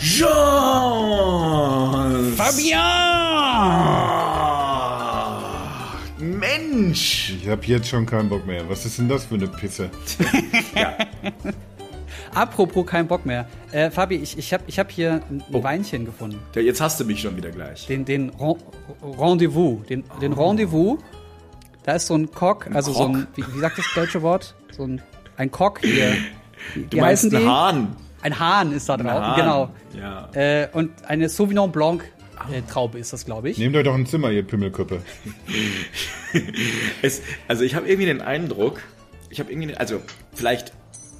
[0.00, 0.30] Jean!
[2.36, 2.80] Fabian!
[6.18, 7.34] Mensch!
[7.42, 8.68] Ich habe jetzt schon keinen Bock mehr.
[8.68, 9.90] Was ist denn das für eine Pisse?
[12.34, 13.46] Apropos kein Bock mehr.
[13.72, 15.62] Äh, Fabi, ich, ich habe ich hab hier ein Oh.
[15.62, 16.38] Weinchen gefunden.
[16.54, 17.86] Ja, jetzt hast du mich schon wieder gleich.
[17.86, 18.56] Den, den Ren-
[19.18, 19.84] Rendezvous.
[19.86, 20.98] Den, den Rendezvous.
[21.82, 24.54] Da ist so ein Cock, also so ein, wie, wie sagt das deutsche Wort?
[24.70, 25.02] So ein,
[25.36, 26.14] ein Cock hier.
[26.74, 27.96] Wie, Du wie meinst einen Hahn.
[28.22, 29.70] Ein Hahn ist da drauf, genau.
[29.98, 30.28] Ja.
[30.34, 32.04] Äh, und eine Sauvignon Blanc
[32.52, 33.58] äh, Traube ist das, glaube ich.
[33.58, 35.02] Nehmt euch doch ein Zimmer, ihr Pimmelköppe.
[37.02, 38.80] Es, also ich habe irgendwie den Eindruck,
[39.30, 40.00] ich habe irgendwie, den, also
[40.32, 40.72] vielleicht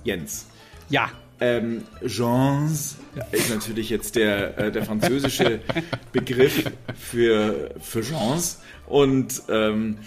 [0.05, 0.47] Jens.
[0.89, 1.11] Ja.
[1.41, 2.97] Ähm, Jeans
[3.33, 5.61] ist natürlich jetzt der, äh, der französische
[6.13, 8.61] Begriff für, für Jeans.
[8.87, 9.99] Und ähm,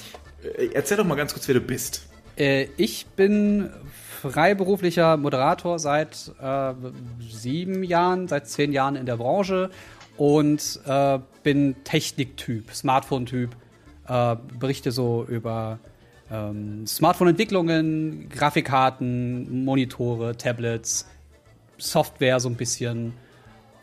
[0.57, 2.07] äh, erzähl doch mal ganz kurz, wer du bist.
[2.37, 3.71] Äh, ich bin
[4.31, 6.73] freiberuflicher Moderator seit äh,
[7.29, 9.69] sieben Jahren, seit zehn Jahren in der Branche
[10.17, 13.55] und äh, bin Techniktyp, Smartphone-Typ,
[14.07, 15.79] äh, berichte so über
[16.31, 21.07] ähm, Smartphone-Entwicklungen, Grafikkarten, Monitore, Tablets,
[21.77, 23.13] Software so ein bisschen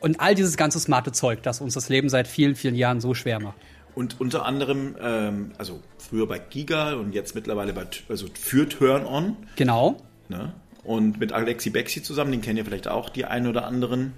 [0.00, 3.14] und all dieses ganze smarte Zeug, das uns das Leben seit vielen, vielen Jahren so
[3.14, 3.56] schwer macht.
[3.94, 9.04] Und unter anderem, ähm, also früher bei Giga und jetzt mittlerweile bei, also für Turn
[9.04, 9.36] On.
[9.56, 9.96] Genau.
[10.30, 10.54] Ne?
[10.84, 14.14] Und mit Alexi Bexi zusammen, den kennen ja vielleicht auch die einen oder anderen.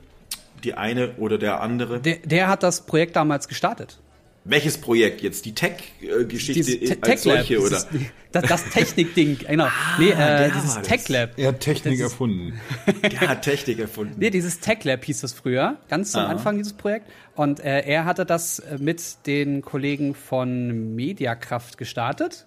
[0.63, 1.99] Die eine oder der andere.
[2.01, 3.99] Der, der hat das Projekt damals gestartet.
[4.45, 5.45] Welches Projekt jetzt?
[5.45, 7.85] Die Tech-Geschichte Te- als Tech Lab, solche, oder?
[8.33, 9.69] Das, das Technik-Ding, genau.
[9.99, 10.83] nee, äh, der dieses.
[10.83, 11.31] Tech Lab.
[11.39, 12.61] Er hat Technik Das ist- erfunden.
[13.03, 14.15] Der hat Technik erfunden.
[14.19, 16.27] Nee, dieses Tech Lab hieß das früher, ganz zum Ah.
[16.27, 17.09] Anfang dieses Projekt.
[17.37, 22.47] Und äh, er hatte das äh, mit den Kollegen von Mediakraft gestartet.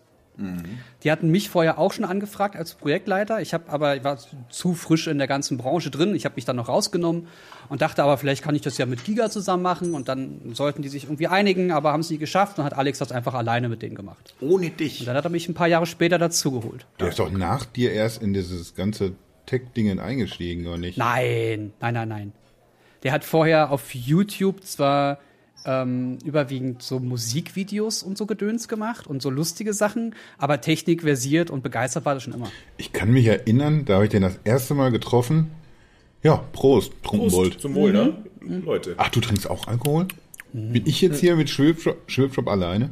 [1.04, 3.42] Die hatten mich vorher auch schon angefragt als Projektleiter.
[3.42, 4.18] Ich habe aber ich war
[4.50, 6.16] zu frisch in der ganzen Branche drin.
[6.16, 7.28] Ich habe mich dann noch rausgenommen
[7.70, 9.94] und dachte aber, vielleicht kann ich das ja mit Giga zusammen machen.
[9.94, 12.60] Und dann sollten die sich irgendwie einigen, aber haben es nie geschafft.
[12.60, 14.34] Und hat Alex das einfach alleine mit denen gemacht.
[14.42, 15.06] Ohne dich.
[15.06, 16.86] Dann hat er mich ein paar Jahre später dazugeholt.
[17.00, 19.14] Der ist doch nach dir erst in dieses ganze
[19.46, 20.98] Tech-Dingen eingestiegen, oder nicht?
[20.98, 22.32] Nein, nein, nein, nein.
[23.04, 25.20] Der hat vorher auf YouTube zwar
[25.66, 31.50] ähm, überwiegend so Musikvideos und so Gedöns gemacht und so lustige Sachen, aber Technik versiert
[31.50, 32.52] und begeistert war er schon immer.
[32.78, 35.52] Ich kann mich erinnern, da habe ich den das erste Mal getroffen.
[36.24, 37.60] Ja, Prost, Trunkenbold.
[37.60, 38.24] Zum Wohl, ne?
[38.42, 38.64] Mhm.
[38.66, 38.96] Leute.
[38.98, 40.08] Ach, du trinkst auch Alkohol?
[40.54, 42.92] Bin ich jetzt hier mit Schwibschwab Schwibschwab alleine?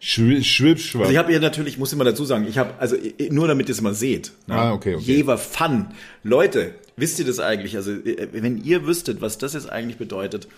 [0.00, 1.02] Schwib- Schwibschwab.
[1.02, 2.96] Also ich habe ja natürlich, ich muss immer dazu sagen, ich habe, also
[3.30, 4.32] nur damit ihr es mal seht.
[4.46, 4.54] Ne?
[4.54, 5.04] Ah, okay, okay.
[5.04, 5.88] Jever Fun.
[6.22, 7.76] Leute, wisst ihr das eigentlich?
[7.76, 10.48] Also äh, wenn ihr wüsstet, was das jetzt eigentlich bedeutet,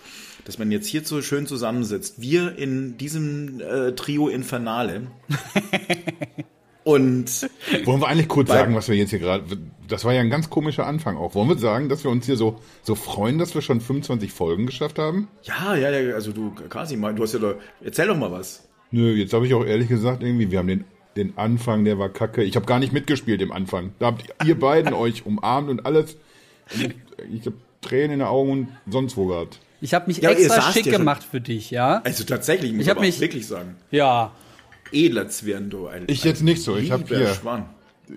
[0.45, 5.07] dass man jetzt hier so schön zusammensitzt, wir in diesem äh, Trio Infernale
[6.83, 7.49] und
[7.85, 9.43] Wollen wir eigentlich kurz sagen, was wir jetzt hier gerade.
[9.87, 11.35] Das war ja ein ganz komischer Anfang auch.
[11.35, 14.65] Wollen wir sagen, dass wir uns hier so, so freuen, dass wir schon 25 Folgen
[14.65, 15.27] geschafft haben?
[15.43, 18.67] ja, ja, ja, also du, Kasi, du hast ja doch, erzähl doch mal was.
[18.91, 20.83] Nö, jetzt habe ich auch ehrlich gesagt irgendwie, wir haben den,
[21.15, 22.43] den Anfang, der war kacke.
[22.43, 23.93] Ich habe gar nicht mitgespielt im Anfang.
[23.99, 26.17] Da habt ihr beiden euch umarmt und alles.
[26.73, 26.95] Und ich
[27.31, 29.59] ich habe Tränen in den Augen und sonst wo gehabt.
[29.83, 32.01] Ich habe mich Ja, extra schick ja schon- gemacht für dich, ja?
[32.05, 34.31] Also tatsächlich, ich muss Ich hab aber mich- wirklich sagen, Ja.
[34.93, 35.87] edler Zwirndo.
[35.87, 36.77] Ein, Ich jetzt nicht so.
[36.77, 37.65] Ich habe hier, Schwan.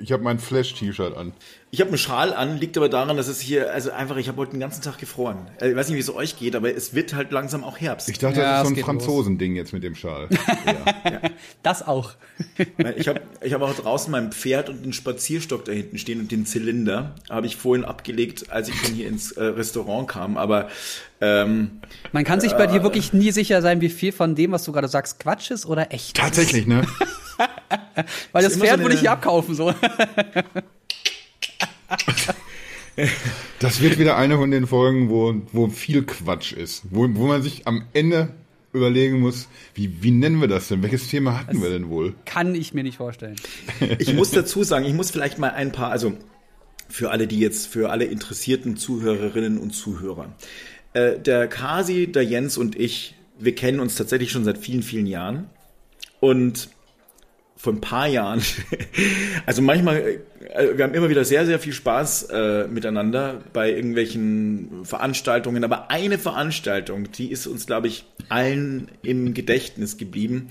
[0.00, 1.32] ich habe mein Flash-T-Shirt an.
[1.76, 4.38] Ich habe einen Schal an, liegt aber daran, dass es hier, also einfach, ich habe
[4.38, 5.37] heute den ganzen Tag gefroren.
[5.60, 8.09] Äh, Ich weiß nicht, wie es euch geht, aber es wird halt langsam auch Herbst.
[8.09, 10.31] Ich dachte, Ja, das es ist so ein Franzosending jetzt mit dem Schal.
[11.62, 12.12] Das auch.
[12.97, 16.31] Ich habe ich hab auch draußen mein Pferd und den Spazierstock da hinten stehen und
[16.32, 20.37] den Zylinder habe ich vorhin abgelegt, als ich schon hier ins äh, Restaurant kam.
[20.38, 20.69] Aber
[21.20, 21.81] ähm,
[22.12, 24.72] Man kann sich bei dir wirklich nie sicher sein, wie viel von dem, was du
[24.72, 26.16] gerade sagst, Quatsch ist oder echt.
[26.16, 26.87] Tatsächlich, ne?
[28.32, 29.75] Weil das Ist immer Pferd so würde ich eine- hier abkaufen, so.
[33.59, 36.85] Das wird wieder eine von den Folgen, wo, wo viel Quatsch ist.
[36.91, 38.31] Wo, wo man sich am Ende
[38.73, 40.83] überlegen muss, wie, wie nennen wir das denn?
[40.83, 42.15] Welches Thema hatten wir denn wohl?
[42.25, 43.37] Kann ich mir nicht vorstellen.
[43.99, 46.15] ich muss dazu sagen, ich muss vielleicht mal ein paar, also
[46.89, 50.35] für alle, die jetzt, für alle interessierten Zuhörerinnen und Zuhörer.
[50.93, 55.06] Äh, der Kasi, der Jens und ich, wir kennen uns tatsächlich schon seit vielen, vielen
[55.06, 55.50] Jahren.
[56.21, 56.71] Und
[57.56, 58.43] vor ein paar Jahren,
[59.47, 60.20] also manchmal,
[60.55, 65.91] äh, wir haben immer wieder sehr, sehr viel Spaß äh, miteinander bei irgendwelchen Veranstaltungen, aber
[65.91, 70.49] eine Veranstaltung, die ist uns, glaube ich, allen im Gedächtnis geblieben,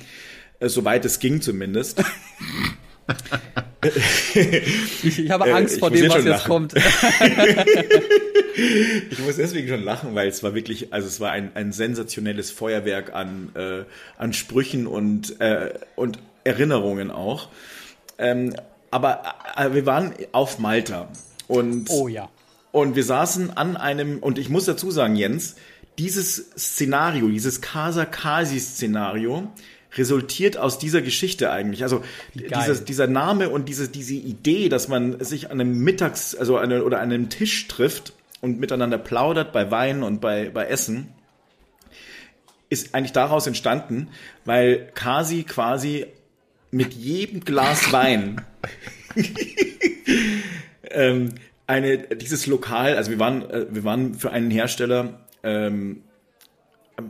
[0.60, 2.04] äh, soweit es ging zumindest.
[5.04, 6.48] Ich, habe Äh, Angst vor dem, jetzt was jetzt lachen.
[6.48, 6.74] kommt.
[9.12, 12.52] Ich muss deswegen schon lachen, weil es war wirklich, also es war ein, ein sensationelles
[12.52, 13.84] Feuerwerk an, äh,
[14.18, 17.50] an Sprüchen und, äh, und Erinnerungen auch.
[18.18, 18.56] Ähm,
[18.92, 21.10] aber äh, wir waren auf Malta
[21.50, 22.30] und Oh ja.
[22.72, 25.56] Und wir saßen an einem, und ich muss dazu sagen, Jens,
[25.98, 29.48] dieses Szenario, dieses Casa-Kasi-Szenario
[29.98, 31.84] resultiert aus dieser Geschichte eigentlich.
[31.84, 32.04] Also
[32.36, 32.78] geil.
[32.86, 37.00] dieser, Name und diese, diese Idee, dass man sich an einem Mittags-, also an, oder
[37.00, 38.12] an einem Tisch trifft
[38.42, 41.14] und miteinander plaudert bei Wein und bei, bei Essen,
[42.70, 44.10] ist eigentlich daraus entstanden,
[44.44, 46.08] weil Kasi quasi
[46.76, 48.42] mit jedem Glas Wein
[50.92, 51.34] ähm,
[51.68, 56.02] eine dieses Lokal, also wir waren äh, wir waren für einen Hersteller ähm,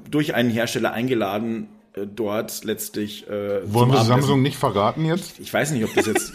[0.09, 3.27] durch einen Hersteller eingeladen, äh, dort letztlich.
[3.27, 4.07] Äh, Wollen wir Abendessen.
[4.07, 5.39] Samsung nicht verraten jetzt?
[5.39, 6.31] Ich weiß nicht, ob das jetzt.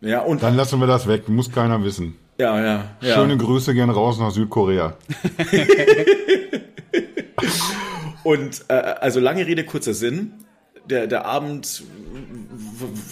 [0.00, 2.14] ja und Dann lassen wir das weg, muss keiner wissen.
[2.38, 3.14] ja ja ja.
[3.14, 4.96] Schöne Grüße gehen raus nach Südkorea.
[8.22, 10.34] Und äh, also lange Rede, kurzer Sinn.
[10.88, 11.82] Der, der Abend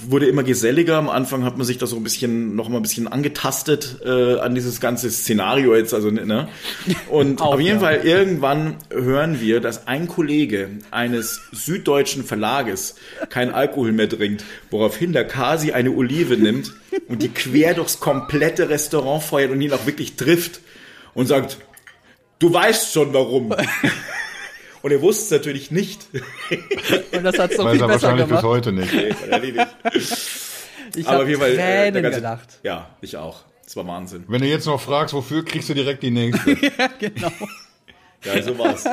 [0.08, 0.96] wurde immer geselliger.
[0.96, 4.38] Am Anfang hat man sich da so ein bisschen noch mal ein bisschen angetastet äh,
[4.38, 5.94] an dieses ganze Szenario jetzt.
[5.94, 6.48] Also ne.
[7.08, 7.86] Und Auch, auf jeden ja.
[7.86, 12.96] Fall irgendwann hören wir, dass ein Kollege eines süddeutschen Verlages
[13.28, 16.72] kein Alkohol mehr trinkt, woraufhin der Kasi eine Olive nimmt
[17.08, 20.60] und die quer durchs komplette Restaurant feuert und ihn auch wirklich trifft
[21.14, 21.58] und sagt,
[22.38, 23.54] du weißt schon warum.
[24.88, 26.06] Und er wusste es natürlich nicht.
[27.12, 28.44] Und das hat so Weiß viel besser wahrscheinlich bis gemacht.
[28.44, 28.90] heute nicht.
[30.96, 32.58] Ich Aber habe auf jeden Fall, äh, Tränen ganze- gelacht.
[32.62, 33.44] Ja, ich auch.
[33.64, 34.24] Das war Wahnsinn.
[34.28, 36.56] Wenn du jetzt noch fragst, wofür, kriegst du direkt die nächste.
[37.00, 37.30] Genau.
[38.24, 38.86] Ja, so war's.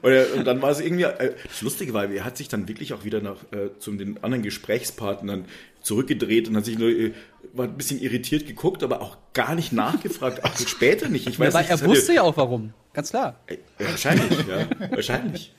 [0.00, 2.66] Und, äh, und dann war es irgendwie, äh, das Lustige war, er hat sich dann
[2.66, 5.44] wirklich auch wieder nach, äh, zu den anderen Gesprächspartnern
[5.82, 7.12] zurückgedreht und hat sich nur, äh,
[7.52, 11.26] war ein bisschen irritiert geguckt, aber auch gar nicht nachgefragt, auch später nicht.
[11.28, 12.72] Ich weiß Weil nicht, er wusste ja auch warum.
[12.94, 13.38] Ganz klar.
[13.46, 14.66] Äh, Wahrscheinlich, ja.
[14.90, 15.52] Wahrscheinlich.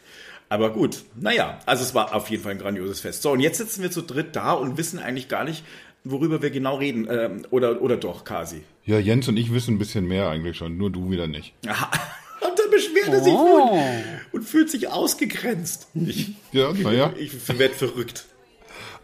[0.49, 3.21] Aber gut, naja, also es war auf jeden Fall ein grandioses Fest.
[3.21, 5.63] So, und jetzt sitzen wir zu dritt da und wissen eigentlich gar nicht,
[6.03, 7.07] worüber wir genau reden.
[7.09, 8.61] Ähm, oder, oder doch, Kasi.
[8.85, 11.53] Ja, Jens und ich wissen ein bisschen mehr eigentlich schon, nur du wieder nicht.
[11.67, 11.91] Aha.
[12.41, 13.37] Und dann beschwert er sich Oh.
[13.71, 14.03] wohl
[14.33, 15.87] und fühlt sich ausgegrenzt.
[15.95, 17.11] Ich, Ja, naja.
[17.17, 18.25] ich werde verrückt.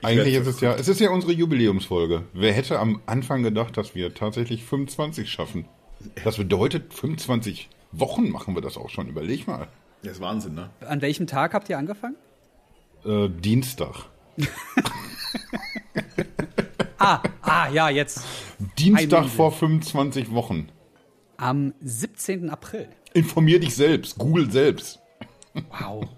[0.04, 2.24] Eigentlich werd ist es ja, es ist ja unsere Jubiläumsfolge.
[2.34, 5.66] Wer hätte am Anfang gedacht, dass wir tatsächlich 25 schaffen?
[6.24, 9.08] Das bedeutet, 25 Wochen machen wir das auch schon.
[9.08, 9.68] Überleg mal.
[10.04, 10.70] Das ist Wahnsinn, ne?
[10.88, 12.16] An welchem Tag habt ihr angefangen?
[13.06, 14.06] Äh, Dienstag.
[17.04, 18.24] Ah, ah, ja, jetzt.
[18.78, 20.70] Dienstag vor 25 Wochen.
[21.38, 22.52] Am 17.
[22.52, 22.88] April.
[23.16, 24.18] Informier dich selbst.
[24.18, 25.00] Google selbst.
[25.80, 26.06] Wow.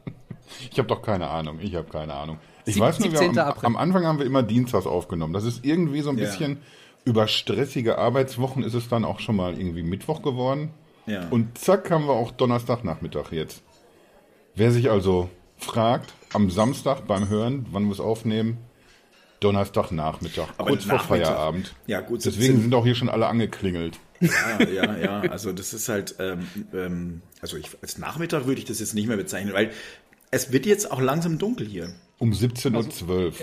[0.72, 1.58] Ich habe doch keine Ahnung.
[1.62, 2.38] Ich habe keine Ahnung.
[2.66, 3.40] Ich Sieb- weiß nur, wir 17.
[3.40, 3.66] haben, April.
[3.66, 5.34] am Anfang haben wir immer Dienstags aufgenommen.
[5.34, 6.25] Das ist irgendwie so ein Ja.
[6.25, 6.58] bisschen
[7.06, 10.72] über stressige Arbeitswochen ist es dann auch schon mal irgendwie Mittwoch geworden.
[11.06, 11.28] Ja.
[11.30, 13.62] Und zack haben wir auch Donnerstagnachmittag jetzt.
[14.56, 18.58] Wer sich also fragt, am Samstag beim Hören, wann wir es aufnehmen,
[19.40, 21.28] Donnerstagnachmittag, Aber kurz vor Nachmittag.
[21.28, 21.76] Feierabend.
[21.86, 22.62] Ja, gut, Deswegen 17.
[22.62, 24.00] sind auch hier schon alle angeklingelt.
[24.22, 25.20] Ja, ja, ja.
[25.32, 29.08] Also das ist halt, ähm, ähm, also ich, als Nachmittag würde ich das jetzt nicht
[29.08, 29.72] mehr bezeichnen, weil
[30.32, 31.94] es wird jetzt auch langsam dunkel hier.
[32.20, 33.34] Um 17.12 Uhr.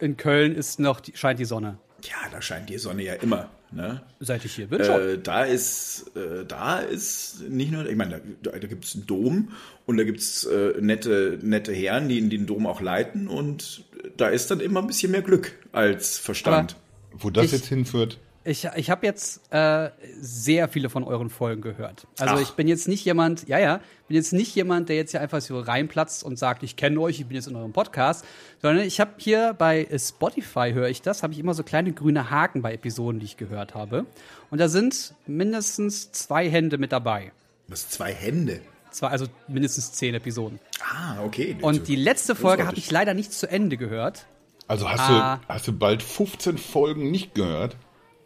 [0.00, 1.78] In Köln ist noch die, scheint die Sonne.
[2.02, 3.48] Ja, da scheint die Sonne ja immer.
[3.74, 4.02] Ne?
[4.20, 5.00] Seit ich hier bin schon.
[5.00, 9.06] Äh, da ist, äh, da ist nicht nur, ich meine, da, da gibt es einen
[9.06, 9.48] Dom
[9.86, 13.84] und da gibt es äh, nette, nette Herren, die den Dom auch leiten und
[14.16, 16.76] da ist dann immer ein bisschen mehr Glück als Verstand.
[17.12, 19.88] Wo das Ich- jetzt hinführt, Ich, ich habe jetzt äh,
[20.20, 22.06] sehr viele von euren Folgen gehört.
[22.18, 22.40] Also Ach.
[22.40, 25.40] ich bin jetzt nicht jemand, ja, ja, bin jetzt nicht jemand, der jetzt hier einfach
[25.40, 28.24] so reinplatzt und sagt, ich kenne euch, ich bin jetzt in eurem Podcast,
[28.60, 32.28] sondern ich habe hier bei Spotify höre ich das, habe ich immer so kleine grüne
[32.30, 34.04] Haken bei Episoden, die ich gehört habe.
[34.50, 37.32] Und da sind mindestens zwei Hände mit dabei.
[37.68, 38.60] Was zwei Hände.
[38.90, 40.60] Zwei, also mindestens zehn Episoden.
[40.82, 41.56] Ah, okay.
[41.62, 44.26] Und die letzte Folge habe ich leider nicht zu Ende gehört.
[44.68, 45.36] also hast, Ah.
[45.48, 47.76] du, hast du bald 15 Folgen nicht gehört?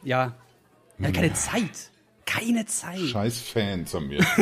[0.03, 0.35] Ja.
[0.99, 1.91] ja keine Zeit.
[2.27, 2.99] Keine Zeit.
[2.99, 4.25] Scheiß Fans haben wir.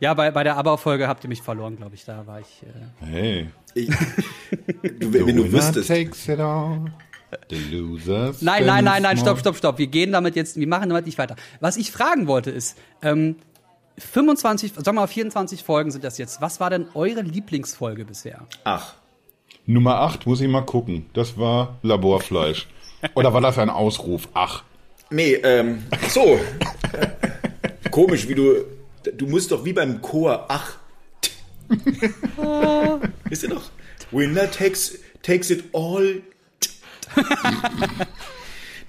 [0.00, 2.04] Ja, bei, bei der Aber-Folge habt ihr mich verloren, glaube ich.
[2.04, 2.62] Da war ich.
[2.62, 3.50] Äh, Hey.
[3.74, 5.88] Ich, du, wenn du wüsstest.
[5.88, 6.92] takes it all.
[7.48, 9.78] The losers Nein, nein, nein, nein, stopp, stopp, stopp.
[9.78, 11.36] Wir gehen damit jetzt, wir machen damit nicht weiter.
[11.60, 13.36] Was ich fragen wollte ist, ähm,
[13.96, 16.42] 25, sagen wir mal 24 Folgen sind das jetzt.
[16.42, 18.46] Was war denn eure Lieblingsfolge bisher?
[18.64, 18.96] Ach,
[19.64, 21.06] Nummer 8 muss ich mal gucken.
[21.14, 22.68] Das war Laborfleisch.
[23.14, 24.28] Oder war das ein Ausruf?
[24.34, 24.62] Ach.
[25.10, 26.38] nee, ähm, so.
[27.90, 28.64] Komisch, wie du,
[29.16, 30.76] du musst doch wie beim Chor, ach.
[33.28, 33.70] Wisst ihr doch?
[34.10, 36.22] Winner takes, takes it all.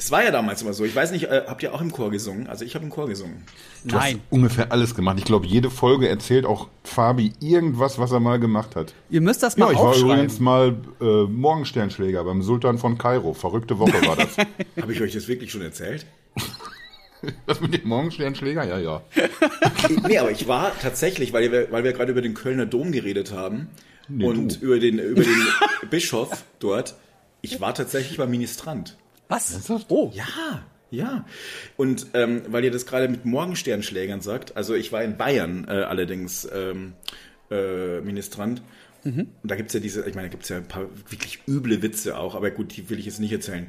[0.04, 0.84] Das war ja damals immer so.
[0.84, 2.48] Ich weiß nicht, äh, habt ihr auch im Chor gesungen?
[2.48, 3.46] Also ich habe im Chor gesungen.
[3.86, 4.20] Du hast Nein.
[4.30, 5.16] ungefähr alles gemacht.
[5.18, 8.94] Ich glaube, jede Folge erzählt auch Fabi irgendwas, was er mal gemacht hat.
[9.10, 10.12] Ihr müsst das mal Ja, ich war aufschreiben.
[10.12, 13.34] übrigens mal äh, Morgensternschläger beim Sultan von Kairo.
[13.34, 14.36] Verrückte Woche war das.
[14.82, 16.06] Habe ich euch das wirklich schon erzählt?
[17.46, 18.66] Das mit dem Morgensternschläger?
[18.66, 19.02] Ja, ja.
[20.06, 23.32] nee, aber ich war tatsächlich, weil wir, weil wir gerade über den Kölner Dom geredet
[23.32, 23.70] haben
[24.10, 24.66] Nee, und du.
[24.66, 25.48] über den, über den
[25.90, 26.96] Bischof dort,
[27.42, 28.98] ich war tatsächlich beim Ministrant.
[29.34, 29.70] Was?
[29.90, 30.12] Oh.
[30.14, 31.26] Ja, ja.
[31.76, 35.72] Und ähm, weil ihr das gerade mit Morgensternschlägern sagt, also ich war in Bayern äh,
[35.72, 36.94] allerdings ähm,
[37.50, 38.62] äh, Ministrant.
[39.06, 42.18] Und da gibt's ja diese, ich meine, da gibt's ja ein paar wirklich üble Witze
[42.18, 43.68] auch, aber gut, die will ich jetzt nicht erzählen.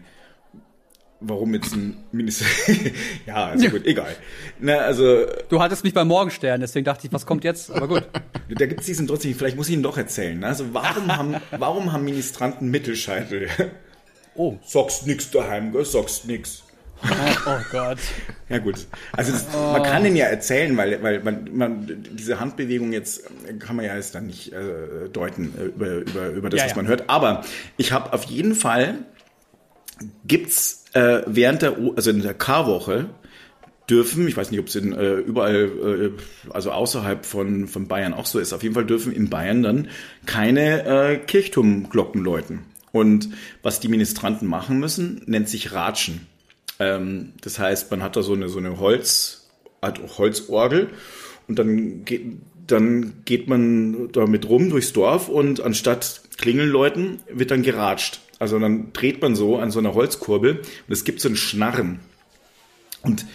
[1.18, 2.44] Warum jetzt ein Minister.
[3.26, 4.14] ja, also gut, egal.
[4.61, 7.71] Na, also, Du hattest mich beim Morgenstern, deswegen dachte ich, was kommt jetzt?
[7.71, 8.04] Aber gut.
[8.50, 10.38] da gibt's diesen trotzdem, vielleicht muss ich ihn doch erzählen.
[10.38, 10.47] Ne?
[10.47, 13.49] Also, warum haben, warum haben Ministranten Mittelscheitel?
[14.37, 14.57] Oh.
[14.64, 15.85] Sagst nix daheim, gell?
[15.85, 16.62] Sagst nix.
[17.03, 17.07] Oh,
[17.47, 17.99] oh Gott.
[18.49, 22.93] Ja gut, also das, man kann den ja erzählen, weil, weil man, man diese Handbewegung
[22.93, 23.25] jetzt
[23.59, 26.71] kann man ja jetzt dann nicht äh, deuten äh, über, über, über das, Ja, was
[26.73, 26.76] ja.
[26.76, 27.05] man hört.
[27.11, 27.45] Aber
[27.76, 29.00] ich habe auf jeden Fall
[30.26, 33.11] gibt's äh, während der O- also in der Karwoche
[33.91, 36.11] dürfen, ich weiß nicht, ob es in äh, überall, äh,
[36.53, 39.88] also außerhalb von, von Bayern auch so ist, auf jeden Fall dürfen in Bayern dann
[40.26, 42.61] keine äh, Kirchturmglocken läuten.
[42.95, 46.29] Und was die Ministranten machen müssen, nennt sich Ratschen.
[46.79, 49.49] Ähm, das heißt, man hat da so eine, so eine Holz,
[49.83, 50.91] halt Holzorgel
[51.49, 52.23] und dann geht,
[52.69, 58.21] dann geht man damit rum durchs Dorf und anstatt Klingeln läuten, wird dann geratscht.
[58.39, 61.99] Also dann dreht man so an so einer Holzkurbel und es gibt so ein Schnarren.
[63.03, 63.27] Und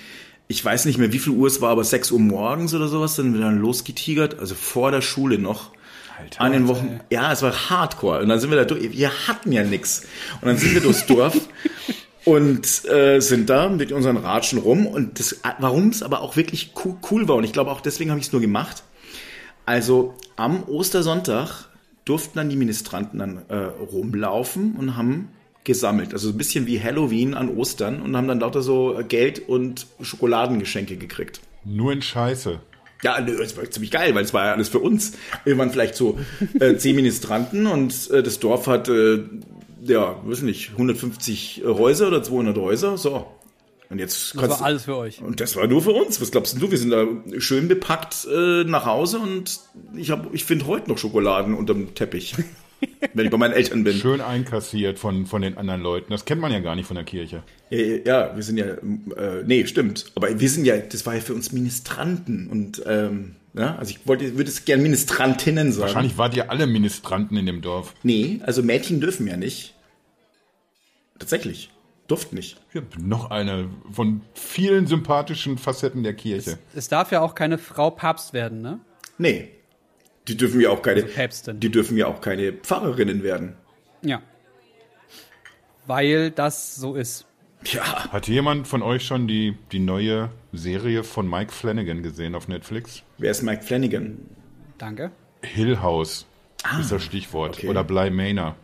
[0.48, 3.18] ich weiß nicht mehr, wie viel Uhr es war, aber 6 Uhr morgens oder sowas,
[3.18, 5.74] sind wir dann losgetigert, also vor der Schule noch.
[6.20, 7.00] Alter, an den Wochen.
[7.10, 8.22] Ja, es war Hardcore.
[8.22, 8.92] Und dann sind wir da durch.
[8.92, 10.06] Wir hatten ja nix.
[10.42, 11.38] Und dann sind wir durchs Dorf
[12.26, 14.86] und äh, sind da mit unseren Ratschen rum.
[14.86, 18.12] Und das, warum es aber auch wirklich cool, cool war, und ich glaube auch deswegen
[18.12, 18.84] habe ich es nur gemacht.
[19.66, 21.70] Also am Ostersonntag
[22.06, 25.30] durften dann die Ministranten dann äh, rumlaufen und haben
[25.64, 26.14] gesammelt.
[26.14, 30.98] Also ein bisschen wie Halloween an Ostern und haben dann lauter so Geld und Schokoladengeschenke
[30.98, 31.42] gekriegt.
[31.64, 32.60] Nur in Scheiße.
[33.04, 35.14] Ja, es war ziemlich geil, weil es war ja alles für uns.
[35.46, 36.20] Wir waren vielleicht so
[36.60, 39.20] äh, zehn Ministranten und äh, das Dorf hat, äh,
[39.84, 42.98] ja, weiß nicht, 150 Häuser oder 200 Häuser.
[42.98, 43.26] So.
[43.90, 45.22] Und jetzt Das war alles für euch.
[45.22, 46.22] und das war nur für uns.
[46.22, 46.70] Was glaubst du?
[46.70, 47.08] Wir sind da
[47.40, 49.60] schön bepackt äh, nach Hause und
[49.96, 52.36] ich hab, ich finde heute noch Schokoladen unterm Teppich,
[53.14, 53.98] wenn ich bei meinen Eltern bin.
[53.98, 56.12] Schön einkassiert von, von den anderen Leuten.
[56.12, 57.44] Das kennt man ja gar nicht von der Kirche.
[57.70, 60.12] Ja, ja, wir sind ja, äh, nee, stimmt.
[60.16, 64.08] Aber wir sind ja, das war ja für uns Ministranten und ähm, ja, also ich
[64.08, 65.88] wollte, würde es gerne Ministrantinnen sagen.
[65.88, 67.96] Wahrscheinlich wart ihr alle Ministranten in dem Dorf.
[68.04, 69.74] Nee, also Mädchen dürfen ja nicht.
[71.18, 71.72] Tatsächlich.
[72.08, 72.58] Durften nicht.
[72.74, 76.58] Ja, noch eine von vielen sympathischen Facetten der Kirche.
[76.74, 78.80] Es darf ja auch keine Frau Papst werden, ne?
[79.20, 79.50] Nee.
[80.30, 81.60] Die dürfen ja auch keine, Also Päpstin.
[81.60, 83.56] die dürfen ja auch keine Pfarrerinnen werden.
[84.04, 84.22] Ja.
[85.88, 87.26] Weil das so ist.
[87.66, 88.12] Ja.
[88.12, 93.04] Hat jemand von euch schon die, die neue Serie von Mike Flanagan gesehen auf Netflix?
[93.18, 94.18] Wer ist Mike Flanagan?
[94.78, 95.12] Danke.
[95.44, 96.26] Hill House
[96.80, 97.58] ist das Stichwort.
[97.58, 97.68] okay.
[97.68, 98.56] Oder Bly Manor.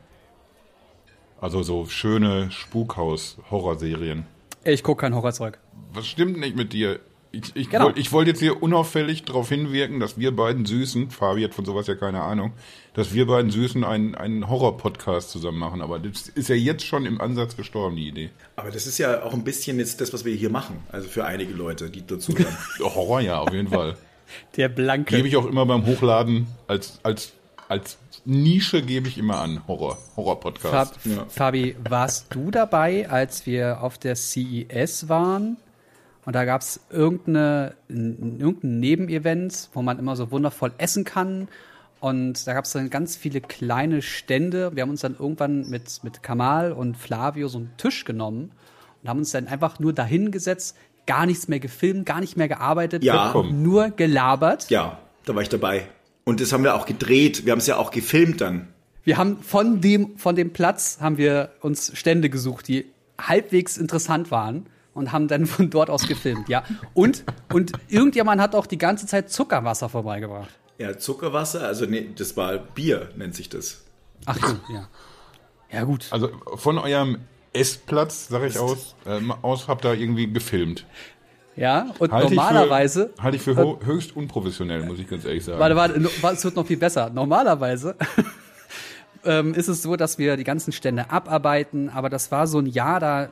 [1.41, 4.25] Also so schöne Spukhaus-Horrorserien.
[4.63, 5.59] Ich gucke kein Horrorzeug.
[5.93, 6.99] Was stimmt nicht mit dir?
[7.35, 7.85] Ich, ich Genau.
[7.85, 11.65] wollte ich wollte jetzt hier unauffällig darauf hinwirken, dass wir beiden Süßen, Fabi hat von
[11.65, 12.53] sowas ja keine Ahnung,
[12.93, 15.81] dass wir beiden Süßen einen, einen Horror-Podcast zusammen machen.
[15.81, 18.29] Aber das ist ja jetzt schon im Ansatz gestorben, die Idee.
[18.55, 20.77] Aber das ist ja auch ein bisschen jetzt das, was wir hier machen.
[20.91, 22.57] Also für einige Leute, die dazu hören.
[22.79, 23.97] Horror ja, auf jeden Fall.
[24.55, 25.17] Der Blanke.
[25.17, 27.33] Gebe ich auch immer beim Hochladen als, als,
[27.67, 29.61] als Nische gebe ich immer an.
[29.67, 29.97] Horror.
[30.15, 30.95] Horror-Podcast.
[30.97, 35.57] Fab, Fabi, warst du dabei, als wir auf der CES waren?
[36.25, 41.47] Und da gab es irgendeine, irgendein Nebenevent, wo man immer so wundervoll essen kann.
[41.99, 44.71] Und da gab es dann ganz viele kleine Stände.
[44.75, 48.51] Wir haben uns dann irgendwann mit, mit Kamal und Flavio so einen Tisch genommen
[49.03, 52.47] und haben uns dann einfach nur dahin gesetzt, gar nichts mehr gefilmt, gar nicht mehr
[52.47, 53.33] gearbeitet, Ja.
[53.51, 54.69] nur gelabert.
[54.69, 55.87] ja, da war ich dabei.
[56.23, 57.45] Und das haben wir auch gedreht.
[57.45, 58.67] Wir haben es ja auch gefilmt dann.
[59.03, 62.87] Wir haben von dem, von dem Platz haben wir uns Stände gesucht, die
[63.21, 64.65] halbwegs interessant waren
[64.95, 66.63] und haben dann von dort aus gefilmt, ja.
[66.95, 67.23] Und,
[67.53, 70.49] und irgendjemand hat auch die ganze Zeit Zuckerwasser vorbeigebracht.
[70.79, 73.83] Ja, Zuckerwasser, also nee, das war Bier, nennt sich das.
[74.25, 74.87] Ach so, ja.
[75.71, 76.07] Ja, gut.
[76.09, 77.19] Also von eurem
[77.53, 80.85] Essplatz, sag ich aus, ähm, aus habt ihr irgendwie gefilmt.
[81.55, 83.11] Ja, und Halte normalerweise.
[83.13, 85.59] Ich für, halte ich für ho- höchst unprofessionell, muss ich ganz ehrlich sagen.
[85.59, 87.09] Warte, warte, no- es wird noch viel besser.
[87.09, 87.95] Normalerweise
[89.23, 92.65] ähm, ist es so, dass wir die ganzen Stände abarbeiten, aber das war so ein
[92.65, 93.29] Jahr, da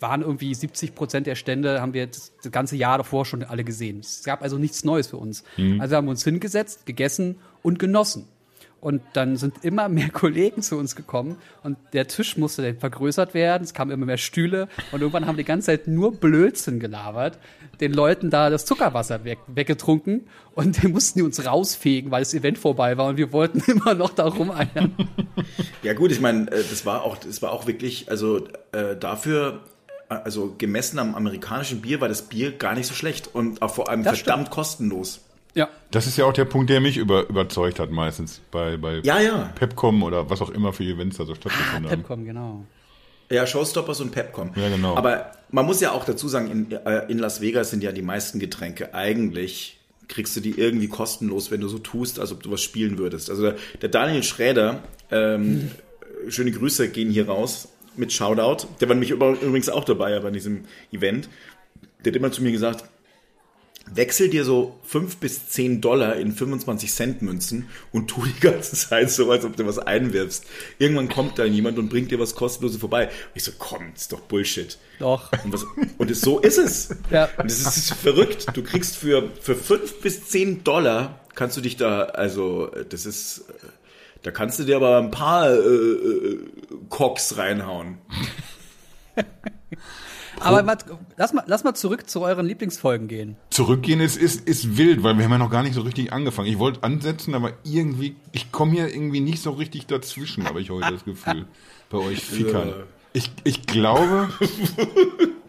[0.00, 3.64] waren irgendwie 70 Prozent der Stände, haben wir das, das ganze Jahr davor schon alle
[3.64, 4.00] gesehen.
[4.00, 5.44] Es gab also nichts Neues für uns.
[5.78, 8.26] Also haben wir uns hingesetzt, gegessen und genossen.
[8.80, 13.34] Und dann sind immer mehr Kollegen zu uns gekommen und der Tisch musste dann vergrößert
[13.34, 13.62] werden.
[13.62, 17.38] Es kamen immer mehr Stühle und irgendwann haben wir die ganze Zeit nur Blödsinn gelabert,
[17.80, 22.34] den Leuten da das Zuckerwasser weg, weggetrunken und den mussten die uns rausfegen, weil das
[22.34, 24.94] Event vorbei war und wir wollten immer noch da rumeiern.
[25.82, 29.60] Ja gut, ich meine, äh, das war auch, das war auch wirklich, also äh, dafür,
[30.08, 33.74] äh, also gemessen am amerikanischen Bier war das Bier gar nicht so schlecht und auch
[33.74, 35.20] vor allem Das verdammt kostenlos.
[35.54, 35.68] Ja.
[35.90, 39.20] Das ist ja auch der Punkt, der mich über, überzeugt hat meistens bei, bei Ja,
[39.20, 39.50] ja.
[39.56, 42.02] Pepcom oder was auch immer für Events da so stattgefunden haben.
[42.02, 42.64] Pepcom, genau.
[43.30, 44.52] Ja, Showstoppers und Pepcom.
[44.56, 44.96] Ja, genau.
[44.96, 48.02] Aber man muss ja auch dazu sagen, in, äh, in Las Vegas sind ja die
[48.02, 52.50] meisten Getränke eigentlich kriegst du die irgendwie kostenlos, wenn du so tust, als ob du
[52.50, 53.30] was spielen würdest.
[53.30, 55.70] Also der, Daniel Schräder, ähm,
[56.28, 58.66] schöne Grüße gehen hier raus mit Shoutout.
[58.80, 61.28] Der war nämlich übrigens auch dabei bei diesem Event.
[62.04, 62.84] Der hat immer zu mir gesagt,
[63.94, 68.76] wechsel dir so fünf bis zehn Dollar in 25 Cent Münzen und tu die ganze
[68.76, 70.44] Zeit so, als ob du was einwirfst.
[70.78, 73.06] Irgendwann kommt da jemand und bringt dir was kostenloses vorbei.
[73.06, 74.78] Und ich so, komm, das ist doch Bullshit.
[74.98, 75.30] Doch.
[75.44, 75.64] Und, was,
[75.98, 76.90] und es, so ist es.
[77.10, 77.28] Ja.
[77.36, 78.46] Und es ist verrückt.
[78.54, 83.44] Du kriegst für, für fünf bis zehn Dollar kannst du dich da, also, das ist,
[84.22, 86.38] da kannst du dir aber ein paar äh, äh,
[86.88, 87.98] Cocks reinhauen.
[90.40, 90.84] Aber wart,
[91.16, 93.36] lass, mal, lass mal zurück zu euren Lieblingsfolgen gehen.
[93.50, 96.48] Zurückgehen ist, ist, ist wild, weil wir haben ja noch gar nicht so richtig angefangen.
[96.48, 100.70] Ich wollte ansetzen, aber irgendwie, ich komme hier irgendwie nicht so richtig dazwischen, habe ich
[100.70, 101.46] heute das Gefühl.
[101.90, 102.68] Bei euch Fickern.
[102.68, 102.74] Ja.
[103.12, 104.28] Ich, ich glaube,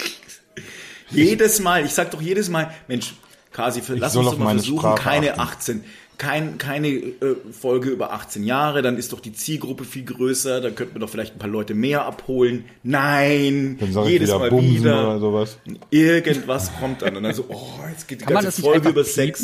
[1.11, 3.13] Jedes Mal, ich sag doch jedes Mal, Mensch,
[3.51, 5.41] Kasi, lass uns doch mal versuchen, Sprache keine achten.
[5.41, 5.83] 18,
[6.21, 10.75] kein, keine äh, Folge über 18 Jahre, dann ist doch die Zielgruppe viel größer, dann
[10.75, 12.65] könnten wir doch vielleicht ein paar Leute mehr abholen.
[12.83, 15.01] Nein, dann sage ich jedes wieder Mal Bumsen wieder.
[15.01, 15.57] oder sowas.
[15.89, 17.57] Irgendwas kommt dann und dann so, oh,
[17.89, 19.43] jetzt geht die Kann man ganze Folge über Sex.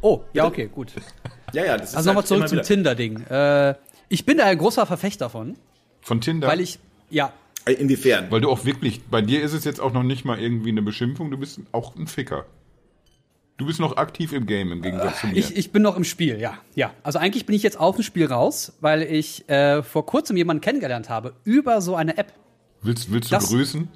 [0.00, 0.92] Oh, ja, okay, gut.
[1.52, 3.20] Ja, ja, das ist Also nochmal halt zurück immer zum Tinder-Ding.
[3.28, 3.74] Äh,
[4.08, 5.56] ich bin da ein großer Verfechter von,
[6.00, 6.48] Von Tinder.
[6.48, 6.78] weil ich,
[7.10, 7.34] ja,
[7.66, 8.30] Inwiefern?
[8.30, 10.80] weil du auch wirklich, bei dir ist es jetzt auch noch nicht mal irgendwie eine
[10.80, 12.46] Beschimpfung, du bist auch ein Ficker.
[13.58, 15.36] Du bist noch aktiv im Game im Gegensatz zu mir.
[15.36, 16.58] ich, ich bin noch im Spiel, ja.
[16.74, 20.36] Ja, also eigentlich bin ich jetzt aus dem Spiel raus, weil ich äh, vor kurzem
[20.36, 22.32] jemanden kennengelernt habe über so eine App.
[22.82, 23.88] willst willst du das- grüßen?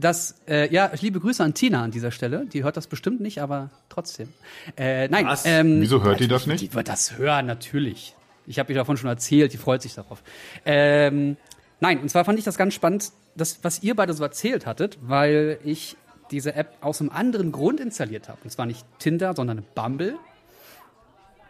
[0.00, 2.46] Das, äh, ja, liebe Grüße an Tina an dieser Stelle.
[2.50, 4.30] Die hört das bestimmt nicht, aber trotzdem.
[4.78, 5.44] Äh, nein, Was?
[5.44, 6.62] ähm, Wieso hört die das nicht?
[6.62, 8.14] Die wird das hören, natürlich.
[8.46, 10.22] Ich habe ihr davon schon erzählt, die freut sich darauf.
[10.64, 11.36] Ähm,
[11.80, 14.96] nein, und zwar fand ich das ganz spannend, das, was ihr beide so erzählt hattet,
[15.02, 15.96] weil ich
[16.32, 18.38] diese App aus einem anderen Grund installiert habe.
[18.42, 20.16] Und zwar nicht Tinder, sondern Bumble.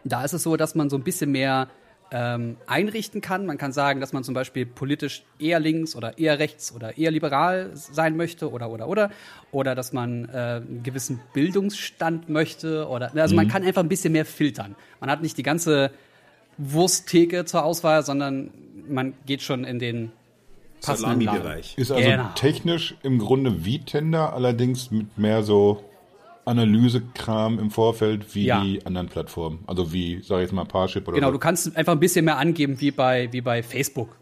[0.05, 1.69] Da ist es so, dass man so ein bisschen mehr
[2.11, 3.47] ähm, einrichten kann.
[3.47, 7.11] Man kann sagen, dass man zum Beispiel politisch eher links oder eher rechts oder eher
[7.11, 9.11] liberal sein möchte oder oder oder
[9.51, 14.13] oder dass man äh, einen gewissen Bildungsstand möchte oder also man kann einfach ein bisschen
[14.13, 14.77] mehr filtern.
[15.01, 15.91] Man hat nicht die ganze
[16.59, 18.51] Wursttheke zur Auswahl, sondern
[18.89, 20.13] man geht schon in den.
[20.83, 21.77] Salami-Bereich.
[21.79, 22.29] Ist also Genau.
[22.35, 25.83] technisch im Grunde wie Tinder, allerdings mit mehr so
[26.45, 28.63] Analysekram im Vorfeld wie Ja.
[28.63, 29.61] die anderen Plattformen.
[29.67, 31.33] Also wie, sag ich jetzt mal, Parship oder Genau, so.
[31.35, 34.17] du kannst einfach ein bisschen mehr angeben wie bei, wie bei Facebook.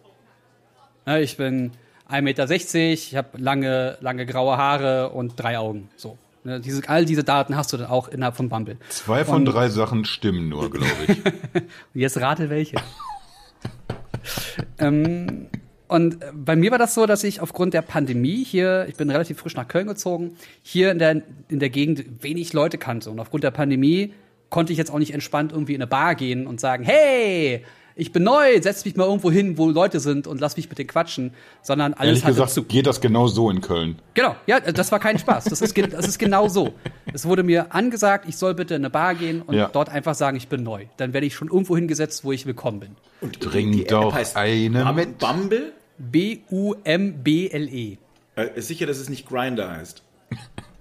[1.06, 1.72] Ne, ich bin
[2.10, 2.50] 1,60 Meter,
[2.92, 5.88] ich habe lange, lange graue Haare und drei Augen.
[5.96, 6.18] So.
[6.44, 8.76] Ne, diese, all diese Daten hast du dann auch innerhalb von Bumble.
[8.90, 11.18] Zwei von Und- drei Sachen stimmen nur, glaube ich.
[11.94, 12.76] Jetzt rate welche.
[14.78, 15.46] ähm,
[15.90, 19.10] und äh, bei mir war das so, dass ich aufgrund der Pandemie hier, ich bin
[19.10, 23.10] relativ frisch nach Köln gezogen, hier in der, in der Gegend wenig Leute kannte.
[23.10, 24.12] Und aufgrund der Pandemie
[24.48, 27.64] konnte ich jetzt auch nicht entspannt irgendwie in eine Bar gehen und sagen, hey,
[27.96, 30.78] ich bin neu, setz mich mal irgendwo hin, wo Leute sind und lass mich mit
[30.78, 32.62] denen quatschen, sondern alles Ehrlich gesagt zu.
[32.64, 33.98] geht das genau so in Köln.
[34.14, 35.44] Genau, ja, das war kein Spaß.
[35.44, 36.72] Das ist, das ist genau so.
[37.12, 39.68] Es wurde mir angesagt, ich soll bitte in eine Bar gehen und Ja.
[39.70, 40.86] dort einfach sagen, ich bin neu.
[40.96, 42.90] Dann werde ich schon irgendwo hingesetzt, wo ich willkommen bin.
[43.20, 45.18] Und Trink die App doch heißt eine Bum- mit.
[45.18, 45.72] Bumble?
[46.00, 47.98] B-U-M-B-L-E.
[48.36, 50.02] Äh, ist sicher, dass es nicht Grinder heißt.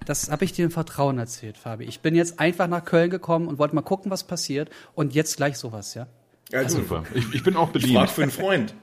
[0.06, 1.84] Das habe ich dir im Vertrauen erzählt, Fabi.
[1.84, 4.70] Ich bin jetzt einfach nach Köln gekommen und wollte mal gucken, was passiert.
[4.94, 6.06] Und jetzt gleich sowas, ja?
[6.50, 7.04] Ja, du, Super.
[7.14, 8.10] Ich, ich bin auch frag bedient.
[8.10, 8.74] für einen Freund.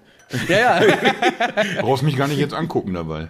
[0.50, 0.96] Ja, ja.
[1.82, 3.30] Brauchst mich gar nicht jetzt angucken dabei.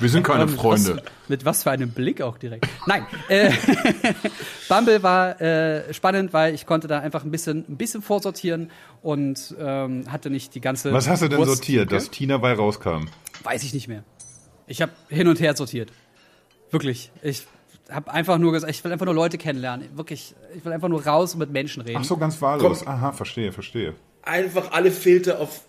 [0.00, 0.96] Wir sind keine Freunde.
[0.96, 2.66] Was, mit was für einem Blick auch direkt.
[2.86, 3.52] Nein, äh,
[4.68, 8.70] Bumble war äh, spannend, weil ich konnte da einfach ein bisschen, ein bisschen vorsortieren
[9.02, 10.92] und ähm, hatte nicht die ganze.
[10.92, 13.06] Was hast du denn Wurst- sortiert, dass Tina bei rauskam?
[13.42, 14.02] Weiß ich nicht mehr.
[14.66, 15.90] Ich habe hin und her sortiert.
[16.70, 17.10] Wirklich.
[17.22, 17.46] Ich
[17.90, 19.88] habe einfach nur gesagt, ich will einfach nur Leute kennenlernen.
[19.96, 20.34] Wirklich.
[20.56, 21.98] Ich will einfach nur raus und mit Menschen reden.
[22.00, 22.80] Ach so, ganz wahllos.
[22.84, 22.88] Komm.
[22.92, 23.94] Aha, verstehe, verstehe.
[24.22, 25.62] Einfach alle Filter auf,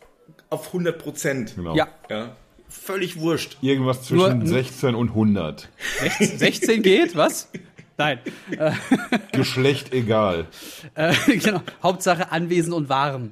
[0.49, 1.55] auf 100 Prozent.
[1.55, 1.75] Genau.
[1.75, 1.87] Ja.
[2.09, 2.35] Ja.
[2.69, 3.57] Völlig wurscht.
[3.61, 5.67] Irgendwas zwischen Nur- 16 und 100.
[6.19, 7.49] 16 geht, was?
[7.97, 8.19] Nein.
[9.33, 10.47] Geschlecht egal.
[10.95, 11.61] Äh, genau.
[11.83, 13.31] Hauptsache anwesend und warm.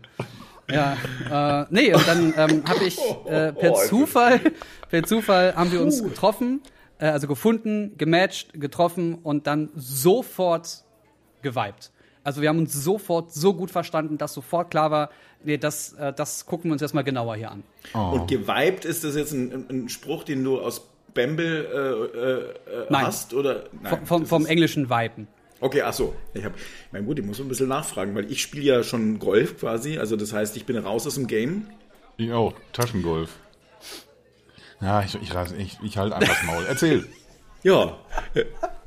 [0.70, 0.98] Ja,
[1.64, 4.40] äh, nee, und dann ähm, habe ich äh, per Zufall,
[4.90, 6.62] per Zufall haben wir uns getroffen,
[7.00, 10.84] äh, also gefunden, gematcht, getroffen und dann sofort
[11.42, 11.92] geweibt.
[12.24, 15.10] Also wir haben uns sofort so gut verstanden, dass sofort klar war,
[15.44, 17.64] nee, das, äh, das gucken wir uns erstmal genauer hier an.
[17.94, 23.06] Und geweibt, ist das jetzt ein, ein Spruch, den du aus Bamble äh, äh, Nein.
[23.06, 23.34] hast?
[23.34, 23.66] Oder?
[23.82, 25.28] Nein, Vom, vom, englischen Viben.
[25.62, 26.14] Okay, ach so.
[26.34, 26.54] Ich hab,
[26.92, 29.98] mein gut, ich muss ein bisschen nachfragen, weil ich spiele ja schon Golf quasi.
[29.98, 31.68] Also das heißt, ich bin raus aus dem Game.
[32.18, 32.54] Ich auch.
[32.74, 33.32] Taschengolf.
[34.82, 36.66] Ja, ich, ich, ich, ich halte einfach das Maul.
[36.68, 37.06] Erzähl.
[37.64, 37.98] Ja.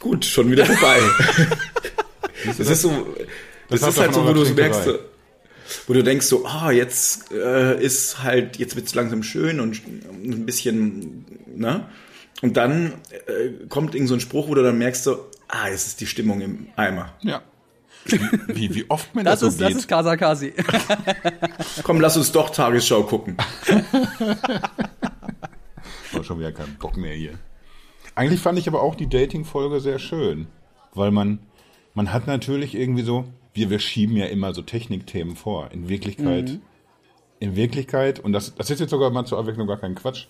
[0.00, 1.00] Gut, schon wieder vorbei.
[2.46, 3.14] das ist so,
[3.68, 4.98] das, hat ist halt so, wo du merkst, so,
[5.86, 10.46] wo du denkst so, ah, jetzt äh, ist halt, jetzt wird's langsam schön und ein
[10.46, 11.88] bisschen, ne?
[12.40, 12.94] Und dann
[13.26, 16.06] äh, kommt irgend so ein Spruch, wo du dann merkst so, ah, jetzt ist die
[16.06, 17.12] Stimmung im Eimer.
[17.22, 17.42] Ja.
[18.46, 19.78] Wie, wie oft mir Das, das, ist, so das geht.
[19.78, 20.54] ist Kasakasi.
[21.82, 23.36] Komm, lass uns doch Tagesschau gucken.
[26.12, 27.38] War schon wieder kein Bock mehr hier.
[28.18, 30.48] Eigentlich fand ich aber auch die Dating-Folge sehr schön,
[30.92, 31.38] weil man,
[31.94, 35.70] man hat natürlich irgendwie so, wir, wir schieben ja immer so Technikthemen vor.
[35.70, 36.58] In Wirklichkeit,
[37.38, 40.26] in Wirklichkeit, und das, das ist jetzt sogar mal zur Abwechslung gar kein Quatsch,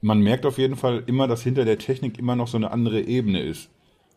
[0.00, 3.00] man merkt auf jeden Fall immer, dass hinter der Technik immer noch so eine andere
[3.02, 3.68] Ebene ist.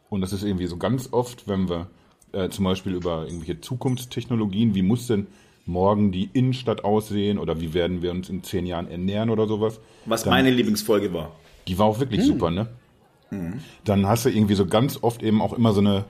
[0.10, 1.88] Und das ist irgendwie so ganz oft, wenn wir
[2.32, 5.28] äh, zum Beispiel über irgendwelche Zukunftstechnologien, wie muss denn
[5.66, 9.82] morgen die Innenstadt aussehen oder wie werden wir uns in zehn Jahren ernähren oder sowas.
[10.06, 11.32] Was dann- meine Lieblingsfolge war.
[11.68, 12.68] die war auch wirklich super, ne?
[13.86, 16.06] Dann hast du irgendwie so ganz oft eben auch immer so eine,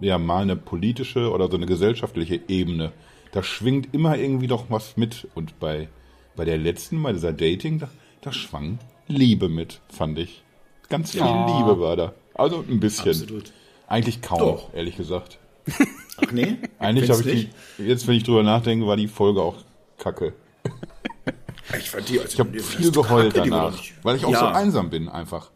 [0.00, 2.92] ja, mal eine politische oder so eine gesellschaftliche Ebene.
[3.32, 5.28] Da schwingt immer irgendwie doch was mit.
[5.34, 5.88] Und bei,
[6.36, 7.88] bei der letzten, bei dieser Dating, da,
[8.20, 10.42] da schwang Liebe mit, fand ich.
[10.88, 11.58] Ganz viel Ja.
[11.58, 12.14] Liebe war da.
[12.34, 13.10] Also ein bisschen.
[13.10, 13.52] Absolut.
[13.86, 14.74] Eigentlich kaum, Doch.
[14.74, 15.38] ehrlich gesagt.
[16.16, 16.58] Ach nee?
[16.78, 19.56] Eigentlich habe ich die, jetzt wenn ich drüber nachdenke, war die Folge auch
[19.98, 20.32] kacke.
[21.78, 24.52] Ich fand die, also Ich habe viel geheult danach, weil ich auch so ja.
[24.52, 25.50] einsam bin einfach.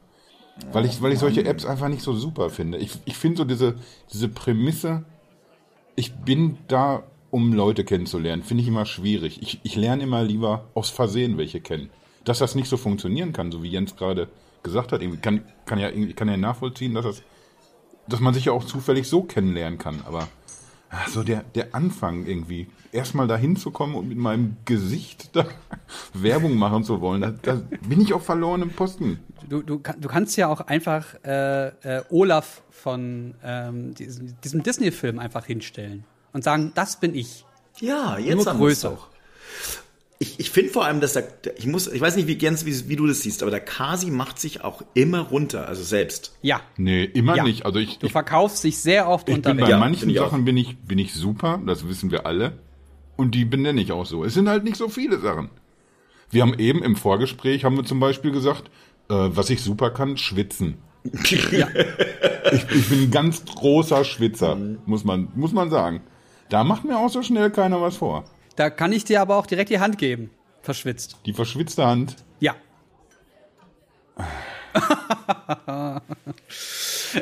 [0.73, 2.79] Weil ich, weil ich solche Apps einfach nicht so super finde.
[2.79, 3.75] Ich, ich finde so diese,
[4.13, 5.05] diese Prämisse,
[5.97, 9.43] ich bin da, um Leute kennenzulernen, finde ich immer schwierig.
[9.43, 11.91] Ich, ich lerne immer lieber aus Versehen welche kennen.
[12.23, 14.29] Dass das nicht so funktionieren kann, so wie Jens gerade
[14.63, 17.23] gesagt hat, irgendwie kann, kann ja irgendwie kann ja nachvollziehen, dass das,
[18.09, 20.01] dass man sich ja auch zufällig so kennenlernen kann.
[20.07, 20.29] Aber
[20.95, 25.47] ach, so der, der Anfang irgendwie, erstmal da hinzukommen und mit meinem Gesicht da
[26.15, 29.19] Werbung machen zu wollen, da, da bin ich auf verlorenem Posten.
[29.49, 35.19] Du, du, du kannst ja auch einfach äh, äh, Olaf von ähm, diesem, diesem Disney-Film
[35.19, 37.45] einfach hinstellen und sagen, das bin ich.
[37.81, 38.91] Ja, jetzt Nur größer.
[38.91, 39.09] doch.
[40.21, 42.89] Ich, ich finde vor allem, dass der, ich muss, ich weiß nicht, wie Jens, wie,
[42.89, 46.37] wie du das siehst, aber der Kasi macht sich auch immer runter, also selbst.
[46.41, 46.61] Ja.
[46.77, 47.43] Nee, immer Ja.
[47.45, 47.67] nicht.
[47.67, 50.31] Also ich, Du ich, verkaufst dich sehr oft ich unter bin bei Ja, manchen auch.
[50.31, 52.59] Sachen bin ich, bin ich super, das wissen wir alle.
[53.17, 54.25] Und die benenne ich auch so.
[54.25, 55.51] Es sind halt nicht so viele Sachen.
[56.31, 58.65] Wir haben eben im Vorgespräch, haben wir zum Beispiel gesagt,
[59.09, 60.79] äh, was ich super kann, schwitzen.
[61.53, 61.69] Ja.
[62.53, 66.03] Ich, ich bin ein ganz großer Schwitzer, muss man, muss man sagen.
[66.51, 68.25] Da macht mir auch so schnell keiner was vor.
[68.57, 70.31] Da kann ich dir aber auch direkt die Hand geben.
[70.63, 71.17] Verschwitzt.
[71.27, 72.55] Die verschwitzte Hand, Ja.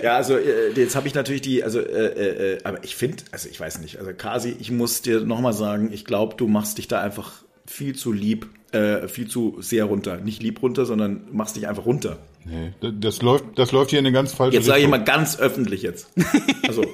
[0.03, 3.49] Ja, also äh, jetzt habe ich natürlich die, also, äh, äh, aber ich finde, also
[3.49, 6.89] ich weiß nicht, also Kasi, ich muss dir nochmal sagen, ich glaube, du machst dich
[6.89, 10.17] da einfach viel zu lieb, äh, viel zu sehr runter.
[10.17, 12.19] Nicht lieb runter, sondern machst dich einfach runter.
[12.45, 15.39] nee, das, läuft, das läuft hier in eine ganz falsche Jetzt sage ich mal ganz
[15.39, 16.09] öffentlich jetzt.
[16.67, 16.85] Also,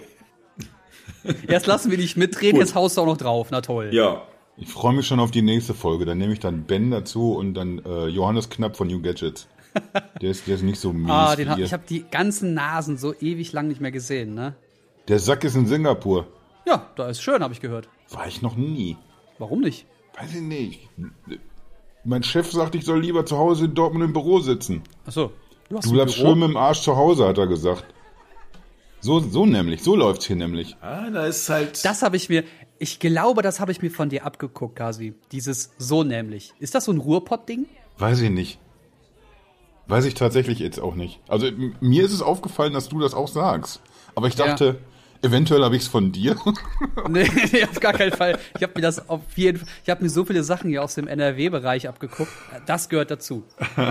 [1.48, 2.66] Erst lassen wir dich mitreden, Gut.
[2.66, 3.48] jetzt haust du auch noch drauf.
[3.50, 3.90] Na toll.
[3.92, 4.22] ja.
[4.60, 6.04] Ich freue mich schon auf die nächste Folge.
[6.04, 9.46] Dann nehme ich dann Ben dazu und dann äh, Johannes Knapp von New Gadgets.
[10.20, 12.96] Der ist, der ist nicht so mies Ah, den hab, ich habe die ganzen Nasen
[12.98, 14.56] so ewig lang nicht mehr gesehen, ne?
[15.06, 16.26] Der Sack ist in Singapur.
[16.66, 17.88] Ja, da ist schön, habe ich gehört.
[18.10, 18.96] War ich noch nie.
[19.38, 19.86] Warum nicht?
[20.18, 20.88] Weiß ich nicht.
[22.04, 24.82] Mein Chef sagt, ich soll lieber zu Hause in Dortmund im Büro sitzen.
[25.06, 25.30] Achso.
[25.68, 26.30] Du, hast Du ein bleibst Büro?
[26.30, 27.84] schön mit dem Arsch zu Hause, hat er gesagt.
[29.00, 30.76] So, so nämlich, so läuft's hier nämlich.
[30.80, 31.84] Ah, da ist halt.
[31.84, 32.44] Das habe ich mir,
[32.78, 35.14] ich glaube, das habe ich mir von dir abgeguckt, Kasi.
[35.32, 36.52] Dieses so nämlich.
[36.58, 37.66] Ist das so ein Ruhrpott-Ding?
[37.98, 38.58] Weiß ich nicht.
[39.86, 41.20] Weiß ich tatsächlich jetzt auch nicht.
[41.28, 41.48] Also
[41.80, 43.80] mir ist es aufgefallen, dass du das auch sagst.
[44.14, 44.80] Aber ich dachte,
[45.22, 46.36] eventuell habe ich es von dir.
[47.08, 48.38] nee, nee, auf gar keinen Fall.
[48.56, 50.94] Ich habe mir das auf jeden Fall, ich habe mir so viele Sachen hier aus
[50.94, 52.30] dem NRW-Bereich abgeguckt.
[52.66, 53.44] Das gehört dazu.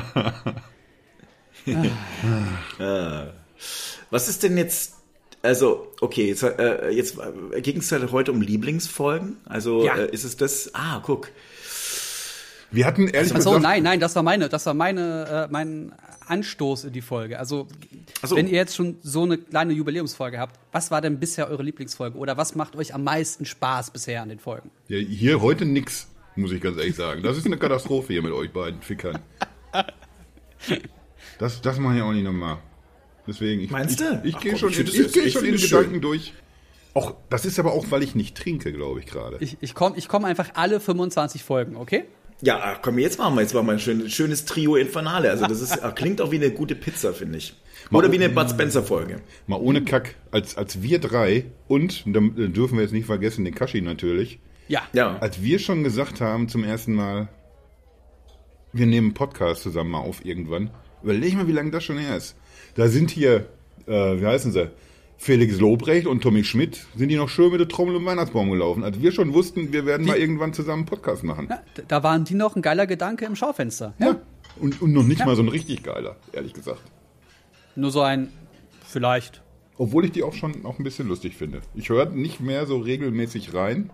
[4.10, 4.96] Was ist denn jetzt?
[5.41, 7.17] Also, okay, jetzt, äh, jetzt
[7.54, 9.38] äh, ging es halt heute um Lieblingsfolgen.
[9.45, 9.95] Also Ja.
[9.95, 10.71] äh, ist es das?
[10.73, 11.30] Ah, guck.
[12.71, 15.93] Wir hatten ehrlich Achso, gesagt, nein, nein, das war meine, das war meine, äh, mein
[16.28, 17.39] Anstoß in die Folge.
[17.39, 17.67] Also
[18.21, 18.36] so.
[18.36, 22.17] wenn ihr jetzt schon so eine kleine Jubiläumsfolge habt, was war denn bisher eure Lieblingsfolge
[22.17, 24.69] oder was macht euch am meisten Spaß bisher an den Folgen?
[24.89, 27.23] Ja, hier heute nix, muss ich ganz ehrlich sagen.
[27.23, 29.19] Das ist eine Katastrophe hier mit euch beiden Fickern.
[31.39, 32.58] Das, das mache ich auch nicht nochmal.
[33.27, 34.21] Deswegen, ich, Meinst ich, du?
[34.23, 36.01] ich, Ach gehe komm, schon, ich ich gehe ich schon in Gedanken schön.
[36.01, 36.33] durch.
[36.93, 39.37] Auch, das ist aber auch, weil ich nicht trinke, glaube ich gerade.
[39.39, 42.05] Ich, ich komme ich komm einfach alle 25 Folgen, okay?
[42.41, 45.29] Ja, ach, komm, jetzt machen wir jetzt machen wir ein schönes, schönes Trio Infernale.
[45.31, 47.53] Also das ist, klingt auch wie eine gute Pizza, finde ich.
[47.91, 49.21] Oder wie eine Bud Spencer Folge.
[49.47, 53.55] Mal ohne Kack, als, als wir drei und, da dürfen wir jetzt nicht vergessen, den
[53.55, 54.81] Kashi natürlich, Ja.
[54.93, 55.17] Ja.
[55.19, 57.27] als wir schon gesagt haben zum ersten Mal,
[58.73, 60.69] wir nehmen einen Podcast zusammen mal auf irgendwann,
[61.03, 62.35] überleg mal, wie lange das schon her ist.
[62.77, 63.47] Da sind hier,
[63.87, 64.69] äh, wie heißen sie,
[65.17, 68.83] Felix Lobrecht und Tommy Schmidt, sind die noch schön mit der Trommel und Weihnachtsbaum gelaufen.
[68.83, 71.47] Als wir schon wussten, wir werden mal irgendwann zusammen einen Podcast machen.
[71.49, 73.95] Ja, Da waren die noch ein geiler Gedanke im Schaufenster.
[73.97, 74.17] Ja.
[74.59, 76.81] Und, und noch nicht mal so ein richtig geiler, ehrlich gesagt.
[77.75, 78.29] Nur so ein,
[78.85, 79.41] vielleicht.
[79.79, 81.61] Obwohl ich die auch schon auch ein bisschen lustig finde.
[81.73, 83.89] Ich höre nicht mehr so regelmäßig rein,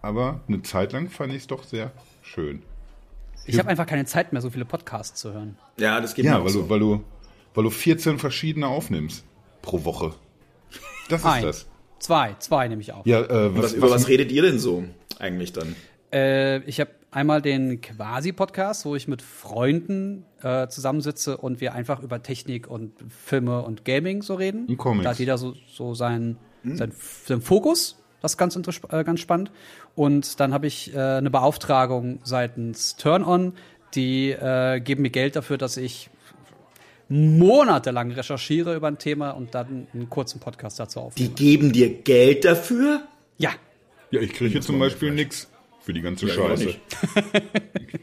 [0.00, 2.62] aber eine Zeit lang fand ich es doch sehr schön.
[3.46, 5.56] Ich habe einfach keine Zeit mehr, so viele Podcasts zu hören.
[5.78, 6.62] Ja, das geht mir Ja, auch weil so.
[6.62, 7.04] du, weil du,
[7.54, 9.24] weil du 14 verschiedene aufnimmst
[9.60, 10.14] pro Woche.
[11.08, 11.42] Das ist Ein.
[11.44, 11.66] das.
[11.98, 13.06] Zwei, zwei nehme ich auch.
[13.06, 14.84] Ja, äh, was, was, über was redet ihr denn so
[15.18, 15.76] eigentlich dann?
[16.12, 22.02] Äh, ich habe einmal den Quasi-Podcast, wo ich mit Freunden äh, zusammensitze und wir einfach
[22.02, 24.66] über Technik und Filme und Gaming so reden.
[24.66, 25.04] Und Comics.
[25.04, 26.92] Da hat jeder so, so seinen, seinen,
[27.24, 28.02] seinen Fokus.
[28.20, 29.50] Das ist ganz, äh, ganz spannend.
[29.94, 33.54] Und dann habe ich äh, eine Beauftragung seitens Turn-On,
[33.94, 36.08] die äh, geben mir Geld dafür, dass ich
[37.12, 41.28] monatelang recherchiere über ein Thema und dann einen kurzen Podcast dazu aufnehme.
[41.28, 43.02] Die geben dir Geld dafür?
[43.38, 43.50] Ja,
[44.12, 45.48] ja, ich kriege hier zum Beispiel nix
[45.80, 46.68] für die ganze Ja, Scheiße.
[46.68, 46.78] Ich,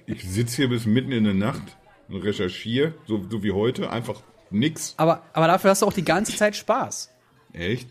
[0.08, 1.62] ich sitze hier bis mitten in der Nacht
[2.10, 4.96] und recherchiere, so, so wie heute, einfach nix.
[4.98, 7.12] aber, aber dafür hast du auch die ganze Zeit Spaß.
[7.54, 7.88] Echt?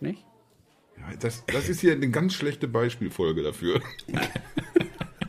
[0.00, 0.24] Nicht?
[0.96, 3.82] Ja, das, das ist hier eine ganz schlechte Beispielfolge dafür.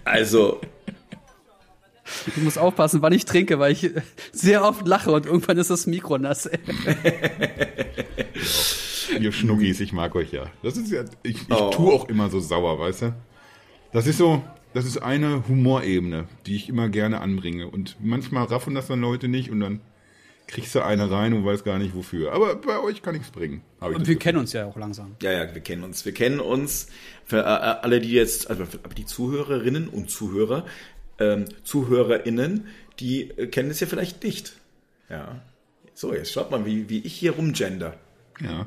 [0.06, 0.62] Also,
[2.28, 3.90] Ich muss aufpassen, wann ich trinke, weil ich
[4.32, 6.50] sehr oft lache und irgendwann ist das Mikro nass.
[9.20, 10.46] Ihr Schnuggis, ich mag euch ja.
[10.64, 11.70] Das ist ja, ich, ich Oh.
[11.70, 13.16] tue auch immer so sauer, weißt du?
[13.92, 14.42] Das ist so,
[14.74, 17.68] das ist eine Humorebene, die ich immer gerne anbringe.
[17.68, 19.82] Und manchmal raffen das dann Leute nicht und dann
[20.48, 22.34] kriegst du eine rein und weißt gar nicht wofür.
[22.34, 23.62] Aber bei euch kann ich es bringen.
[23.80, 24.16] Und wir Gefühl.
[24.18, 25.16] kennen uns ja auch langsam.
[25.22, 26.06] ja, ja, wir kennen uns.
[26.06, 26.88] Wir kennen uns.
[27.26, 30.66] Für äh, alle, die jetzt, also für die Zuhörerinnen und Zuhörer,
[31.22, 32.68] ähm, ZuhörerInnen,
[33.00, 34.54] die äh, kennen es ja vielleicht nicht.
[35.10, 35.42] Ja.
[35.94, 37.94] So, jetzt schaut mal, wie, wie ich hier rumgender.
[38.42, 38.66] Ja.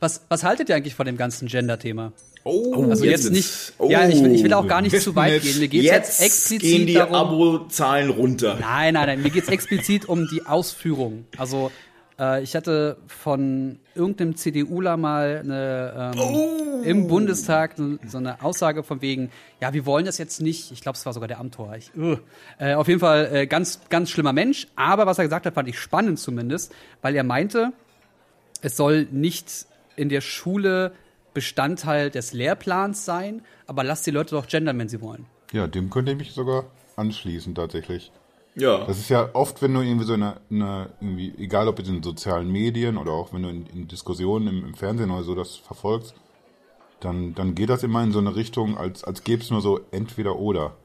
[0.00, 2.12] Was, was haltet ihr eigentlich von dem ganzen Gender-Thema?
[2.42, 3.44] Oh, Also jetzt, jetzt nicht.
[3.46, 3.88] ist- oh.
[3.90, 5.58] ja, ich will, ich will auch gar nicht zu weit gehen.
[5.60, 6.98] Mir geht es jetzt, Jetzt explizit gehen die.
[7.00, 8.58] Abozahlen runter.
[8.60, 9.22] Nein, nein, nein.
[9.22, 11.24] Mir geht es explizit um die Ausführung.
[11.38, 11.70] Also
[12.18, 16.82] äh, ich hatte von irgendeinem CDUler mal eine, ähm, Oh.
[16.84, 20.70] im Bundestag so, eine Aussage von wegen, ja, wir wollen das jetzt nicht.
[20.72, 21.74] Ich glaube, es war sogar der Amtor.
[21.76, 22.16] Ich, uh,
[22.58, 24.66] äh, auf jeden Fall äh, ganz, ganz schlimmer Mensch.
[24.76, 27.72] Aber was er gesagt hat, fand ich spannend zumindest, weil er meinte,
[28.62, 30.92] es soll nicht in der Schule
[31.34, 35.26] Bestandteil des Lehrplans sein, aber lasst die Leute doch gendern, wenn sie wollen.
[35.52, 38.12] Ja, dem könnte ich mich sogar anschließen tatsächlich.
[38.56, 38.84] Ja.
[38.86, 42.02] Das ist ja oft, wenn du irgendwie so eine, eine irgendwie, egal ob jetzt in
[42.02, 45.56] sozialen Medien oder auch wenn du in, in Diskussionen im, im Fernsehen oder so das
[45.56, 46.14] verfolgst,
[47.00, 49.80] dann, dann geht das immer in so eine Richtung, als, als gäbe es nur so
[49.90, 50.76] entweder oder.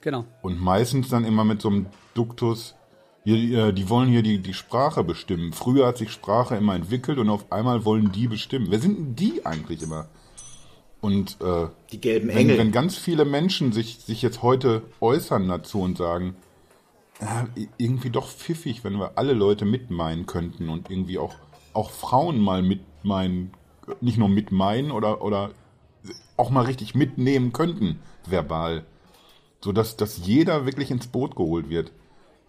[0.00, 0.24] Genau.
[0.42, 2.74] Und meistens dann immer mit so einem Duktus,
[3.24, 5.52] hier, äh, die wollen hier die, die Sprache bestimmen.
[5.52, 8.68] Früher hat sich Sprache immer entwickelt und auf einmal wollen die bestimmen.
[8.70, 10.08] Wer sind denn die eigentlich immer?
[11.00, 12.58] Und äh, Die gelben wenn, Engel.
[12.58, 16.36] wenn ganz viele Menschen sich, sich jetzt heute äußern dazu und sagen,
[17.78, 21.34] irgendwie doch pfiffig, wenn wir alle Leute mitmeinen könnten und irgendwie auch,
[21.72, 23.52] auch Frauen mal mitmeinen,
[24.00, 25.50] nicht nur mitmeinen oder, oder
[26.36, 28.84] auch mal richtig mitnehmen könnten, verbal.
[29.60, 31.92] So dass, dass jeder wirklich ins Boot geholt wird.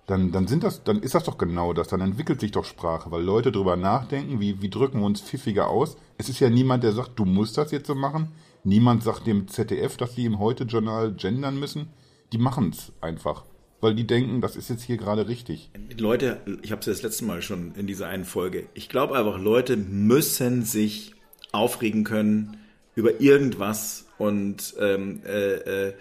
[0.05, 1.88] Dann, dann sind das, dann ist das doch genau das.
[1.88, 5.67] Dann entwickelt sich doch Sprache, weil Leute drüber nachdenken, wie, wie drücken wir uns pfiffiger
[5.69, 5.97] aus.
[6.17, 8.32] Es ist ja niemand, der sagt, du musst das jetzt so machen.
[8.63, 11.89] Niemand sagt dem ZDF, dass sie im Heute-Journal gendern müssen.
[12.34, 13.43] Die machen es einfach.
[13.81, 15.69] Weil die denken, das ist jetzt hier gerade richtig.
[15.97, 18.67] Leute, ich habe es ja das letzte Mal schon in dieser einen Folge.
[18.73, 21.13] Ich glaube einfach, Leute müssen sich
[21.53, 22.57] aufregen können
[22.95, 25.93] über irgendwas und ähm, äh, äh,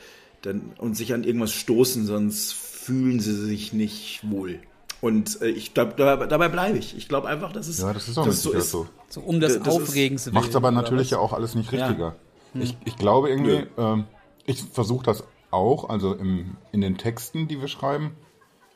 [0.42, 4.58] dann und sich an irgendwas stoßen, sonst fühlen sie sich nicht wohl.
[5.00, 6.96] Und äh, ich da, dabei bleibe ich.
[6.96, 8.70] Ich glaube einfach, dass es Ja, das ist auch es so ist.
[8.72, 8.88] so.
[9.08, 10.34] So um Das ist- Aufregens willen.
[10.34, 11.86] Macht aber natürlich ja auch alles nicht Ja.
[11.86, 12.16] richtiger.
[12.54, 14.04] Ich, ich glaube irgendwie, ähm,
[14.46, 18.16] ich versuche das auch, also im, in den Texten, die wir schreiben,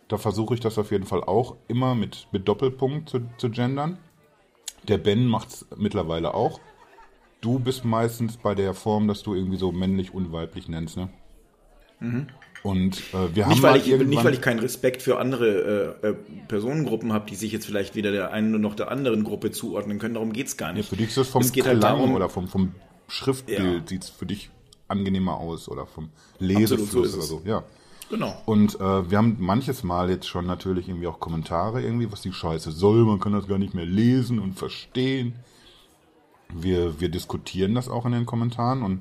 [0.09, 3.97] Da versuche ich das auf jeden Fall auch immer mit, mit Doppelpunkt zu, zu gendern.
[4.87, 6.61] Der Ben macht es mittlerweile auch.
[7.41, 11.09] Du bist meistens bei der Form, dass du irgendwie so männlich und weiblich nennst, ne?
[12.01, 12.27] Mhm.
[12.63, 16.09] Und äh, wir haben nicht weil, ich, nicht, weil ich keinen Respekt für andere äh,
[16.09, 16.15] äh,
[16.47, 20.15] Personengruppen habe, die sich jetzt vielleicht weder der einen noch der anderen Gruppe zuordnen können.
[20.15, 20.85] Darum geht's gar nicht.
[20.85, 22.75] Ja, für dich ist das vom es geht halt Klang halt darum, oder vom, vom
[23.09, 23.87] Schriftbild ja.
[23.87, 24.51] sieht es für dich
[24.93, 27.43] angenehmer aus oder vom Lesefluss so oder so.
[27.45, 27.65] Ja.
[28.11, 28.35] Genau.
[28.45, 32.33] Und äh, wir haben manches Mal jetzt schon natürlich irgendwie auch Kommentare irgendwie, was die
[32.33, 33.05] Scheiße soll.
[33.05, 35.35] Man kann das gar nicht mehr lesen und verstehen.
[36.53, 39.01] Wir, wir diskutieren das auch in den Kommentaren und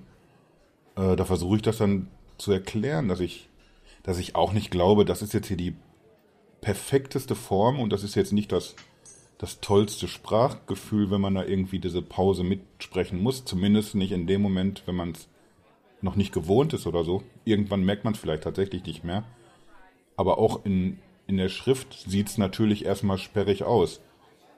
[0.96, 3.50] äh, da versuche ich das dann zu erklären, dass ich
[4.04, 5.76] dass ich auch nicht glaube, das ist jetzt hier die
[6.62, 8.76] perfekteste Form und das ist jetzt nicht das,
[9.38, 13.46] das tollste Sprachgefühl, wenn man da irgendwie diese Pause mitsprechen muss.
[13.46, 15.28] Zumindest nicht in dem Moment, wenn man es
[16.02, 17.24] noch nicht gewohnt ist oder so.
[17.46, 19.24] Irgendwann merkt man es vielleicht tatsächlich nicht mehr.
[20.16, 24.02] Aber auch in, in der Schrift sieht es natürlich erstmal sperrig aus.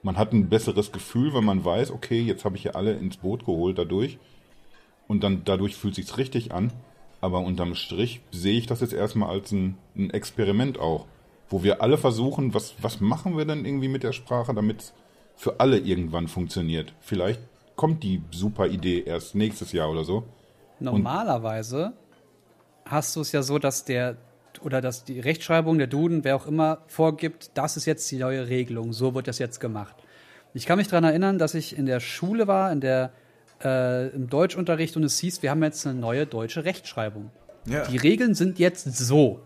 [0.02, 3.18] Man hat ein besseres Gefühl, wenn man weiß, okay, jetzt habe ich hier alle ins
[3.18, 4.18] Boot geholt dadurch.
[5.08, 6.72] Und dann dadurch fühlt sich's richtig an.
[7.22, 11.06] Aber unterm Strich sehe ich das jetzt erstmal als ein, ein Experiment auch,
[11.50, 14.94] wo wir alle versuchen, was, was machen wir denn irgendwie mit der Sprache, damit es
[15.36, 16.94] für alle irgendwann funktioniert.
[17.00, 17.40] Vielleicht
[17.76, 20.24] kommt die super Idee erst nächstes Jahr oder so.
[20.84, 24.18] Normalerweise Und hast du es ja so, dass der
[24.62, 28.48] oder dass die Rechtschreibung, der Duden, wer auch immer vorgibt, das ist jetzt die neue
[28.48, 29.96] Regelung, so wird das jetzt gemacht.
[30.54, 33.12] Ich kann mich daran erinnern, dass ich in der Schule war, in der
[33.64, 37.32] äh, im Deutschunterricht und es hieß, wir haben jetzt eine neue deutsche Rechtschreibung.
[37.66, 37.86] Ja.
[37.86, 39.42] Die Regeln sind jetzt so.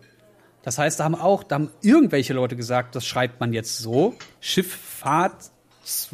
[0.62, 4.14] Das heißt, da haben auch, da haben irgendwelche Leute gesagt, das schreibt man jetzt so.
[4.40, 5.50] Schifffahrt,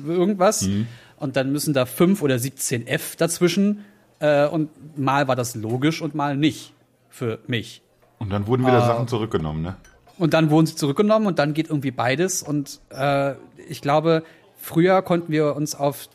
[0.07, 0.63] irgendwas.
[0.63, 0.87] Mhm.
[1.17, 3.85] Und dann müssen da 5 oder 17 F dazwischen.
[4.25, 6.73] Äh, und mal war das logisch und mal nicht.
[7.11, 7.83] Für mich.
[8.19, 9.77] Und dann wurden wieder äh, Sachen zurückgenommen, ne?
[10.17, 12.43] Und dann wurden sie zurückgenommen und dann geht irgendwie beides.
[12.43, 13.35] Und äh,
[13.69, 14.25] ich glaube,
[14.57, 16.09] früher konnten wir uns auf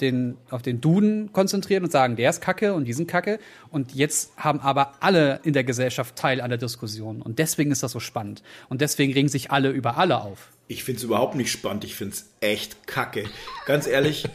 [0.00, 3.38] den, auf den Duden konzentrieren und sagen, der ist kacke und diesen kacke.
[3.70, 7.20] Und jetzt haben aber alle in der Gesellschaft Teil an der Diskussion.
[7.20, 8.42] Und deswegen ist das so spannend.
[8.68, 10.50] Und deswegen regen sich alle über alle auf.
[10.68, 11.84] Ich finde es überhaupt nicht spannend.
[11.84, 13.24] Ich finde es echt kacke.
[13.66, 14.28] Ganz ehrlich,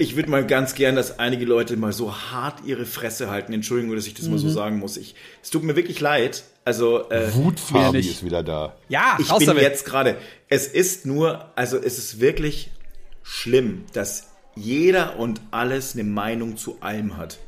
[0.00, 3.52] ich würde mal ganz gern, dass einige Leute mal so hart ihre Fresse halten.
[3.52, 4.32] Entschuldigung, dass ich das mhm.
[4.32, 4.52] mal so mhm.
[4.52, 4.96] sagen muss.
[4.96, 6.44] Ich, es tut mir wirklich leid.
[6.64, 8.76] Also äh, Wutfarbe ist wieder da.
[8.88, 9.62] Ja, ich bin damit.
[9.62, 10.16] jetzt gerade.
[10.48, 12.70] Es ist nur, also es ist wirklich
[13.22, 17.38] schlimm, dass jeder und alles eine Meinung zu allem hat.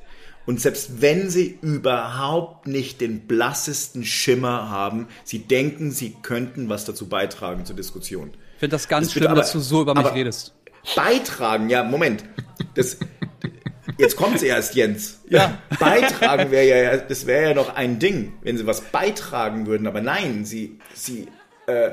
[0.47, 6.85] Und selbst wenn sie überhaupt nicht den blassesten Schimmer haben, sie denken, sie könnten was
[6.85, 8.33] dazu beitragen zur Diskussion.
[8.55, 10.55] Ich finde das ganz das schlimm, aber, dass du so über mich redest.
[10.97, 12.25] Beitragen, ja, Moment.
[12.75, 12.97] Das,
[13.99, 15.21] jetzt kommt sie erst, Jens.
[15.29, 15.59] Ja.
[15.79, 19.87] Beitragen wäre ja, das wäre ja noch ein Ding, wenn sie was beitragen würden.
[19.87, 21.29] Aber nein, sie, sie
[21.67, 21.91] äh,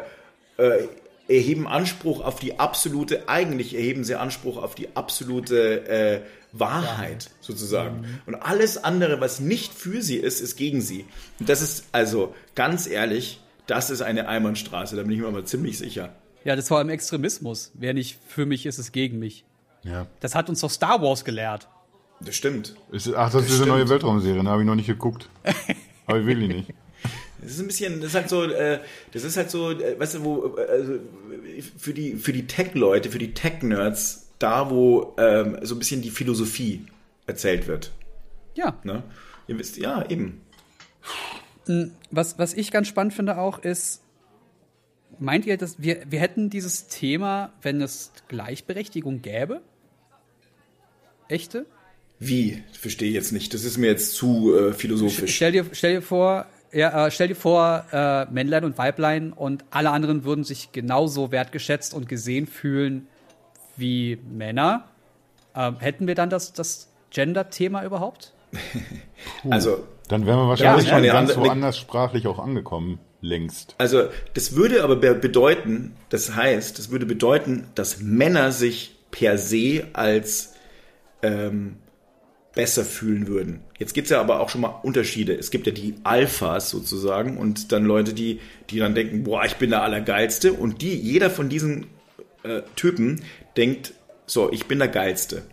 [0.57, 0.87] äh,
[1.27, 6.21] erheben Anspruch auf die absolute, eigentlich erheben sie Anspruch auf die absolute äh,
[6.53, 8.01] Wahrheit sozusagen.
[8.01, 8.19] Mhm.
[8.25, 11.05] Und alles andere, was nicht für sie ist, ist gegen sie.
[11.39, 15.43] Und das ist also ganz ehrlich, das ist eine Einbahnstraße, da bin ich mir mal
[15.43, 16.15] ziemlich sicher.
[16.47, 17.71] Ja, das war im Extremismus.
[17.73, 19.43] Wer nicht für mich ist, ist gegen mich.
[19.83, 20.07] Ja.
[20.21, 21.67] Das hat uns doch Star Wars gelehrt.
[22.21, 22.73] Das stimmt.
[22.89, 25.29] Ist, ach, das, das ist eine neue Weltraumserie, da habe ich noch nicht geguckt.
[26.05, 26.73] Aber ich will die nicht.
[27.41, 28.79] Das ist ein bisschen, das ist halt so, äh,
[29.11, 30.93] das ist halt so, äh, weißt du, wo, äh, also
[31.77, 36.11] für die, für die Tech-Leute, für die Tech-Nerds, da wo ähm, so ein bisschen die
[36.11, 36.85] Philosophie
[37.25, 37.91] erzählt wird.
[38.55, 38.79] Ja.
[38.85, 39.03] Ne?
[39.47, 40.39] Ihr wisst, ja, eben.
[41.65, 44.01] Hm, was, was ich ganz spannend finde auch ist,
[45.19, 49.61] meint ihr, dass wir, wir hätten dieses Thema, wenn es Gleichberechtigung gäbe?
[51.27, 51.65] Echte?
[52.19, 52.63] Wie?
[52.73, 53.53] Verstehe ich jetzt nicht.
[53.53, 55.35] Das ist mir jetzt zu äh, philosophisch.
[55.35, 59.65] Stell dir, stell dir vor, ja, äh, stell dir vor, äh, Männlein und Weiblein und
[59.69, 63.07] alle anderen würden sich genauso wertgeschätzt und gesehen fühlen
[63.75, 64.85] wie Männer.
[65.55, 68.33] Ähm, hätten wir dann das, das Gender-Thema überhaupt?
[69.49, 69.83] also.
[70.07, 73.75] Dann wären wir wahrscheinlich ja, schon ganz woanders sprachlich auch angekommen, längst.
[73.77, 79.87] Also, das würde aber bedeuten, das heißt, das würde bedeuten, dass Männer sich per se
[79.93, 80.53] als
[81.21, 81.77] ähm,
[82.57, 83.59] besser fühlen würden.
[83.77, 85.35] Jetzt gibt es ja aber auch schon mal Unterschiede.
[85.35, 88.39] Es gibt ja die Alphas sozusagen und dann Leute, die,
[88.71, 90.53] die dann denken, boah, ich bin der Allergeilste.
[90.53, 91.85] Und die, jeder von diesen
[92.41, 93.21] äh, Typen
[93.55, 93.93] denkt,
[94.25, 95.43] so, ich bin der Geilste.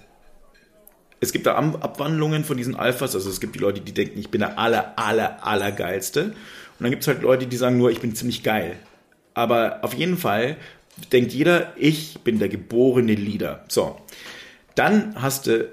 [1.20, 4.30] Es gibt da Abwandlungen von diesen Alphas, also es gibt die Leute, die denken, ich
[4.30, 6.34] bin der aller, aller, allergeilste.
[6.78, 8.76] Und dann gibt es halt Leute, die sagen nur, ich bin ziemlich geil.
[9.34, 10.56] Aber auf jeden Fall
[11.12, 13.64] denkt jeder, ich bin der geborene Leader.
[13.68, 13.96] So.
[14.74, 15.68] Dann hast du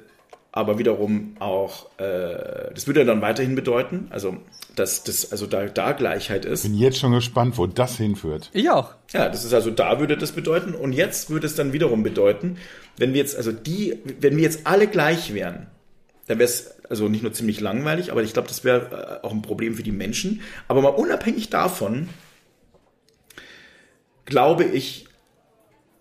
[0.52, 4.38] aber wiederum auch, äh, das würde dann weiterhin bedeuten, also
[4.76, 6.64] dass das also da, da Gleichheit ist.
[6.64, 8.49] Bin jetzt schon gespannt, wo das hinführt.
[8.54, 8.93] Ich auch.
[9.12, 12.58] Ja, das ist also da würde das bedeuten und jetzt würde es dann wiederum bedeuten,
[12.97, 15.68] wenn wir jetzt also die, wenn wir jetzt alle gleich wären,
[16.32, 19.32] dann wäre es also nicht nur ziemlich langweilig, aber ich glaube, das wäre äh, auch
[19.32, 20.42] ein Problem für die Menschen.
[20.70, 22.08] Aber mal unabhängig davon,
[24.26, 25.08] glaube ich,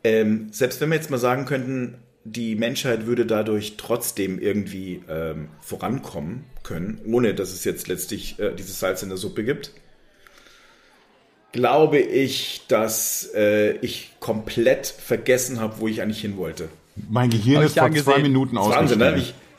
[0.05, 5.49] ähm, selbst wenn wir jetzt mal sagen könnten, die Menschheit würde dadurch trotzdem irgendwie ähm,
[5.61, 9.73] vorankommen können, ohne dass es jetzt letztlich äh, dieses Salz in der Suppe gibt,
[11.51, 16.69] glaube ich, dass äh, ich komplett vergessen habe, wo ich eigentlich hin wollte.
[17.09, 18.19] Mein Gehirn ist vor zwei.
[18.21, 19.07] Minuten ist Wahnsinn, ne?
[19.07, 19.35] ausgestiegen.
[19.35, 19.50] Ich,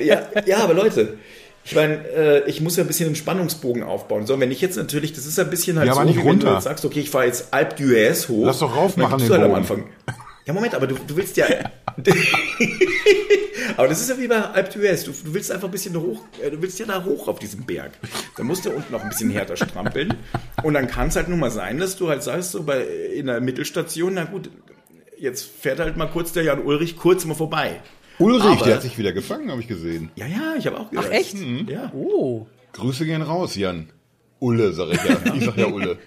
[0.00, 1.18] ja, ja, aber Leute,
[1.64, 4.26] ich meine, äh, ich muss ja ein bisschen einen Spannungsbogen aufbauen.
[4.26, 6.20] So, wenn ich jetzt natürlich, das ist ein bisschen halt Ja, so, aber nicht wie
[6.20, 6.54] wenn du runter.
[6.54, 8.46] jetzt sagst, okay, ich fahre jetzt Alp d'Huez hoch.
[8.46, 9.82] Lass doch raufmachen, gibst den du halt am Bogen.
[9.82, 9.84] Anfang.
[10.46, 11.46] Ja, Moment, aber du, du willst ja.
[13.76, 15.04] aber das ist ja wie bei Alp d'Huez.
[15.04, 17.64] Du, du willst einfach ein bisschen hoch, äh, du willst ja da hoch auf diesem
[17.64, 17.92] Berg.
[18.36, 20.14] Dann musst du unten noch ein bisschen härter strampeln.
[20.62, 23.26] Und dann kann es halt nun mal sein, dass du halt sagst, so bei, in
[23.26, 24.50] der Mittelstation, na gut,
[25.18, 27.80] jetzt fährt halt mal kurz der Jan Ulrich kurz mal vorbei.
[28.18, 30.10] Ulrich, Aber- der hat sich wieder gefangen, habe ich gesehen.
[30.16, 31.08] Ja, ja, ich habe auch gehört.
[31.10, 31.36] Ach, echt?
[31.68, 31.92] Ja.
[31.94, 32.46] Oh.
[32.72, 33.90] Grüße gehen raus, Jan.
[34.38, 35.34] Ulle, sag ich ja.
[35.34, 35.98] Ich sag ja Ulle.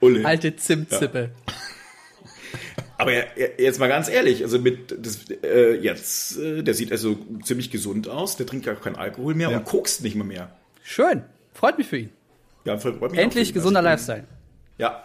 [0.00, 0.24] Ulle.
[0.26, 1.30] Alte Zimtzippe.
[2.98, 6.90] Aber ja, ja, jetzt mal ganz ehrlich, also mit das, äh, jetzt, äh, der sieht
[6.92, 9.58] also ziemlich gesund aus, der trinkt gar keinen Alkohol mehr Ja.
[9.58, 10.50] und kokst nicht mal mehr.
[10.82, 11.22] Schön.
[11.52, 12.10] Freut mich für ihn.
[12.64, 14.24] Ja, freut mich auch Endlich gesunder Also, Lifestyle.
[14.78, 15.02] Ja.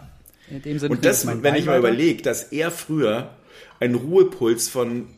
[0.50, 0.94] In dem Sinne.
[0.94, 3.30] Und das, wenn ich mal überlege, dass er früher
[3.78, 5.08] einen Ruhepuls von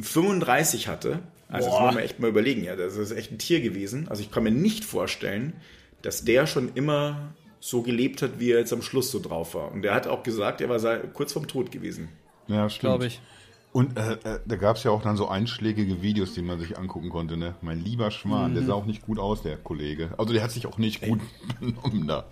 [0.00, 1.86] 35 hatte, also das Boah.
[1.86, 4.08] muss man echt mal überlegen, ja, das ist echt ein Tier gewesen.
[4.08, 5.54] Also ich kann mir nicht vorstellen,
[6.02, 9.72] dass der schon immer so gelebt hat, wie er jetzt am Schluss so drauf war.
[9.72, 12.08] Und er hat auch gesagt, er war sei- kurz vorm Tod gewesen.
[12.48, 12.80] Ja, stimmt.
[12.90, 13.20] Glaube ich.
[13.72, 16.78] Und äh, äh, da gab es ja auch dann so einschlägige Videos, die man sich
[16.78, 17.36] angucken konnte.
[17.36, 17.54] Ne?
[17.60, 20.14] Mein lieber Schwan, der sah auch nicht gut aus, der Kollege.
[20.16, 21.20] Also der hat sich auch nicht gut
[21.60, 22.24] benommen da.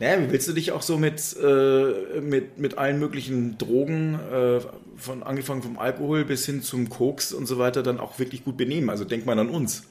[0.00, 4.60] Naja, wie willst du dich auch so mit, äh, mit, mit allen möglichen Drogen, äh,
[4.96, 8.56] von angefangen vom Alkohol bis hin zum Koks und so weiter, dann auch wirklich gut
[8.56, 8.88] benehmen?
[8.88, 9.84] Also denk mal an uns.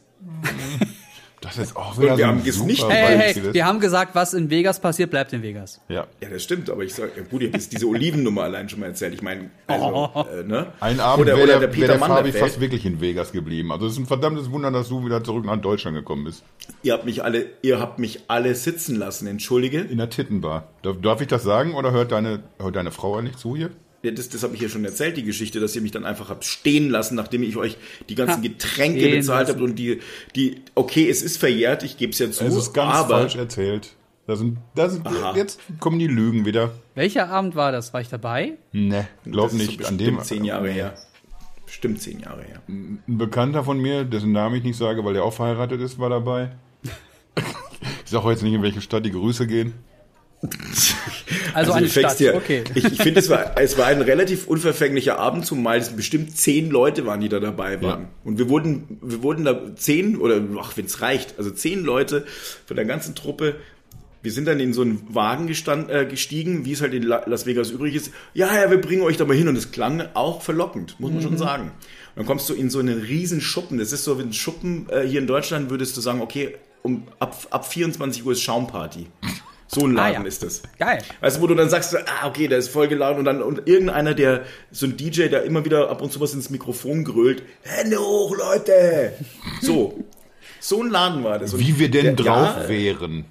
[1.56, 4.16] Das ist auch wieder wir so haben jetzt super nicht- Hey, hey, wir haben gesagt,
[4.16, 5.82] was in Vegas passiert, bleibt in Vegas.
[5.90, 6.08] ja.
[6.22, 8.80] Ja, das stimmt, aber ich sag, ja, gut, ihr habt jetzt diese Olivennummer allein schon
[8.80, 9.14] mal erzählt.
[9.14, 10.68] Ich meine, also, äh, ne?
[10.80, 13.72] Ein Abend oder, der, der wär Peter der Fabi fast wirklich in Vegas geblieben.
[13.72, 16.44] Also es ist ein verdammtes Wunder, dass du wieder zurück nach Deutschland gekommen bist.
[16.84, 19.80] Ihr habt mich alle, ihr habt mich alle sitzen lassen, entschuldige.
[19.82, 20.68] In der Tittenbar.
[20.82, 23.70] Darf, darf ich das sagen oder hört deine, hört deine Frau eigentlich zu hier?
[24.02, 26.46] Das das habe ich ja schon erzählt, die Geschichte, dass ihr mich dann einfach habt
[26.46, 27.78] stehen lassen, nachdem ich euch
[28.08, 29.60] die ganzen Ha, Getränke stehen bezahlt lassen.
[29.60, 30.00] habt und die,
[30.36, 33.36] die, okay, es ist verjährt, ich gebe es ja zu, Es ist ganz aber falsch
[33.36, 33.96] erzählt.
[34.26, 35.36] Da sind, da sind, Aha.
[35.36, 36.72] jetzt kommen die Lügen wieder.
[36.96, 37.94] Welcher Abend war das?
[37.94, 38.54] War ich dabei?
[38.72, 39.86] Ne, glaub das ist so nicht.
[39.86, 40.94] An bestimmt dem zehn Jahre her.
[41.66, 42.62] Bestimmt zehn Jahre her.
[42.68, 46.10] Ein Bekannter von mir, dessen Namen ich nicht sage, weil der auch verheiratet ist, war
[46.10, 46.52] dabei.
[48.06, 49.74] Ich sage jetzt nicht, in welche Stadt die Grüße gehen.
[51.54, 52.20] Also, du eine Stadt.
[52.20, 52.64] dir- Okay.
[52.76, 56.70] Ich, ich finde, es war, es war ein relativ unverfänglicher Abend, zumal es bestimmt zehn
[56.70, 58.02] Leute waren, die da dabei waren.
[58.04, 58.10] Ja.
[58.24, 62.26] Und wir wurden, wir wurden da zehn oder, ach, wenn es reicht, also zehn Leute
[62.66, 63.56] von der ganzen Truppe.
[64.22, 67.24] Wir sind dann in so einen Wagen gestand, äh, gestiegen, wie es halt in La
[67.26, 68.12] Las Vegas übrig ist.
[68.34, 69.48] Ja, ja, wir bringen euch da mal hin.
[69.48, 71.24] Und es klang auch verlockend, muss man Mhm.
[71.24, 71.64] schon sagen.
[71.64, 71.72] Und
[72.18, 73.78] dann kommst du in so einen riesen Schuppen.
[73.78, 77.04] Das ist so wie ein Schuppen äh, hier in Deutschland, würdest du sagen, okay, um,
[77.20, 79.08] ab, ab 24 Uhr ist Schaumparty.
[79.72, 80.28] So ein Laden Ah, ja.
[80.28, 80.64] ist das.
[80.80, 81.04] Geil.
[81.22, 83.68] Weißt du, wo du dann sagst, ah, okay, der ist voll geladen und dann und
[83.68, 87.44] irgendeiner, der so ein DJ, der immer wieder ab und zu was ins Mikrofon grölt,
[87.62, 89.14] Hände hoch, Leute!
[89.62, 90.04] So.
[90.60, 91.54] So ein Laden war das.
[91.54, 93.26] Und Wie wir denn der- drauf ja, wären,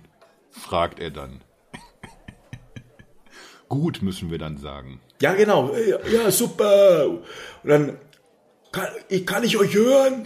[0.53, 1.41] fragt er dann.
[3.69, 5.01] Gut, müssen wir dann sagen.
[5.21, 5.75] Ja, genau.
[5.75, 7.09] Ja, ja, super.
[7.09, 7.21] Und
[7.65, 7.99] dann,
[8.71, 10.23] kann ich, kann ich euch hören?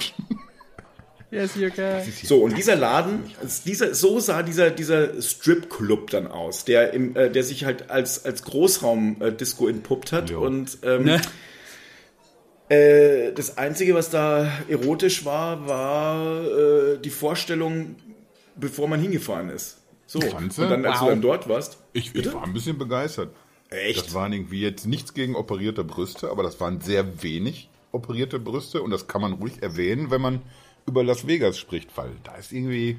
[1.33, 2.03] Yes, you can.
[2.25, 3.25] So, und dieser Laden,
[3.65, 8.25] dieser, so sah dieser, dieser Strip-Club dann aus, der, im, äh, der sich halt als,
[8.27, 10.29] als Großraum-Disco entpuppt hat.
[10.31, 10.43] Jo.
[10.45, 11.21] Und ähm, Ne?
[12.69, 17.97] äh, das Einzige, was da erotisch war, war äh, die Vorstellung,
[18.57, 19.79] bevor man hingefahren ist.
[20.07, 20.63] So, und Fandst du?
[20.69, 21.05] dann, als Wow.
[21.07, 21.79] du dann dort warst.
[21.95, 23.31] Ich, ich war ein bisschen begeistert.
[23.71, 24.07] Echt?
[24.07, 28.83] Das waren irgendwie jetzt nichts gegen operierte Brüste, aber das waren sehr wenig operierte Brüste
[28.83, 30.43] und das kann man ruhig erwähnen, wenn man
[30.87, 32.99] über Las Vegas spricht, weil da ist irgendwie,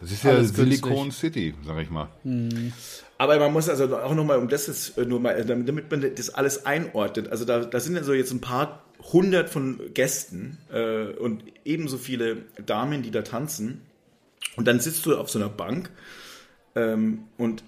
[0.00, 1.32] das ist ja Alles Silicon künstlich.
[1.34, 2.08] City, sag ich mal.
[3.18, 6.14] Aber man muss also auch nochmal, um das jetzt äh, nur mal, äh, damit man
[6.14, 7.28] das alles einordnet.
[7.30, 11.98] Also da, da sind ja so jetzt ein paar hundert von Gästen äh, und ebenso
[11.98, 13.82] viele Damen, die da tanzen.
[14.56, 15.90] Und dann sitzt du auf so einer Bank
[16.74, 17.62] ähm, und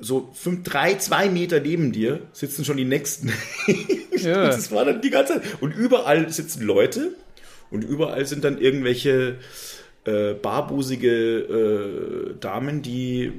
[0.00, 3.32] so fünf, drei, zwei Meter neben dir sitzen schon die nächsten
[4.22, 4.46] Ja.
[4.46, 5.62] Das war dann die ganze Zeit.
[5.62, 7.14] Und überall sitzen Leute
[7.70, 9.36] und überall sind dann irgendwelche
[10.04, 13.32] äh, barbusige äh, Damen, die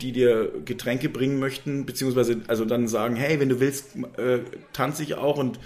[0.00, 4.40] die dir Getränke bringen möchten, beziehungsweise also dann sagen, hey, wenn du willst, äh,
[4.72, 5.60] tanze ich auch und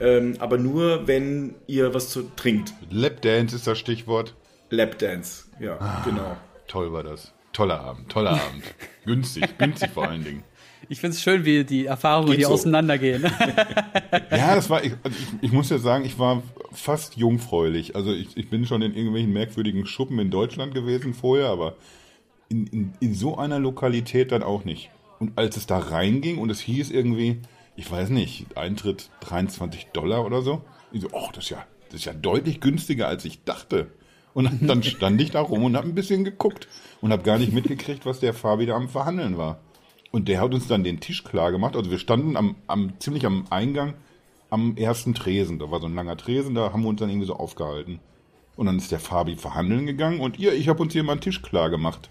[0.00, 2.72] ähm, aber nur, wenn ihr was zu trinkt.
[2.90, 4.34] Lapdance ist das Stichwort.
[4.70, 6.36] Lapdance, ja, genau.
[6.66, 7.32] Toll war das.
[7.52, 8.64] Toller Abend, toller Abend.
[9.04, 10.44] günstig, günstig vor allen Dingen.
[10.88, 12.54] Ich finde es schön, wie die Erfahrungen Geht hier so.
[12.54, 13.24] auseinandergehen.
[14.30, 17.94] Ja, das war, ich, also ich, ich muss ja sagen, ich war fast jungfräulich.
[17.96, 21.74] Also ich, ich bin schon in irgendwelchen merkwürdigen Schuppen in Deutschland gewesen vorher, aber
[22.48, 24.90] in, in, in so einer Lokalität dann auch nicht.
[25.18, 27.38] Und als es da reinging und es hieß irgendwie,
[27.76, 30.62] ich weiß nicht, Eintritt 23 Dollar oder so,
[30.92, 33.88] ich so, oh, das ist ja, das ist ja deutlich günstiger, als ich dachte.
[34.32, 36.66] Und dann- dann stand ich da rum und habe ein bisschen geguckt
[37.00, 39.60] und habe gar nicht mitgekriegt, was der Fabi da am Verhandeln war.
[40.14, 41.74] Und der hat uns dann den Tisch klar gemacht.
[41.74, 43.94] Also wir standen am, am ziemlich am Eingang
[44.48, 45.58] am ersten Tresen.
[45.58, 47.98] Da war so ein langer Tresen, da haben wir uns dann irgendwie so aufgehalten.
[48.54, 51.20] Und dann ist der Fabi verhandeln gegangen und ihr, ich habe uns hier mal einen
[51.20, 52.10] Tisch klar gemacht.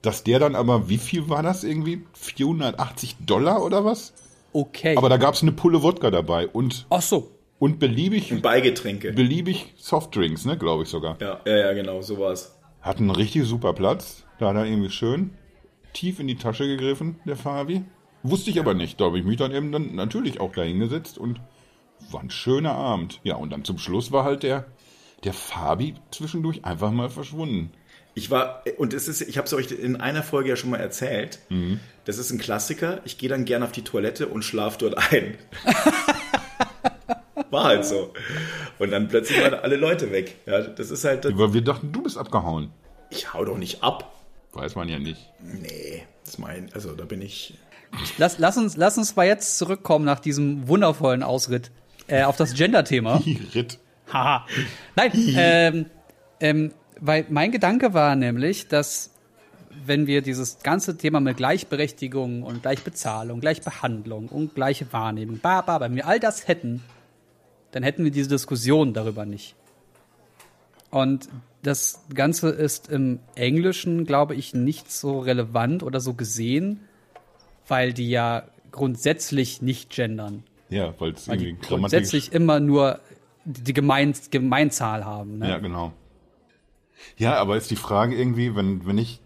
[0.00, 2.06] Dass der dann aber, wie viel war das irgendwie?
[2.14, 4.14] 480 Dollar oder was?
[4.54, 4.96] Okay.
[4.96, 7.32] Aber da gab es eine Pulle Wodka dabei und, Ach so.
[7.58, 9.12] und beliebig, Und Beigetränke.
[9.12, 11.18] beliebig Softdrinks, ne, glaube ich sogar.
[11.20, 12.58] Ja, ja, ja, genau, so war's.
[12.80, 14.24] Hat einen richtig super Platz.
[14.38, 15.34] Da hat er irgendwie schön
[15.92, 17.84] tief in die Tasche gegriffen, der Fabi.
[18.22, 19.00] Wusste ich aber nicht.
[19.00, 21.40] Da habe ich mich dann eben dann natürlich auch da hingesetzt und
[22.10, 23.20] war ein schöner Abend.
[23.24, 24.66] Ja, und dann zum Schluss war halt der,
[25.24, 27.72] der Fabi zwischendurch einfach mal verschwunden.
[28.14, 30.78] Ich war, und es ist, ich habe es euch in einer Folge ja schon mal
[30.80, 31.38] erzählt.
[32.04, 33.00] Das ist ein Klassiker.
[33.04, 35.38] Ich gehe dann gerne auf die Toilette und schlaf dort ein.
[37.50, 38.12] War halt so.
[38.78, 40.36] Und dann plötzlich waren alle Leute weg.
[40.46, 42.70] Ja, das ist halt, Weil wir dachten, du bist abgehauen.
[43.10, 44.12] ich hau doch nicht ab.
[44.52, 45.30] Weiß man ja nicht.
[45.40, 47.54] Nee, das mein, also da bin ich.
[48.18, 51.70] Lass, lass, uns, lass uns mal jetzt zurückkommen nach diesem wundervollen Ausritt
[52.06, 53.22] äh, auf das Gender-Thema.
[53.54, 53.78] Ritt.
[54.12, 54.46] Haha.
[54.96, 55.86] Nein, ähm,
[56.40, 59.10] ähm, weil mein Gedanke war nämlich, dass
[59.86, 65.80] wenn wir dieses ganze Thema mit Gleichberechtigung und Gleichbezahlung, Gleichbehandlung und gleiche Wahrnehmung, ba, ba,
[65.80, 66.82] wenn wir all das hätten,
[67.70, 69.54] dann hätten wir diese Diskussion darüber nicht.
[70.90, 71.28] Und
[71.62, 76.80] das Ganze ist im Englischen, glaube ich, nicht so relevant oder so gesehen,
[77.68, 80.42] weil die ja grundsätzlich nicht gendern.
[80.70, 81.68] Ja, weil es die irgendwie grammatisch.
[81.68, 83.00] grundsätzlich immer nur
[83.44, 85.38] die Gemein Gemeinzahl haben.
[85.38, 85.48] Ne?
[85.48, 85.92] Ja, genau.
[87.16, 89.20] Ja, aber ist die Frage irgendwie, wenn, wenn ich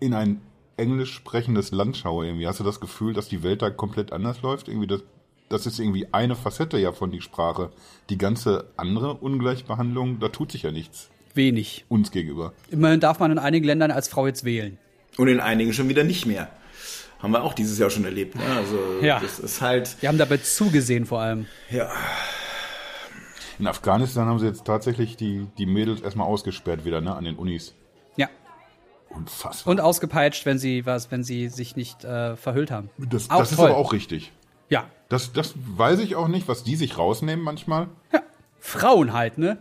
[0.00, 0.40] in ein
[0.76, 4.42] englisch sprechendes Land schaue, irgendwie, hast du das Gefühl, dass die Welt da komplett anders
[4.42, 4.68] läuft?
[4.68, 5.02] Irgendwie das,
[5.48, 7.70] das ist irgendwie eine Facette ja von die Sprache.
[8.10, 11.86] Die ganze andere Ungleichbehandlung, da tut sich ja nichts Wenig.
[11.88, 12.52] uns gegenüber.
[12.70, 14.76] Immerhin darf man in einigen Ländern als Frau jetzt wählen.
[15.16, 16.48] Und in einigen schon wieder nicht mehr.
[17.20, 18.34] Haben wir auch dieses Jahr schon erlebt.
[18.36, 18.42] Ne?
[18.56, 19.18] Also Ja.
[19.20, 21.46] das ist halt, Wir haben dabei zugesehen vor allem.
[21.70, 21.90] ja,
[23.58, 27.34] In Afghanistan haben sie jetzt tatsächlich die, die Mädels erstmal ausgesperrt wieder, ne, an den
[27.36, 27.74] Unis.
[28.16, 28.28] Ja.
[29.08, 29.70] Unfassbar.
[29.72, 32.90] Und ausgepeitscht, wenn sie was, wenn sie sich nicht äh, verhüllt haben.
[32.98, 33.70] das auch das ist toll.
[33.70, 34.30] aber auch richtig.
[34.68, 34.84] Ja.
[35.08, 37.88] Das, das weiß ich auch nicht, was die sich rausnehmen manchmal.
[38.12, 38.20] ja.
[38.60, 39.58] Frauen halt, ne?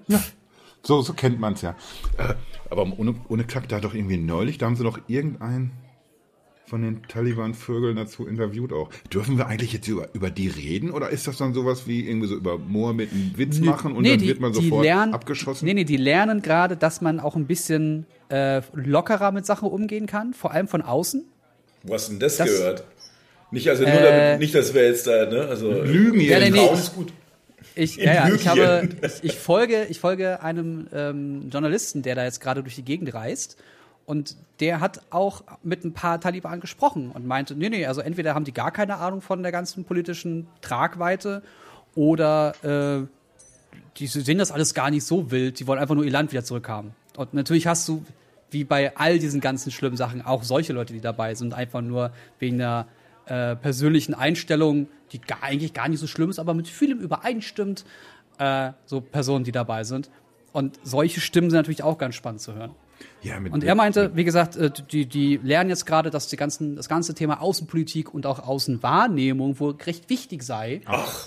[0.88, 1.76] So, so kennt man es ja.
[2.18, 2.36] Äh,
[2.70, 5.74] aber ohne, ohne Kack, da doch irgendwie neulich, da haben sie doch irgendeinen
[6.66, 8.90] von den Taliban-Vögeln dazu interviewt auch.
[9.14, 12.28] Dürfen wir eigentlich jetzt über, über die reden oder ist das dann sowas wie irgendwie
[12.28, 15.66] so über Mohammed einen Witz machen und dann wird man sofort lernen, abgeschossen?
[15.66, 20.06] Nee, nee, die lernen gerade, dass man auch ein bisschen äh, lockerer mit Sachen umgehen
[20.08, 21.26] kann, vor allem von außen.
[21.84, 22.84] wo hast du denn das, Das- gehört?
[23.52, 25.48] Nicht, also nur Äh, damit, nicht, dass wir jetzt da, ne?
[25.50, 26.74] Also Lügen hier Ja, nee, nee.
[26.74, 27.14] Ist gut.
[27.78, 32.24] Ich, ja, ja, ich, habe, ich, ich, folge, ich folge einem ähm, Journalisten, der da
[32.24, 33.58] jetzt gerade durch die Gegend reist.
[34.06, 38.36] Und der hat auch mit ein paar Taliban gesprochen und meinte, nee, nee, also entweder
[38.36, 41.44] haben die gar keine Ahnung von der ganzen politischen Tragweite
[41.94, 43.06] oder äh,
[43.98, 46.44] die sehen das alles gar nicht so wild, die wollen einfach nur ihr Land wieder
[46.44, 46.92] zurückhaben.
[47.18, 48.06] Und natürlich hast du,
[48.50, 52.12] wie bei all diesen ganzen schlimmen Sachen, auch solche Leute, die dabei sind, einfach nur
[52.40, 52.88] wegen einer
[53.28, 57.86] äh, persönlichen Einstellung, die gar, eigentlich gar nicht so schlimm ist, aber mit vielem übereinstimmt,
[58.40, 60.10] äh, so Personen, die dabei sind.
[60.54, 62.72] Und solche Stimmen sind natürlich auch ganz spannend zu hören.
[63.22, 66.38] Ja, mit, Und er meinte, wie gesagt, äh, die, die lernen jetzt gerade, dass die
[66.38, 70.82] ganzen, das ganze Thema Außenpolitik und auch Außenwahrnehmung wohl recht wichtig sei.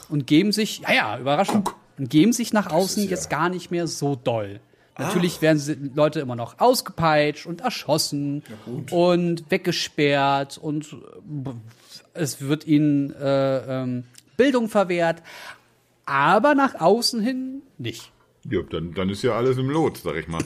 [0.08, 3.70] Und geben sich, ja, ja, Überraschung, und geben sich nach außen ja- jetzt gar nicht
[3.70, 4.60] mehr so doll.
[4.98, 8.42] Natürlich werden sie, Leute immer noch ausgepeitscht und erschossen
[8.90, 11.50] und weggesperrt und äh,
[12.14, 14.04] es wird ihnen äh, ähm,
[14.36, 15.22] Bildung verwehrt,
[16.06, 18.10] aber nach außen hin nicht.
[18.50, 20.42] ja, dann, dann ist ja alles im Lot, sag ich mal.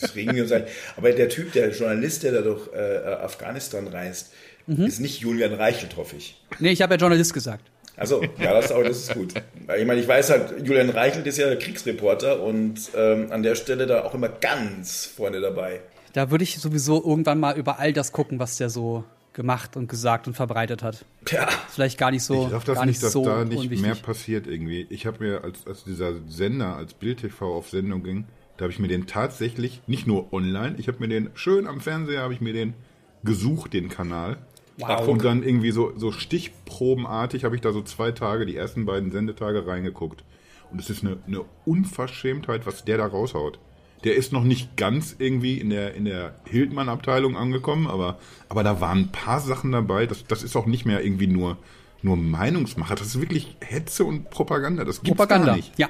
[0.00, 0.64] Das regen wir uns ein.
[0.96, 2.78] Aber der Typ, der Journalist, der da durch äh,
[3.22, 4.32] Afghanistan reist,
[4.66, 4.86] Mhm.
[4.86, 6.42] ist nicht Julian Reichelt, hoffe ich.
[6.58, 7.70] Nee, ich habe ja Journalist gesagt.
[7.98, 9.34] Also, ja, das, aber das ist gut.
[9.66, 13.56] Weil Ich meine, ich weiß halt, Julian Reichelt ist ja Kriegsreporter und ähm, an der
[13.56, 15.80] Stelle da auch immer ganz vorne dabei.
[16.14, 19.04] Da würde ich sowieso irgendwann mal über all das gucken, was der so
[19.34, 21.04] gemacht und gesagt und verbreitet hat.
[21.28, 23.58] Ja, vielleicht gar nicht so, Ich raff das gar nicht, nicht dass so da nicht
[23.58, 23.82] unwichtig.
[23.82, 24.86] mehr passiert irgendwie.
[24.88, 28.24] Ich habe mir, als, als dieser Sender, als Bild TV auf Sendung ging,
[28.56, 31.80] da habe ich mir den tatsächlich, nicht nur online, ich habe mir den, schön am
[31.80, 32.74] Fernseher habe ich mir den
[33.24, 34.38] gesucht, den Kanal.
[34.78, 35.06] Wow.
[35.08, 39.10] Und dann irgendwie so, so stichprobenartig habe ich da so zwei Tage, die ersten beiden
[39.12, 40.24] Sendetage reingeguckt.
[40.70, 43.58] Und es ist eine, eine Unverschämtheit, was der da raushaut.
[44.04, 48.80] Der ist noch nicht ganz irgendwie in der, in der Hildmann-Abteilung angekommen, aber, aber da
[48.80, 50.06] waren ein paar Sachen dabei.
[50.06, 51.56] Das, das ist auch nicht mehr irgendwie nur,
[52.02, 52.94] nur Meinungsmacher.
[52.94, 54.84] Das ist wirklich Hetze und Propaganda.
[54.84, 55.46] Das gibt's Propaganda.
[55.46, 55.78] gar nicht.
[55.78, 55.88] Ja.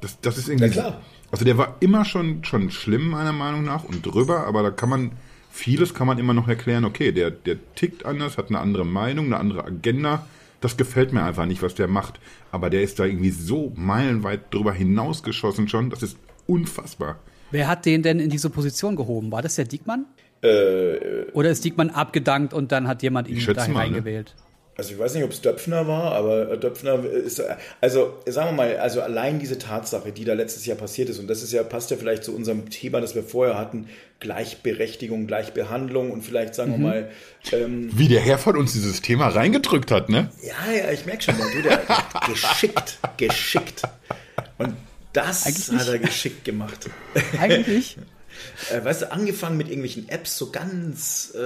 [0.00, 0.66] Das, das ist irgendwie.
[0.66, 1.00] Ja, klar.
[1.30, 4.88] Also der war immer schon, schon schlimm, meiner Meinung nach, und drüber, aber da kann
[4.88, 5.12] man,
[5.50, 9.26] vieles kann man immer noch erklären, okay, der, der tickt anders, hat eine andere Meinung,
[9.26, 10.26] eine andere Agenda.
[10.60, 12.20] Das gefällt mir einfach nicht, was der macht.
[12.52, 17.18] Aber der ist da irgendwie so meilenweit drüber hinausgeschossen schon, das ist unfassbar.
[17.54, 19.30] Wer hat den denn in diese Position gehoben?
[19.30, 20.06] War das der Diekmann?
[20.42, 23.74] äh, Oder ist Diekmann abgedankt und dann hat jemand ihn da ne?
[23.76, 24.34] reingewählt?
[24.76, 27.40] also ich weiß nicht, ob es Döpfner war, aber Döpfner ist,
[27.80, 31.28] also sagen wir mal, also allein diese Tatsache, die da letztes Jahr passiert ist, und
[31.28, 33.86] das ist ja, passt ja vielleicht zu unserem Thema, das wir vorher hatten,
[34.18, 37.10] Gleichberechtigung, Gleichbehandlung und vielleicht sagen wir mal,
[37.52, 40.28] ähm, Wie der Herr von uns dieses Thema reingedrückt hat, ne?
[40.42, 41.80] ja, ja, ich merke schon, du, der
[42.26, 43.82] geschickt, geschickt.
[44.58, 44.74] Und
[45.14, 46.90] das Eigentlich hat er geschickt gemacht.
[47.40, 47.96] Eigentlich?
[48.72, 51.38] Äh, weißt du, angefangen mit irgendwelchen Apps, so ganz, äh,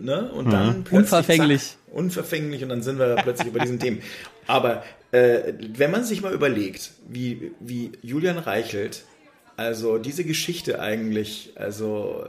[0.00, 0.30] ne?
[0.32, 1.62] Und dann plötzlich, Unverfänglich.
[1.62, 4.02] Zack, unverfänglich und dann sind wir plötzlich über diesen Themen.
[4.46, 4.82] Aber
[5.12, 9.04] äh, wenn man sich mal überlegt, wie, wie Julian Reichelt,
[9.56, 12.26] also diese Geschichte eigentlich, also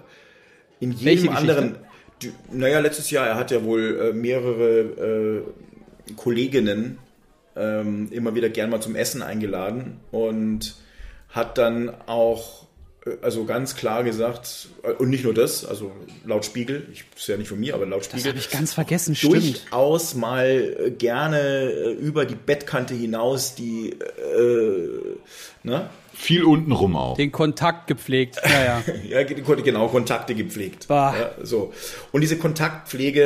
[0.79, 1.75] in jedem anderen,
[2.21, 5.43] die, naja, letztes Jahr, er hat ja wohl äh, mehrere
[6.09, 6.99] äh, Kolleginnen
[7.59, 10.75] ähm, immer wieder gern mal zum Essen eingeladen und
[11.29, 12.67] hat dann auch
[13.05, 15.91] äh, also ganz klar gesagt, äh, und nicht nur das, also
[16.25, 18.49] laut Spiegel, ich das ist ja nicht von mir, aber laut Das Spiegel, habe ich
[18.49, 19.35] ganz vergessen, stimmt.
[19.35, 25.17] durchaus mal äh, gerne über die Bettkante hinaus die, äh,
[25.63, 25.89] ne?
[26.21, 27.15] Viel untenrum auch.
[27.15, 28.35] Den Kontakt gepflegt.
[28.43, 28.83] Ja, ja.
[29.07, 30.89] Ja, ge- genau, Kontakte gepflegt.
[30.89, 31.15] Bah.
[31.17, 31.71] Ja, so.
[32.11, 33.23] Und diese Kontaktpflege,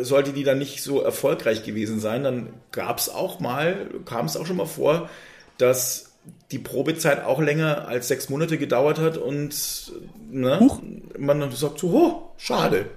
[0.00, 4.26] äh, sollte die dann nicht so erfolgreich gewesen sein, dann gab es auch mal, kam
[4.26, 5.08] es auch schon mal vor,
[5.56, 6.12] dass
[6.50, 9.92] die Probezeit auch länger als sechs Monate gedauert hat und
[10.30, 10.82] ne, Huch.
[11.18, 12.90] man dann sagt so, oh, schade.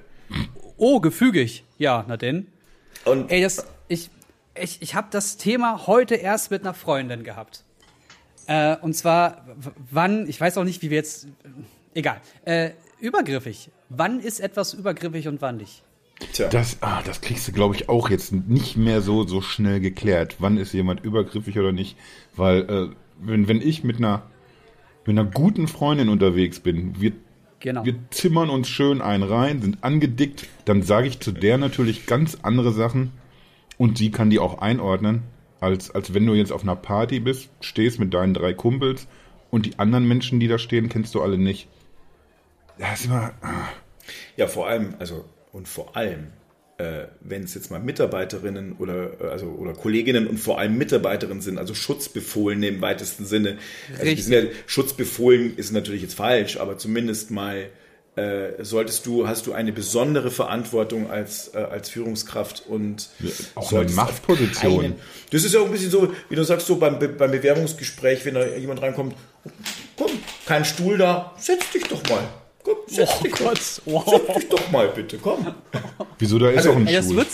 [0.75, 1.63] Oh, gefügig.
[1.77, 2.47] Ja, na denn.
[3.05, 4.09] Und Ey, das, ich,
[4.53, 7.63] ich, ich habe das Thema heute erst mit einer Freundin gehabt.
[8.49, 9.45] Äh, und zwar,
[9.91, 11.27] wann, ich weiß auch nicht, wie wir jetzt,
[11.93, 13.69] egal, äh, übergriffig.
[13.89, 15.83] Wann ist etwas übergriffig und wann nicht?
[16.33, 19.79] tja, Das, ah, das kriegst du, glaube ich, auch jetzt nicht mehr so, so schnell
[19.79, 20.37] geklärt.
[20.39, 21.95] Wann ist jemand übergriffig oder nicht?
[22.35, 24.23] Weil, äh, wenn, wenn ich mit einer,
[25.05, 27.11] mit einer guten Freundin unterwegs bin, wir,
[27.59, 27.85] Genau.
[27.85, 32.37] wir zimmern uns schön ein rein, sind angedickt, dann sage ich zu der natürlich ganz
[32.41, 33.11] andere Sachen
[33.77, 35.23] und sie kann die auch einordnen,
[35.59, 39.07] als, als wenn du jetzt auf einer Party bist, stehst mit deinen drei Kumpels
[39.51, 41.67] und die anderen Menschen, die da stehen, kennst du alle nicht.
[42.77, 43.67] Das ist immer, ah.
[44.37, 46.27] Ja, vor allem, also und vor allem,
[46.77, 51.41] äh, wenn es jetzt mal Mitarbeiterinnen oder äh, also oder Kolleginnen und vor allem Mitarbeiterinnen
[51.41, 53.57] sind, also Schutzbefohlene im weitesten Sinne.
[53.99, 57.69] Also ja, Schutzbefohlen ist natürlich jetzt falsch, aber zumindest mal
[58.19, 63.09] äh, solltest du, hast du eine besondere Verantwortung als, äh, als Führungskraft und
[63.55, 64.81] auch eine Machtposition.
[64.81, 64.95] keinen-
[65.31, 68.25] Das ist ja auch ein bisschen so, wie du sagst, so beim, Be- beim Bewerbungsgespräch,
[68.25, 69.15] wenn da jemand reinkommt,
[69.97, 70.11] komm,
[70.45, 72.23] kein Stuhl da, setz dich doch mal.
[72.63, 73.93] Komm, setz Oh dich Gott, doch.
[73.93, 74.21] wow.
[74.27, 75.47] Setz dich doch mal bitte, komm.
[76.17, 77.25] Wieso, da ist Also, auch ein Ey, Stuhl.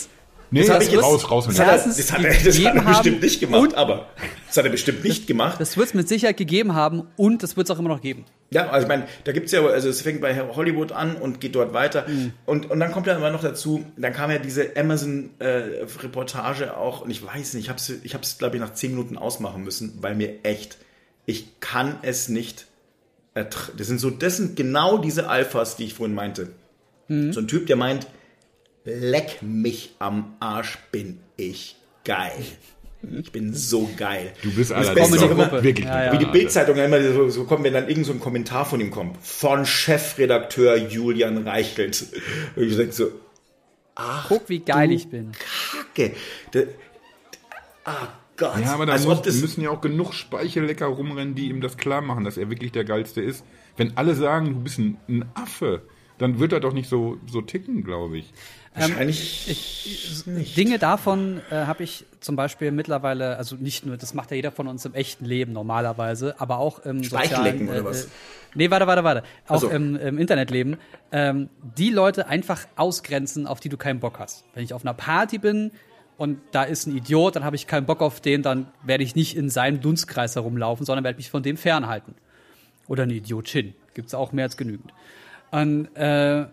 [0.52, 1.66] Nee, Das hab das ich raus, raus mit Das dem.
[1.66, 4.08] hat, er, Erstens das hat er, das hat er bestimmt nicht gemacht, aber
[4.48, 5.60] das hat er bestimmt nicht gemacht.
[5.60, 8.26] Das wird es mit Sicherheit gegeben haben und das wird es auch immer noch geben.
[8.52, 11.56] Ja, also ich meine, da gibt's ja, also es fängt bei Hollywood an und geht
[11.56, 12.06] dort weiter.
[12.08, 12.34] Mhm.
[12.46, 17.10] Und, und dann kommt ja immer noch dazu, dann kam ja diese Amazon-Reportage auch, und
[17.10, 19.98] ich weiß nicht, ich habe es, ich hab's, glaube ich, nach zehn Minuten ausmachen müssen,
[20.02, 20.78] weil mir echt,
[21.26, 22.68] ich kann es nicht
[23.34, 26.50] Das sind so, das sind genau diese Alphas, die ich vorhin meinte.
[27.08, 27.34] Mhm.
[27.34, 28.08] So ein Typ, der meint,
[28.86, 32.32] leck mich am Arsch, bin ich geil.
[33.20, 34.34] Ich bin so geil.
[34.42, 36.14] Du bist Und das allerdings Beste immer, wirklich Ja, ja.
[36.14, 36.26] wie die.
[36.26, 39.18] Bildzeitung ja immer so, so kommt, wenn dann irgend so ein Kommentar von ihm kommt.
[39.22, 42.08] Von Chefredakteur Julian Reichelt.
[42.56, 43.12] Und ich denke so,
[44.28, 45.32] Guck, wie geil ich bin.
[45.34, 46.14] Kacke.
[46.52, 46.62] Da,
[47.86, 48.08] ah
[48.38, 48.60] Gott.
[48.60, 52.02] Ja, aber da Als muss, müssen ja auch genug Speichellecker rumrennen, die ihm das klar
[52.02, 53.46] machen, dass er wirklich der Geilste ist.
[53.78, 55.84] Wenn alle sagen, du bist ein, ein Affe,
[56.18, 58.34] dann wird er doch nicht so, so ticken, glaube ich.
[58.76, 64.32] Wahrscheinlich ich, Dinge davon äh, habe ich zum Beispiel mittlerweile, also nicht nur, das macht
[64.32, 68.06] ja jeder von uns im echten Leben normalerweise, aber auch im sozialen, oder äh, was?
[68.06, 68.10] Äh,
[68.56, 69.24] nee, warte, warte, warte.
[69.48, 69.70] Auch Ach so.
[69.70, 70.78] im, im Internetleben.
[71.12, 74.44] Ähm, die Leute einfach ausgrenzen, auf die du keinen Bock hast.
[74.54, 75.72] Wenn ich auf einer Party bin
[76.18, 79.16] und da ist ein Idiot, dann habe ich keinen Bock auf den, dann werde ich
[79.16, 82.16] nicht in seinem Dunstkreis herumlaufen, sondern werde mich von dem fernhalten.
[82.88, 83.74] Oder eine Idiotin.
[83.94, 84.94] Gibt's auch mehr als genügend.
[85.52, 86.46] Und äh,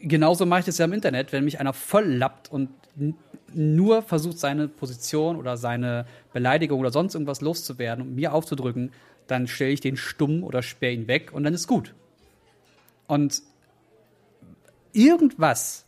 [0.00, 2.70] genauso mache ich das ja im Internet, wenn mich einer voll lappt und
[3.54, 8.92] nur versucht, seine Position oder seine Beleidigung oder sonst irgendwas loszuwerden und mir aufzudrücken,
[9.26, 11.94] dann stelle ich den stumm oder sperre ihn weg und dann ist gut.
[13.06, 13.42] Und
[14.92, 15.84] irgendwas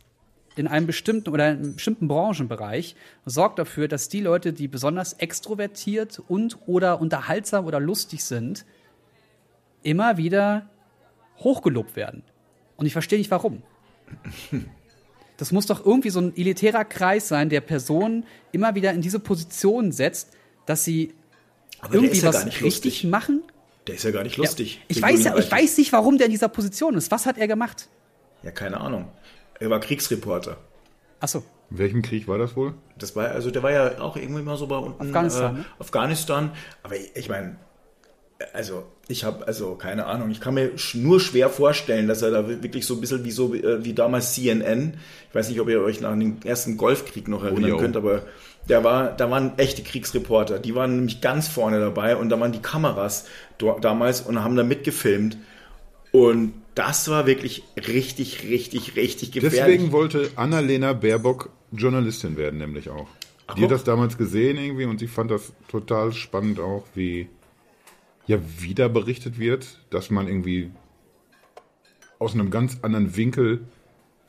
[0.55, 2.95] in einem bestimmten oder in einem bestimmten Branchenbereich
[3.25, 8.65] sorgt dafür, dass die Leute, die besonders extrovertiert und oder unterhaltsam oder lustig sind,
[9.83, 10.69] immer wieder
[11.39, 12.23] hochgelobt werden.
[12.75, 13.63] Und ich verstehe nicht warum.
[15.37, 19.19] Das muss doch irgendwie so ein elitärer Kreis sein, der Personen immer wieder in diese
[19.19, 20.29] Position setzt,
[20.67, 21.13] dass sie
[21.79, 23.03] Aber irgendwie ja was gar nicht richtig lustig.
[23.09, 23.43] machen.
[23.87, 24.81] Der ist ja gar nicht lustig.
[24.87, 27.09] Ich Der weiß, ja, ich weiß nicht, warum der in dieser Position ist.
[27.09, 27.89] Was hat er gemacht?
[28.43, 29.07] Ja, keine Ahnung.
[29.59, 30.57] Er war Kriegsreporter.
[31.19, 31.43] Achso.
[31.71, 32.75] In welchem Krieg war das wohl?
[32.99, 35.01] Das war, also der war ja auch irgendwie mal so bei unten.
[35.01, 35.65] Afghanistan, Äh, ne?
[35.79, 36.51] Afghanistan.
[36.83, 37.55] Aber ich, ich meine,
[38.53, 42.47] also ich habe, also keine Ahnung, ich kann mir nur schwer vorstellen, dass er da
[42.47, 44.95] wirklich so ein bisschen wie so äh, wie damals CNN.
[45.29, 47.77] Ich weiß nicht, ob ihr euch an den ersten Golfkrieg noch erinnern jo.
[47.77, 48.23] könnt, aber
[48.69, 50.59] der war, da waren echte Kriegsreporter.
[50.59, 53.25] Die waren nämlich ganz vorne dabei und da waren die Kameras
[53.81, 55.37] damals und haben da mitgefilmt.
[56.11, 59.59] Und das war wirklich richtig, richtig, richtig gefährlich.
[59.59, 63.07] Deswegen wollte Annalena Baerbock Journalistin werden, nämlich auch.
[63.47, 67.27] Ach, die hat das damals gesehen irgendwie und sie fand das total spannend auch, wie
[68.31, 70.71] ja wieder berichtet wird, dass man irgendwie
[72.19, 73.61] aus einem ganz anderen Winkel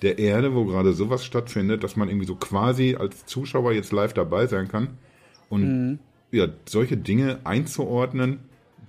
[0.03, 4.15] der Erde, wo gerade sowas stattfindet, dass man irgendwie so quasi als Zuschauer jetzt live
[4.15, 4.99] dabei sein kann
[5.49, 5.99] und
[6.31, 8.41] ja, solche Dinge einzuordnen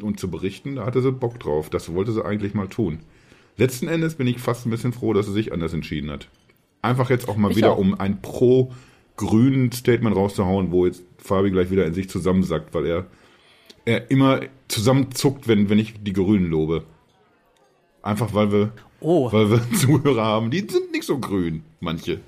[0.01, 1.69] und zu berichten, da hatte sie Bock drauf.
[1.69, 2.99] Das wollte sie eigentlich mal tun.
[3.57, 6.29] Letzten Endes bin ich fast ein bisschen froh, dass sie sich anders entschieden hat.
[6.81, 7.77] Einfach jetzt auch mal Ich wieder, auch.
[7.77, 13.05] um ein pro-grünen Statement rauszuhauen, wo jetzt Fabi gleich wieder in sich zusammensackt, weil er,
[13.85, 16.85] er immer zusammenzuckt, wenn, wenn ich die Grünen lobe.
[18.01, 19.31] Einfach weil wir, Oh.
[19.31, 22.19] weil wir Zuhörer haben, die sind nicht so grün, manche.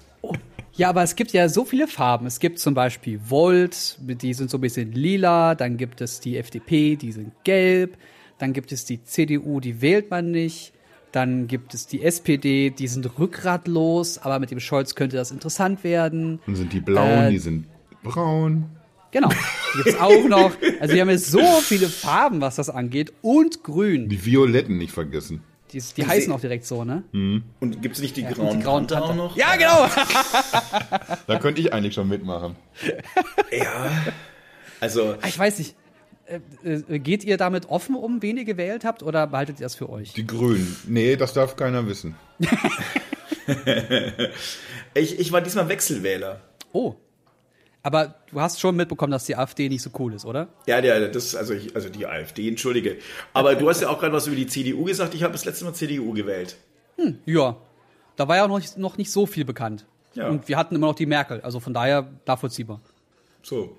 [0.73, 2.25] Ja, aber es gibt ja so viele Farben.
[2.25, 5.55] Es gibt zum Beispiel Volt, die sind so ein bisschen lila.
[5.55, 7.97] Dann gibt es die FDP, die sind gelb.
[8.39, 10.73] Dann gibt es die CDU, die wählt man nicht.
[11.13, 15.85] Dann gibt es die SPD, die sind rückgratlos, aber mit dem Scholz könnte das interessant
[15.85, 16.41] werden.
[16.45, 17.67] Dann sind die blauen, Äh, die sind
[18.03, 18.65] braun.
[19.15, 20.51] Genau, die gibt's auch noch.
[20.81, 23.13] Also wir haben jetzt so viele Farben, was das angeht.
[23.21, 24.09] Und grün.
[24.09, 25.41] Die Violetten nicht vergessen.
[25.71, 27.03] Die, die heißen auch direkt so, ne?
[27.13, 29.37] Und gibt es nicht die und grauen, die grauen Panther auch noch?
[29.37, 29.87] Ja, genau.
[31.27, 32.57] Da könnte ich eigentlich schon mitmachen.
[34.81, 35.75] Also, Ich weiß nicht.
[36.25, 36.39] Äh,
[36.69, 39.89] äh, Geht ihr damit offen um, wen ihr gewählt habt, oder behaltet ihr das für
[39.89, 40.11] euch?
[40.11, 40.75] Die Grünen.
[40.87, 42.15] Nee, das darf keiner wissen.
[44.93, 46.41] ich, ich war diesmal Wechselwähler.
[46.73, 46.95] Oh.
[47.85, 50.47] Aber du hast schon mitbekommen, dass die AfD nicht so cool ist, oder?
[50.65, 52.97] Ja, der, das, also, ich, also die AfD, entschuldige.
[53.31, 55.13] Aber du hast ja auch gerade was über die CDU gesagt.
[55.13, 56.57] Ich habe das letzte Mal CDU gewählt.
[57.27, 57.57] Ja.
[58.15, 59.85] Da war ja noch nicht, noch nicht so viel bekannt.
[60.15, 60.29] Ja.
[60.29, 62.81] Und wir hatten immer noch die Merkel, also von daher nachvollziehbar.
[63.43, 63.77] So.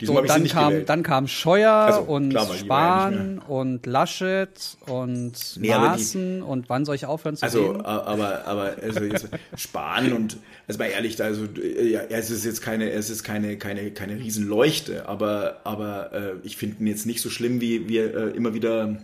[0.00, 4.76] So, Diesmal sie dann, kam, dann kam Scheuer Also, und klar, ja Spahn und Laschet
[4.86, 7.84] und Nee, Maaßen und wann soll ich aufhören zu Also, reden?
[7.84, 10.36] aber, aber, also jetzt Spahn und,
[10.68, 14.14] also mal ehrlich, also, äh, ja, es ist jetzt keine, es ist keine, keine, keine
[14.14, 18.54] Riesenleuchte, aber, aber äh, ich finde ihn jetzt nicht so schlimm, wie wir äh, immer
[18.54, 18.96] wieder, äh,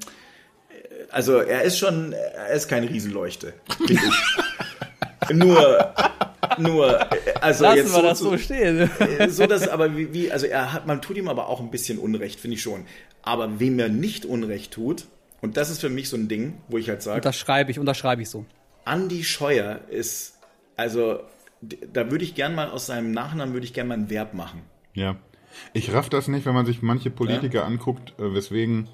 [1.11, 5.35] also er ist schon, er ist keine Riesenleuchte, finde ich.
[5.35, 5.93] nur,
[6.59, 7.07] nur,
[7.43, 8.91] also Lassen jetzt wir so, das so, stehen.
[8.99, 11.71] äh, so dass aber wie, wie, also er hat, man tut ihm aber auch ein
[11.71, 12.85] bisschen Unrecht, finde ich schon.
[13.23, 15.07] Aber wem er nicht Unrecht tut,
[15.41, 18.23] und das ist für mich so ein Ding, wo ich halt sage, Unterschreibe ich, unterschreibe
[18.23, 18.47] ich so.
[18.85, 20.39] Andi Scheuer ist,
[20.77, 21.21] also
[21.93, 24.63] da würde ich gern mal aus seinem Nachnamen würde ich gern mal ein Verb machen.
[24.95, 25.17] Ja.
[25.73, 28.89] Ich raff das nicht, wenn man sich manche Politiker anguckt, äh, weswegen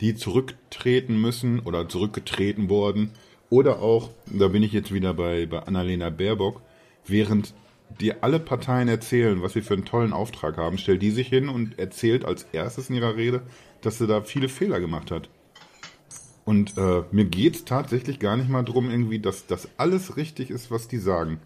[0.00, 3.12] die zurücktreten müssen oder zurückgetreten wurden.
[3.50, 6.62] Oder auch, da bin ich jetzt wieder bei, bei Annalena Baerbock,
[7.10, 7.54] während
[8.00, 11.48] dir alle Parteien erzählen, was sie für einen tollen Auftrag haben, stellt die sich hin
[11.48, 13.42] und erzählt als erstes in ihrer Rede,
[13.80, 15.30] dass sie da viele Fehler gemacht hat.
[16.44, 20.70] Und äh, mir geht's tatsächlich gar nicht mal drum, irgendwie, dass das alles richtig ist,
[20.70, 21.40] was die sagen.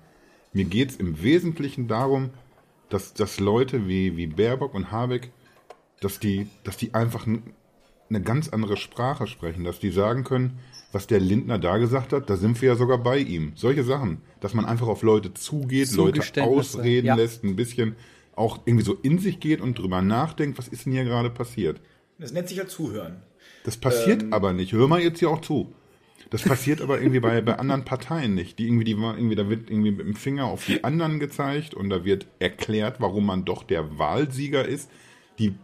[0.53, 2.31] Mir geht's im Wesentlichen darum,
[2.89, 5.33] dass, dass Leute wie, wie Baerbock und Habeck,
[6.01, 7.43] dass die, dass die einfach n-
[8.15, 10.59] eine ganz andere Sprache sprechen, dass die sagen können,
[10.93, 13.53] was der Lindner da gesagt hat, da sind wir ja sogar bei ihm.
[13.55, 17.15] Solche Sachen, dass man einfach auf Leute zugeht, Leute ausreden ja.
[17.15, 17.97] lässt, ein bisschen
[18.35, 21.81] auch irgendwie so in sich geht und drüber nachdenkt, was ist denn hier gerade passiert.
[22.19, 23.23] Das nennt sich ja Zuhören.
[23.65, 24.73] Das passiert aber nicht.
[24.73, 25.73] Hör mal jetzt hier auch zu.
[26.31, 28.59] Das passiert aber irgendwie bei, bei anderen Parteien nicht.
[28.59, 31.75] Die irgendwie, die war irgendwie, da wird irgendwie mit dem Finger auf die anderen gezeigt
[31.75, 34.91] und da wird erklärt, warum man doch der Wahlsieger ist.
[35.39, 35.55] Die,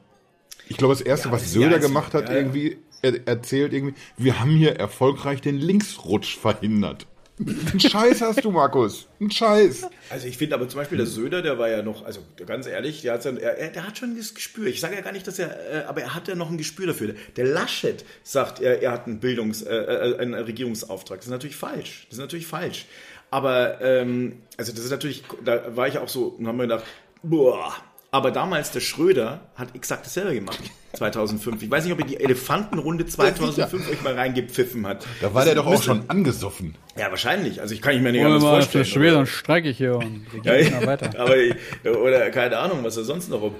[0.68, 3.94] ich glaube, das erste, Ja, was Söder einzige- gemacht hat, ja, irgendwie, er erzählt irgendwie,
[4.16, 7.06] wir haben hier erfolgreich den Linksrutsch verhindert.
[7.40, 9.06] Einen Scheiß hast du, Markus.
[9.20, 9.82] Einen Scheiß.
[10.11, 13.02] Also ich finde aber zum Beispiel der Söder, der war ja noch, also ganz ehrlich,
[13.02, 14.66] der hat, dann, er, er- der hat schon das Gespür.
[14.66, 16.88] Ich sage ja gar nicht, dass er, äh, aber er hat ja noch ein Gespür
[16.88, 17.14] dafür.
[17.36, 21.18] Der Laschet sagt, er, er hat einen Bildungs-, äh, äh, einen Regierungsauftrag.
[21.18, 22.06] Das ist natürlich falsch.
[22.11, 22.86] Das ist natürlich falsch.
[23.30, 26.84] Aber, ähm, also das ist natürlich, da war ich auch so und haben mir gedacht,
[27.22, 27.72] boah.
[28.11, 30.59] Aber damals der Schröder hat exakt dasselbe gemacht.
[30.94, 31.62] 2005.
[31.62, 35.06] Ich weiß nicht, ob er die Elefantenrunde 2005 euch mal reingepfiffen hat.
[35.20, 36.74] Da war Das der doch auch schon angesoffen.
[36.96, 37.61] Ja, wahrscheinlich.
[37.61, 38.86] Also ich kann ich mir nicht anders vorstellen.
[38.86, 39.16] schwer, oder?
[39.18, 41.11] dann streike ich hier und Ja, immer weiter.
[41.20, 41.54] aber ich-
[41.84, 43.52] oder keine Ahnung, was er sonst noch.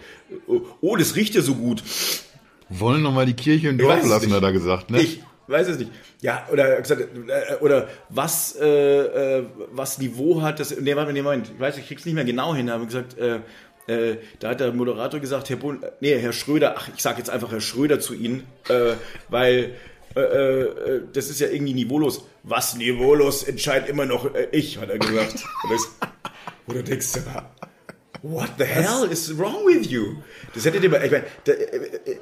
[0.46, 1.82] Oh, oh, das riecht ja so gut.
[2.70, 4.34] Wollen noch mal die Kirche im Dorf lassen, nicht.
[4.34, 5.01] hat er gesagt, ne?
[5.01, 5.90] Ich weiß es nicht.
[6.20, 10.78] Ja, oder er hat gesagt, äh, oder was äh, äh, was Niveau hat das.
[10.78, 13.40] Nee, warte, nee, Moment, ich weiß, ich krieg's nicht mehr genau hin, aber gesagt, äh,
[13.89, 17.30] äh, da hat der Moderator gesagt, Herr Bund, nee, Herr Schröder, ach, ich sag jetzt
[17.30, 18.95] einfach Herr Schröder zu Ihnen, äh,
[19.28, 19.74] weil
[20.14, 22.24] äh, äh, das ist ja irgendwie niveaulos.
[22.43, 25.45] Was niveaulos entscheidet immer noch äh, ich, hat er gesagt.
[25.64, 25.89] Und das,
[26.66, 27.09] wo du denkst,
[28.22, 30.16] What the hell is wrong with you?
[30.55, 32.18] Das hättet ihr mal, ich meine, da, äh, äh,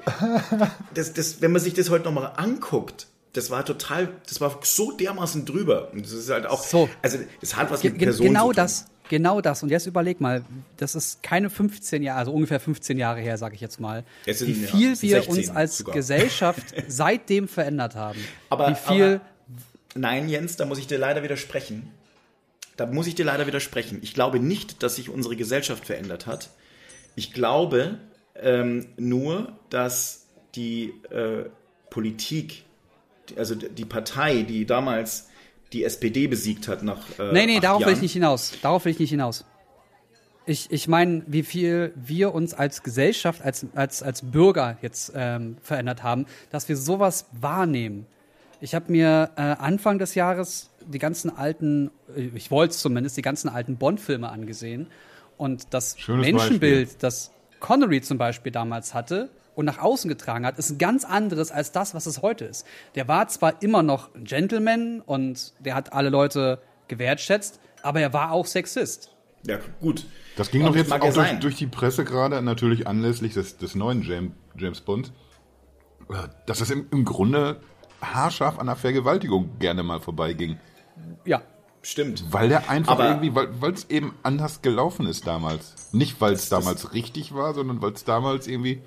[0.95, 4.93] das, das, wenn man sich das heute nochmal anguckt, das war total, das war so
[4.93, 5.91] dermaßen drüber.
[5.93, 6.89] Und das ist halt auch, So.
[7.03, 8.57] also das hat was Ge mit Personen genau zu tun.
[8.57, 9.63] das, genau das.
[9.63, 10.45] Und jetzt überleg mal,
[10.77, 14.49] das ist keine 15 Jahre, also ungefähr 15 Jahre her, sage ich jetzt mal, sind,
[14.49, 15.95] wie ja, viel sind wir 16 uns als sogar.
[15.95, 18.19] Gesellschaft seitdem verändert haben.
[18.49, 19.21] Aber- wie viel,
[19.95, 21.91] Nein, Jens, da muss ich dir leider widersprechen.
[22.77, 24.01] Da muss ich dir leider widersprechen.
[24.03, 26.51] Ich glaube nicht, dass sich unsere Gesellschaft verändert hat.
[27.15, 27.99] Ich glaube
[28.35, 31.45] ähm, nur, dass die äh,
[31.89, 32.65] Politik,
[33.37, 35.29] also die Partei, die damals
[35.73, 38.53] die SPD besiegt hat nach äh, nee, nee, acht darauf will Jahren, ich nicht hinaus.
[38.63, 39.45] Darauf will ich nicht hinaus.
[40.47, 45.57] Ich, ich meine, wie viel wir uns als Gesellschaft, als, als, als Bürger jetzt ähm,
[45.61, 48.07] verändert haben, dass wir sowas wahrnehmen.
[48.61, 53.17] Ich habe mir äh, Anfang des Jahres die ganzen alten, äh, ich wollte es zumindest,
[53.17, 54.87] die ganzen alten Bond-Filme angesehen.
[55.37, 60.59] Und das Schönes Menschenbild, das Connery zum Beispiel damals hatte und nach außen getragen hat,
[60.59, 62.65] ist ein ganz anderes als das, was es heute ist.
[62.95, 68.13] Der war zwar immer noch ein Gentleman und der hat alle Leute gewertschätzt, aber er
[68.13, 69.11] war auch Sexist.
[69.45, 70.07] Ja, gut.
[70.37, 74.03] Das ging doch jetzt auch durch, durch die Presse gerade, natürlich anlässlich des, des neuen
[74.03, 75.13] James, James Bond,
[76.11, 76.15] äh,
[76.47, 77.61] dass es im, im Grunde
[78.03, 80.59] haarscharf an der Vergewaltigung gerne mal vorbeiging.
[81.25, 81.43] Ja,
[81.83, 82.25] Stimmt.
[82.33, 85.93] Weil der einfach Aber- irgendwie, weil es eben anders gelaufen ist damals.
[85.93, 88.83] Nicht, weil es damals richtig war, sondern weil es damals irgendwie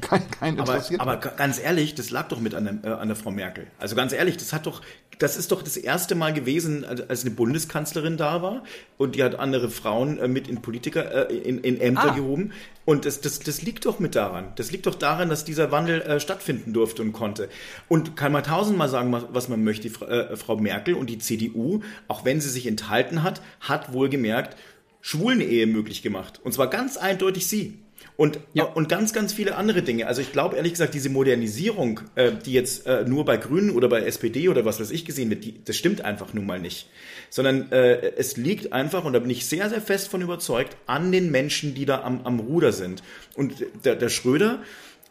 [0.00, 3.16] kein, kein Aber, aber ganz ehrlich, das lag doch mit an der, äh, an der
[3.16, 3.66] Frau Merkel.
[3.78, 4.82] Also ganz ehrlich, das hat doch,
[5.18, 8.64] das ist doch das erste Mal gewesen, als eine Bundeskanzlerin da war
[8.98, 12.14] und die hat andere Frauen äh, mit in Politiker, äh, in, in Ämter Ah.
[12.14, 12.52] gehoben.
[12.84, 14.52] Und das, das, das liegt doch mit daran.
[14.56, 17.48] Das liegt doch daran, dass dieser Wandel äh, stattfinden durfte und konnte.
[17.88, 19.88] Und kann man tausendmal sagen, was, man möchte.
[19.88, 24.56] Die äh, Frau Merkel und die CDU, auch wenn sie sich enthalten hat, hat wohlgemerkt
[25.00, 26.40] Schwulen-Ehe möglich gemacht.
[26.42, 27.78] Und zwar ganz eindeutig sie.
[28.16, 28.64] Und, Ja.
[28.64, 30.06] und ganz, ganz viele andere Dinge.
[30.06, 33.88] Also ich glaube ehrlich gesagt, diese Modernisierung, äh, die jetzt äh, nur bei Grünen oder
[33.88, 36.88] bei SPD oder was weiß ich gesehen wird, die, das stimmt einfach nun mal nicht.
[37.28, 41.10] Sondern äh, es liegt einfach, und da bin ich sehr, sehr fest von überzeugt, an
[41.10, 43.02] den Menschen, die da am, am Ruder sind.
[43.34, 44.60] Und der, der Schröder,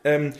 [0.05, 0.31] ähm,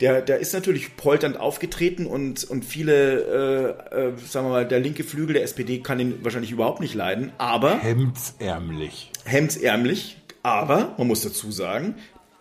[0.00, 4.80] der, der ist natürlich polternd aufgetreten und, und viele, äh, äh, sagen wir mal, der
[4.80, 9.12] linke Flügel der SPD kann ihn wahrscheinlich überhaupt nicht leiden, aber Hemdsärmlich.
[9.24, 11.96] hemdsärmlich, aber man muss dazu sagen,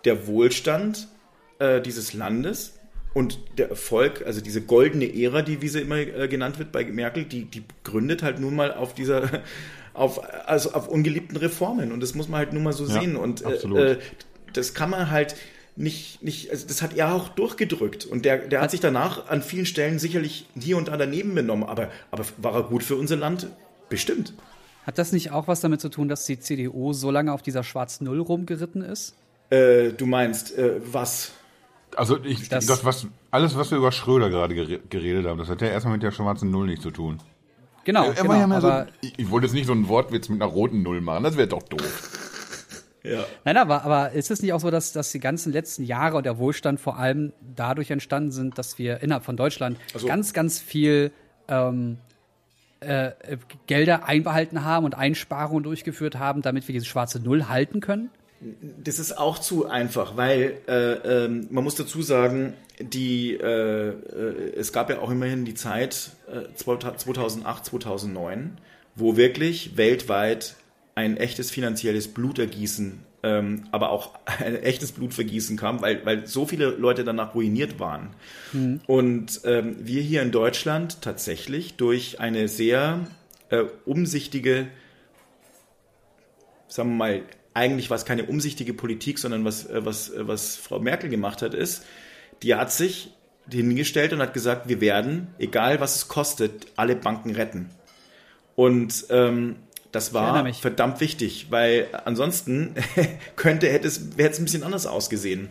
[0.05, 1.07] der Wohlstand
[1.59, 2.79] äh, dieses Landes
[3.13, 6.85] und der Erfolg, also diese goldene Ära, die wie sie immer äh, genannt wird bei
[6.85, 9.43] Merkel, die, die gründet halt nun mal auf dieser,
[9.93, 11.91] auf, also auf ungeliebten Reformen.
[11.91, 13.15] Und das muss man halt nun mal so Ja, sehen.
[13.15, 13.97] Und äh, äh,
[14.53, 15.35] das kann man halt
[15.75, 18.05] nicht, nicht, also das hat er auch durchgedrückt.
[18.05, 21.67] Und der, der hat sich danach an vielen Stellen sicherlich hier und da daneben benommen,
[21.67, 23.47] aber, aber war er gut für unser Land?
[23.89, 24.33] Bestimmt.
[24.85, 27.63] Hat das nicht auch was damit zu tun, dass die CDU so lange auf dieser
[27.63, 29.15] schwarzen Null rumgeritten ist?
[29.49, 31.31] Äh, du meinst, äh, was?
[31.95, 35.49] Also ich, Das- das, was, alles, was wir über Schröder gerade gere- geredet haben, das
[35.49, 37.19] hat ja erstmal mit der schwarzen Null nichts zu tun.
[37.83, 40.51] Genau, Er genau ja so, ich, ich wollte jetzt nicht so einen Wortwitz mit einer
[40.51, 42.17] roten Null machen, das wäre doch doof.
[43.03, 43.23] Ja.
[43.45, 46.23] Nein, aber, aber ist es nicht auch so, dass, dass die ganzen letzten Jahre und
[46.23, 50.59] der Wohlstand vor allem dadurch entstanden sind, dass wir innerhalb von Deutschland Also- ganz, ganz
[50.59, 51.11] viel
[51.47, 51.97] ähm,
[52.81, 57.79] äh, äh, Gelder einbehalten haben und Einsparungen durchgeführt haben, damit wir diese schwarze Null halten
[57.79, 58.09] können?
[58.83, 64.55] Das ist auch zu einfach, weil äh, ähm, man muss dazu sagen, die, äh, äh,
[64.55, 68.57] es gab ja auch immerhin die Zeit äh, 2008, 2009,
[68.95, 70.55] wo wirklich weltweit
[70.95, 76.69] ein echtes finanzielles Blutergießen, ähm, aber auch ein echtes Blutvergießen kam, weil, weil so viele
[76.69, 78.09] Leute danach ruiniert waren.
[78.87, 83.07] Und ähm, wir hier in Deutschland tatsächlich durch eine sehr
[83.49, 84.67] äh, umsichtige
[86.71, 90.55] sagen wir mal, eigentlich war es keine umsichtige Politik, sondern was, äh, was, äh, was
[90.55, 91.83] Frau Merkel gemacht hat, ist,
[92.43, 93.13] die hat sich
[93.49, 97.69] hingestellt und hat gesagt, wir werden, egal was es kostet, alle Banken retten.
[98.55, 99.57] Und ähm,
[99.91, 100.61] das war mich.
[100.61, 102.75] verdammt wichtig, weil ansonsten
[103.35, 105.49] könnte, hätte es, hätte es ein bisschen anders ausgesehen.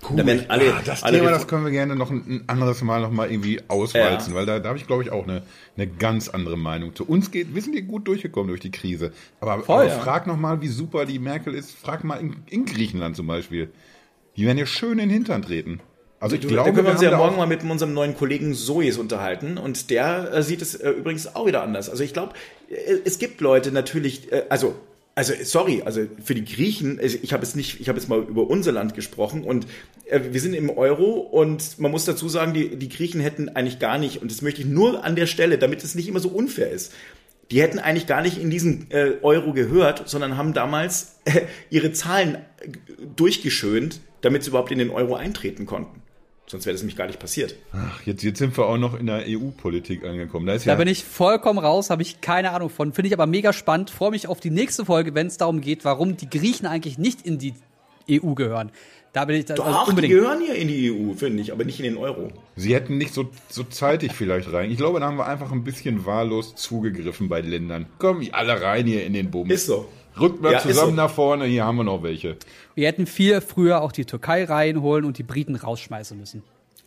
[0.00, 2.80] Puh, Da werden alle- ja, das alle Thema, das können wir gerne noch ein, anderes
[2.82, 4.38] Mal noch mal irgendwie auswalzen, Ja.
[4.38, 5.42] weil da, da habe ich, glaube ich, auch eine,
[5.76, 7.04] eine ganz andere Meinung zu.
[7.06, 9.12] Uns geht, wir sind hier gut durchgekommen durch die Krise.
[9.40, 9.98] Aber, Voll, aber ja.
[9.98, 11.72] frag noch mal, wie super die Merkel ist.
[11.72, 13.70] Frag mal in, in Griechenland zum Beispiel.
[14.38, 15.80] Die werden ja schön in den Hintern treten.
[16.18, 18.52] Also ich Du, glaube, da können wir uns ja morgen mal mit unserem neuen Kollegen
[18.54, 21.88] Sois unterhalten und der äh, sieht es äh, übrigens auch wieder anders.
[21.90, 22.34] Also ich glaube,
[23.04, 24.74] es gibt Leute natürlich, äh, also
[25.16, 28.48] also sorry, also für die Griechen, ich habe jetzt nicht, ich habe jetzt mal über
[28.48, 29.66] unser Land gesprochen und
[30.06, 33.78] äh, wir sind im Euro und man muss dazu sagen, die, die Griechen hätten eigentlich
[33.80, 36.28] gar nicht, und das möchte ich nur an der Stelle, damit es nicht immer so
[36.28, 36.92] unfair ist,
[37.50, 41.92] die hätten eigentlich gar nicht in diesen äh, Euro gehört, sondern haben damals äh, ihre
[41.92, 42.68] Zahlen äh,
[43.16, 46.02] durchgeschönt, damit sie überhaupt in den Euro eintreten konnten.
[46.50, 47.54] Sonst wäre das nämlich gar nicht passiert.
[47.72, 50.46] Ach, jetzt, jetzt sind wir auch noch in der EU-Politik angekommen.
[50.46, 52.92] Da ist Da ja, bin ich vollkommen raus, habe ich keine Ahnung von.
[52.92, 53.90] Finde ich aber mega spannend.
[53.90, 57.22] Freue mich auf die nächste Folge, wenn es darum geht, warum die Griechen eigentlich nicht
[57.22, 57.54] in die
[58.10, 58.72] EU gehören.
[59.12, 60.12] Da bin ich da, Doch, also die unbedingt.
[60.14, 62.32] gehören ja in die EU, finde ich, aber nicht in den Euro.
[62.56, 64.70] sie hätten nicht so, so zeitig vielleicht rein.
[64.70, 67.86] Ich glaube, da haben wir einfach ein bisschen wahllos zugegriffen bei den Ländern.
[67.98, 69.52] Komm, alle rein hier in den Bums.
[69.52, 69.88] Ist so.
[70.18, 70.96] Rückt mal Ja, zusammen so.
[70.96, 72.36] nach vorne, hier haben wir noch welche.
[72.74, 76.42] Wir hätten viel früher auch die Türkei reinholen und die Briten rausschmeißen müssen.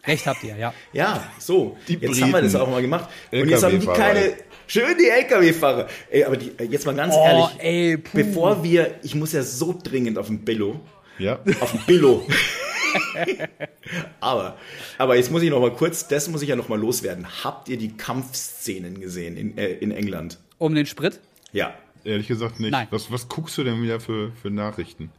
[0.06, 0.74] Recht habt ihr, ja.
[0.94, 1.78] Ja, so.
[1.88, 2.66] Die jetzt haben wir das Briten.
[2.66, 3.10] auch mal gemacht.
[3.32, 4.14] Und jetzt haben die LKW-Fahrer.
[4.14, 4.34] keine.
[4.68, 5.88] Schön die LKW-Fahrer.
[6.10, 7.50] Ey, aber die, äh, jetzt mal ganz Oh, ehrlich.
[7.60, 8.18] ey, puh.
[8.18, 8.96] bevor wir.
[9.04, 10.80] Ich muss ja so dringend auf den Billo.
[11.20, 11.40] Ja.
[11.62, 12.26] Auf den Billo.
[14.20, 14.58] aber,
[14.98, 17.26] aber jetzt muss ich noch mal kurz, das muss ich ja noch mal loswerden.
[17.44, 20.40] Habt ihr die Kampfszenen gesehen in, äh, in England?
[20.58, 21.20] Um den Sprit.
[21.52, 21.74] Ja.
[22.04, 22.72] Ehrlich gesagt nicht.
[22.72, 22.88] Nein.
[22.91, 25.12] Was, was guckst du denn wieder für, für Nachrichten?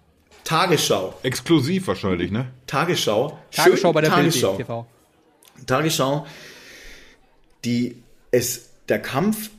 [0.44, 1.14] Tagesschau.
[1.22, 2.46] Exklusiv wahrscheinlich, ne?
[2.66, 3.38] Tagesschau.
[3.50, 4.56] Tagesschau Schön bei der Bild Tagesschau.
[4.56, 4.86] TV.
[5.66, 6.26] Tagesschau,
[7.64, 7.96] die
[8.30, 9.50] es der Kampf,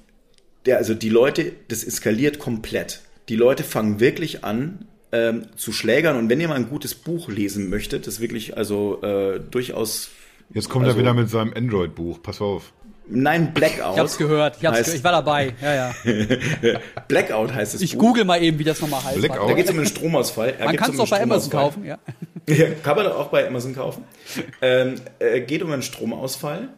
[0.66, 3.02] der also die Leute, das eskaliert komplett.
[3.30, 7.30] Die Leute fangen wirklich an ähm, zu schlägern und wenn ihr mal ein gutes Buch
[7.30, 10.10] lesen möchtet, das wirklich also äh, durchaus
[10.54, 12.22] Jetzt kommt Also- er wieder mit seinem Android-Buch.
[12.22, 12.72] Pass auf.
[13.10, 13.94] Nein Blackout.
[13.94, 14.98] Ich hab's gehört, ich, hab's heißt, gehört.
[14.98, 15.54] ich war dabei.
[15.62, 16.80] Ja, ja.
[17.08, 17.82] Blackout heißt es.
[17.82, 18.00] Ich Buch.
[18.08, 19.20] google mal eben, wie das nochmal heißt.
[19.20, 19.50] Blackout?
[19.50, 20.54] Da geht es um einen Stromausfall.
[20.54, 21.98] Da Man geht's kann um es auch bei Amazon kaufen, ja.
[22.48, 24.04] Ja, kann man doch auch bei Amazon kaufen.
[24.62, 26.70] Ähm, äh, geht um einen Stromausfall.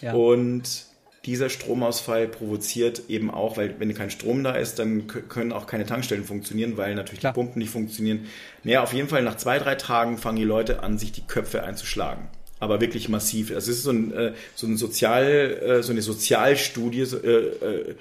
[0.00, 0.14] ja.
[0.14, 0.86] Und
[1.26, 5.84] dieser Stromausfall provoziert eben auch, weil wenn kein Strom da ist, dann können auch keine
[5.84, 7.34] Tankstellen funktionieren, weil natürlich Klar.
[7.34, 8.26] die Pumpen nicht funktionieren.
[8.64, 11.62] Naja, auf jeden Fall nach zwei, drei Tagen fangen die Leute an, sich die Köpfe
[11.62, 12.28] einzuschlagen.
[12.60, 13.50] Aber wirklich massiv.
[13.50, 17.94] Also es ist so, ein, äh, so, ein Sozial, äh, so eine Sozialstudie so, äh,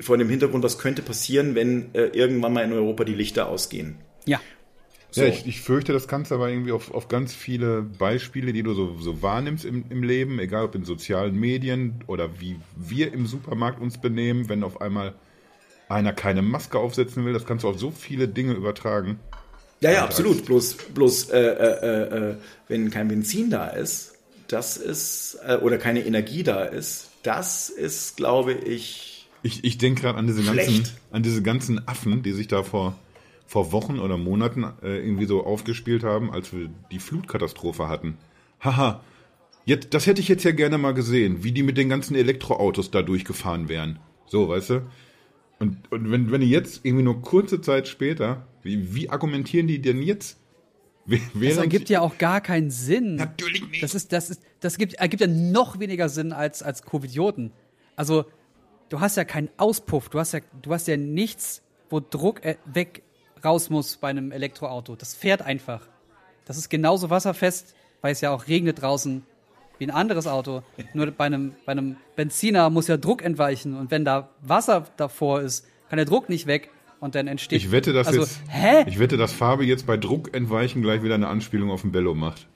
[0.00, 3.96] vor dem Hintergrund, was könnte passieren, wenn irgendwann mal in Europa die Lichter ausgehen.
[4.26, 4.40] ja.
[5.10, 5.22] So.
[5.22, 8.62] Ja, ich, ich fürchte, das kannst du aber irgendwie auf, auf ganz viele Beispiele, die
[8.62, 13.12] du so, so wahrnimmst im, im Leben, egal ob in sozialen Medien oder wie wir
[13.12, 15.14] im Supermarkt uns benehmen, wenn auf einmal
[15.88, 19.18] einer keine Maske aufsetzen will, das kannst du auf so viele Dinge übertragen.
[19.80, 20.44] Ja, ja, absolut.
[20.44, 22.34] Bloß, bloß äh, äh, äh,
[22.68, 24.14] wenn kein Benzin da ist,
[24.48, 30.02] das ist, äh, oder keine Energie da ist, das ist, glaube ich, Ich, ich denke
[30.02, 30.94] gerade an diese ganzen, Schlecht.
[31.10, 32.98] an diese ganzen Affen, die sich da vor,
[33.46, 38.18] vor Wochen oder Monaten äh, irgendwie so aufgespielt haben, als wir die Flutkatastrophe hatten.
[38.60, 39.00] Haha,
[39.64, 42.90] jetzt, das hätte ich jetzt ja gerne mal gesehen, wie die mit den ganzen Elektroautos
[42.90, 43.98] da durchgefahren wären.
[44.26, 44.82] So, weißt du?
[45.60, 49.80] Und, und wenn, wenn die jetzt irgendwie nur kurze Zeit später, wie, wie argumentieren die
[49.80, 50.38] denn jetzt?
[51.06, 53.16] Das ergibt ja auch gar keinen Sinn.
[53.16, 53.82] Natürlich nicht.
[53.82, 57.50] Das ist, das ist, das gibt, ergibt ja noch weniger Sinn als, als Covidioten.
[57.96, 58.26] Also,
[58.90, 62.56] du hast ja keinen Auspuff, du hast ja, du hast ja nichts, wo Druck äh,
[62.66, 63.02] weg
[63.42, 64.96] raus muss bei einem Elektroauto.
[64.96, 65.88] Das fährt einfach.
[66.44, 69.24] Das ist genauso wasserfest, weil es ja auch regnet draußen
[69.78, 70.62] wie ein anderes Auto.
[70.92, 75.40] Nur bei einem, bei einem Benziner muss ja Druck entweichen und wenn da Wasser davor
[75.40, 76.70] ist, kann der Druck nicht weg
[77.00, 77.60] Und dann entsteht.
[77.60, 78.84] Ich wette, dass also, jetzt, Hä?
[78.86, 82.14] ich wette, dass Fabi jetzt bei Druck entweichen gleich wieder eine Anspielung auf den Bello
[82.14, 82.46] macht.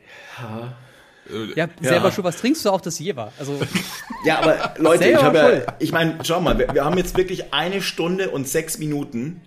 [1.55, 3.33] ja, selber schon, was trinkst du auch das Jever?
[3.39, 3.61] Also,
[4.25, 5.65] Ja, aber Leute, ich habe voll.
[5.67, 9.43] ja, ich meine, schau mal, wir, wir haben jetzt wirklich eine Stunde und sechs Minuten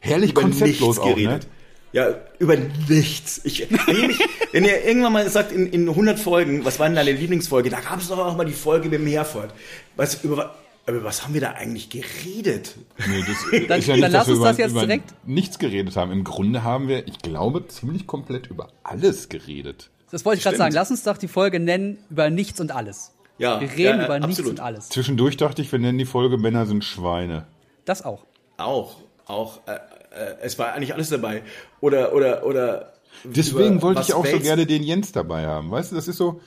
[0.00, 1.14] Herrlich über konzeptlos nichts auch, ne?
[1.14, 1.46] geredet.
[1.92, 2.08] Ja,
[2.40, 2.56] über
[2.88, 3.40] nichts.
[3.44, 4.18] Ich, wenn, ihr mich,
[4.52, 7.70] wenn ihr irgendwann mal sagt, in, in 100 Folgen, was war denn deine Lieblingsfolge?
[7.70, 9.54] Da gab es doch auch mal die Folge mit dem Herford.
[9.94, 12.74] Was, über, über was haben wir da eigentlich geredet?
[12.98, 15.14] Nee, das Dann- ist ja dann nicht, lass dass wir uns das jetzt über direkt-
[15.26, 16.12] nichts geredet haben.
[16.12, 19.90] Im Grunde haben wir, ich glaube, ziemlich komplett über alles geredet.
[20.10, 20.74] das wollte ich gerade sagen.
[20.74, 23.12] Lass uns doch die Folge nennen über nichts und alles.
[23.38, 24.58] Ja, Wir reden ja, ja, über nichts absolut.
[24.58, 24.88] und alles.
[24.90, 27.46] Zwischendurch dachte ich, wir nennen die Folge Männer sind Schweine.
[27.84, 28.24] Das auch.
[28.58, 31.42] Auch, auch, äh, äh, es war eigentlich alles dabei.
[31.80, 32.92] Oder, oder, oder.
[33.24, 35.70] Deswegen wollte ich auch so Wales- gerne den Jens dabei haben.
[35.70, 36.40] Weißt du, das ist so,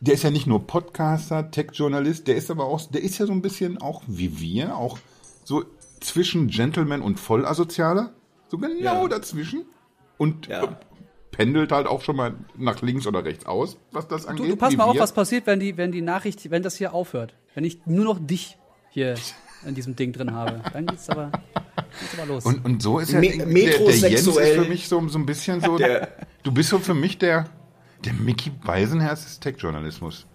[0.00, 3.32] der ist ja nicht nur Podcaster, Tech-Journalist, der ist aber auch, der ist ja so
[3.32, 4.98] ein bisschen auch wie wir, auch
[5.44, 5.64] so
[6.00, 8.12] zwischen Gentleman und Vollasozialer.
[8.48, 9.08] So genau Ja.
[9.08, 9.64] dazwischen.
[10.18, 10.76] Und Ja.
[11.30, 14.50] pendelt halt auch schon mal nach links oder rechts aus, was das Du, angeht.
[14.50, 16.92] du pass wie mal auf, was passiert, wenn die, wenn die Nachricht, wenn das hier
[16.94, 17.34] aufhört.
[17.54, 18.58] Wenn ich nur noch dich
[18.90, 19.14] hier
[19.66, 20.60] in diesem Ding drin habe.
[20.72, 21.32] Dann geht's aber,
[22.00, 22.44] geht's aber los.
[22.44, 25.26] Und, und so ist ja Me- der, der Jens ist für mich so, so ein
[25.26, 25.78] bisschen so.
[25.78, 26.08] Der-
[26.42, 27.48] du bist so für mich der,
[28.04, 30.26] der Mickey Beisenherz des Tech-Journalismus.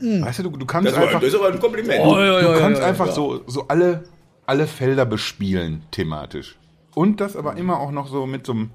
[0.00, 2.00] Weißt du, du, du kannst Das, war, einfach, das ist aber ein Kompliment.
[2.04, 4.04] Oh, ja, du kannst ja, einfach so, so alle,
[4.44, 6.58] alle Felder bespielen thematisch.
[6.94, 8.70] Und das aber immer auch noch so mit so einem,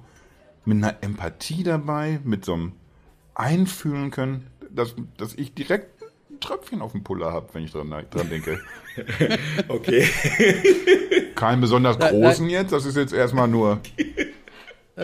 [0.64, 2.72] mit einer Empathie dabei, mit so einem
[3.34, 7.90] Einfühlen können, dass, dass ich direkt ein Tröpfchen auf dem Puller habe, wenn ich dran,
[8.10, 8.60] dran denke.
[9.68, 10.04] Okay.
[11.36, 13.80] Keinen besonders Nein, großen jetzt, das ist jetzt erstmal nur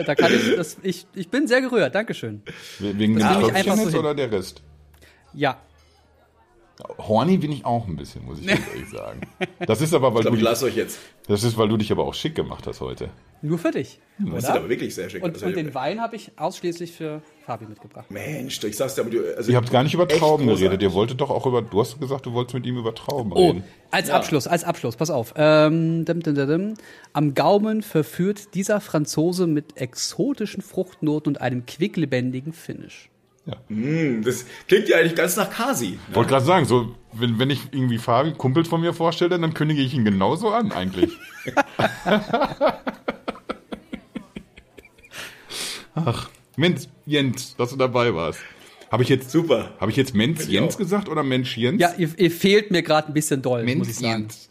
[0.05, 1.95] Da kann ich, das, ich, ich bin sehr gerührt.
[1.95, 2.41] Dankeschön.
[2.79, 3.99] wegen dem nehme ich Tröpfchen so jetzt hin.
[3.99, 4.61] oder der Rest.
[5.33, 5.61] Ja.
[6.99, 9.21] Horny bin ich auch ein bisschen, muss ich ganz ehrlich sagen.
[9.65, 10.99] Das ist aber, weil Ich du, glaube, ich dich- lasse euch jetzt.
[11.27, 13.09] das ist, weil du dich aber auch schick gemacht hast heute.
[13.41, 13.99] Nur für dich.
[14.19, 14.59] Das ist Oder?
[14.59, 15.23] aber wirklich sehr schick.
[15.23, 18.09] Und, Also, und den Wein habe ich ausschließlich für Fabi mitgebracht.
[18.09, 20.63] Mensch, ich sag's dir, aber du, also Ihr habt gar nicht über Trauben großartig.
[20.63, 20.81] geredet.
[20.81, 23.47] Ihr wolltet doch auch über, du hast gesagt, du wolltest mit ihm über Trauben Oh,
[23.49, 23.63] reden.
[23.91, 24.15] als Ja.
[24.15, 25.33] Abschluss, als Abschluss, pass auf.
[25.37, 26.73] Ähm, dim, dim, dim, dim.
[27.13, 33.09] Am Gaumen verführt dieser Franzose mit exotischen Fruchtnoten und einem quicklebendigen Finish.
[33.69, 35.97] Hm, Das klingt ja eigentlich ganz nach Kasi.
[36.13, 39.81] Wollte gerade sagen, so, wenn, wenn ich irgendwie Fabi, Kumpel von mir vorstelle, dann kündige
[39.81, 41.11] ich ihn genauso an, eigentlich.
[45.95, 48.39] Ach, Mensch, Jens, dass du dabei warst.
[48.91, 49.71] Habe ich jetzt, Super.
[49.79, 50.77] habe ich jetzt Mensch ich Jens auch.
[50.79, 51.81] gesagt oder Mensch Jens?
[51.81, 54.21] Ja, ihr, ihr fehlt mir gerade ein bisschen doll, muss Mensch ich sagen.
[54.23, 54.49] Jens.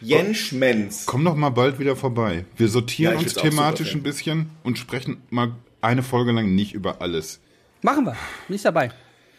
[0.00, 1.06] Jens Menz.
[1.06, 2.44] Komm doch mal bald wieder vorbei.
[2.56, 6.72] Wir sortieren Ja, uns thematisch super, ein bisschen und sprechen mal eine Folge lang nicht
[6.74, 7.40] über alles.
[7.82, 8.16] Machen wir.
[8.48, 8.90] Bin ich dabei.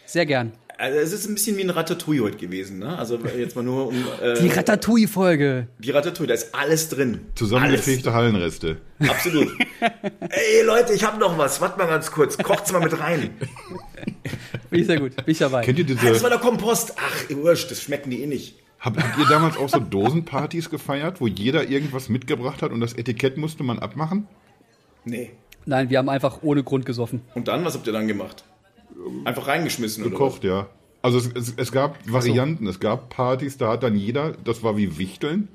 [0.05, 0.51] Sehr gern.
[0.77, 2.97] Also es ist ein bisschen wie ein Ratatouille heute gewesen, ne?
[2.97, 5.67] Also jetzt mal nur um äh, Die Ratatouille-Folge.
[5.79, 7.21] die Ratatouille, da ist alles drin.
[7.35, 8.77] Zusammengefegte Hallenreste.
[8.99, 9.49] Absolut.
[10.29, 11.61] Ey Leute, ich habe noch was.
[11.61, 12.37] Warte mal ganz kurz.
[12.37, 13.29] Kocht's mal mit rein.
[14.71, 15.15] Bin ich sehr gut.
[15.15, 15.63] Bin ich dabei.
[15.63, 16.95] Kennt ihr Ah, das war diese, der Kompost.
[16.97, 18.55] Ach, wurscht, das schmecken die eh nicht.
[18.79, 22.93] habt, habt ihr damals auch so Dosenpartys gefeiert, wo jeder irgendwas mitgebracht hat und das
[22.93, 24.27] Etikett musste man abmachen?
[25.05, 25.31] Nee.
[25.65, 27.21] Nein, wir haben einfach ohne Grund gesoffen.
[27.35, 28.43] Und dann, was habt ihr dann gemacht?
[29.25, 30.67] Einfach reingeschmissen oder Gekocht, ja.
[31.01, 34.77] Also es, es, es gab Varianten, es gab Partys, da hat dann jeder, das war
[34.77, 35.49] wie Wichteln,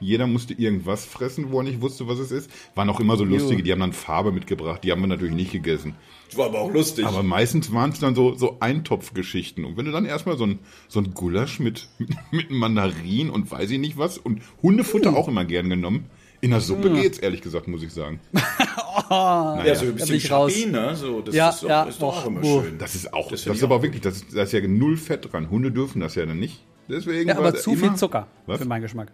[0.00, 2.50] jeder musste irgendwas fressen, wo er nicht wusste, was es ist.
[2.74, 5.52] Waren auch immer so lustige, die haben dann Farbe mitgebracht, die haben wir natürlich nicht
[5.52, 5.94] gegessen.
[6.28, 7.06] Das war aber auch lustig.
[7.06, 9.64] Aber meistens waren es dann so, so Eintopfgeschichten.
[9.64, 10.58] Und wenn du dann erstmal so ein,
[10.88, 11.88] so ein Gulasch mit,
[12.30, 15.16] mit Mandarin und weiß ich nicht was und Hundefutter Uh.
[15.16, 16.06] auch immer gern genommen.
[16.44, 18.20] In der Suppe geht's, ehrlich gesagt, muss ich sagen.
[19.10, 20.20] ja, so ein bisschen.
[20.20, 20.94] Chapin, ne?
[20.94, 22.78] So, das Ja, ist doch, ja, ist doch auch immer schön.
[22.78, 24.96] Das ist auch, Das das, ist aber auch wirklich, das ist, da ist ja null
[24.96, 25.48] Fett dran.
[25.50, 26.62] Hunde dürfen das ja dann nicht.
[26.88, 28.58] Deswegen Ja, aber zu immer- viel Zucker Was?
[28.60, 29.10] für meinen Geschmack.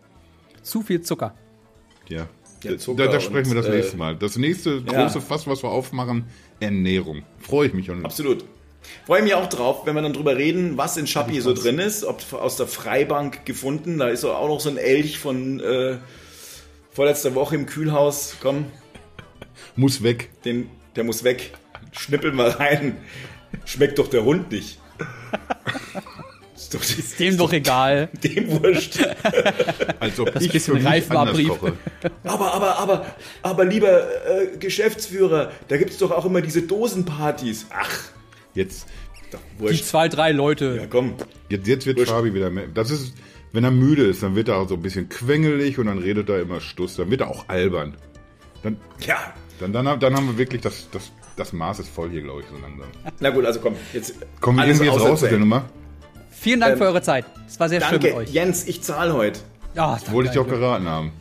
[0.63, 1.35] Zu viel Zucker.
[2.09, 2.27] Ja.
[2.63, 4.17] Ja, da, Zucker da sprechen wir das und, äh, nächste Mal.
[4.17, 6.25] Das nächste große Fass, was wir aufmachen,
[6.59, 7.23] Ernährung.
[7.39, 8.05] Freue ich mich schon.
[8.05, 8.45] Absolut.
[9.07, 11.79] Freue ich mich auch drauf, wenn wir dann drüber reden, was in Schappi so drin
[11.79, 12.05] ist.
[12.05, 13.99] Ob aus der Freibank gefunden.
[13.99, 15.99] Da ist auch noch so ein Elch von äh,
[16.93, 18.37] vorletzter Woche im Kühlhaus.
[18.41, 18.67] Komm,
[19.77, 20.31] Muss weg.
[20.45, 21.53] den, der muss weg.
[21.93, 22.97] Schnippel mal rein.
[23.65, 24.79] Schmeckt doch der Hund nicht.
[26.55, 28.09] Ist doch Ist dem doch egal.
[28.23, 28.99] dem wurscht.
[29.99, 31.51] Als ob Das ich bisschen für mich Reifenabrieb.
[31.51, 32.11] anders koche.
[32.25, 33.07] Aber, aber, aber,
[33.43, 37.67] aber lieber äh, Geschäftsführer, da gibt es doch auch immer diese Dosenpartys.
[37.71, 37.99] Ach,
[38.55, 38.87] Jetzt,
[39.31, 39.85] doch, Die wurscht.
[39.85, 40.77] zwei, drei Leute.
[40.81, 41.15] Ja, komm.
[41.49, 42.11] jetzt, jetzt wird Wurscht.
[42.11, 42.67] Fabi wieder mehr.
[42.73, 43.15] Das ist,
[43.53, 46.29] wenn er müde ist, dann wird er auch so ein bisschen quengelig und dann redet
[46.29, 46.97] er immer Stuss.
[46.97, 47.95] Dann wird er auch albern.
[48.63, 49.17] Dann, Ja.
[49.59, 52.47] dann, dann, dann haben wir wirklich das, das, das Maß ist voll hier, glaube ich,
[52.49, 52.89] so langsam.
[53.21, 53.75] Na gut, also komm.
[53.93, 55.39] Jetzt Kommen wir irgendwie jetzt raus aus der.
[55.39, 55.65] Nummer?
[56.31, 57.25] Vielen Dank Ähm, für eure Zeit.
[57.47, 58.31] Es war sehr schön mit Danke, euch.
[58.31, 59.41] Jens, ich zahle heute.
[59.75, 60.61] Ja, danke, Wollte ich dir auch danke.
[60.61, 61.13] geraten haben.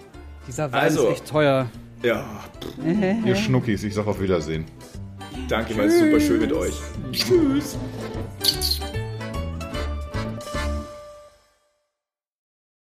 [0.48, 1.08] Dieser Wein Also.
[1.08, 1.70] ist echt teuer.
[2.04, 2.26] Ja,
[3.26, 4.66] Ihr Schnuckis, ich sag auf Wiedersehen.
[5.50, 6.74] danke, war super schön mit euch.
[7.12, 7.78] Tschüss.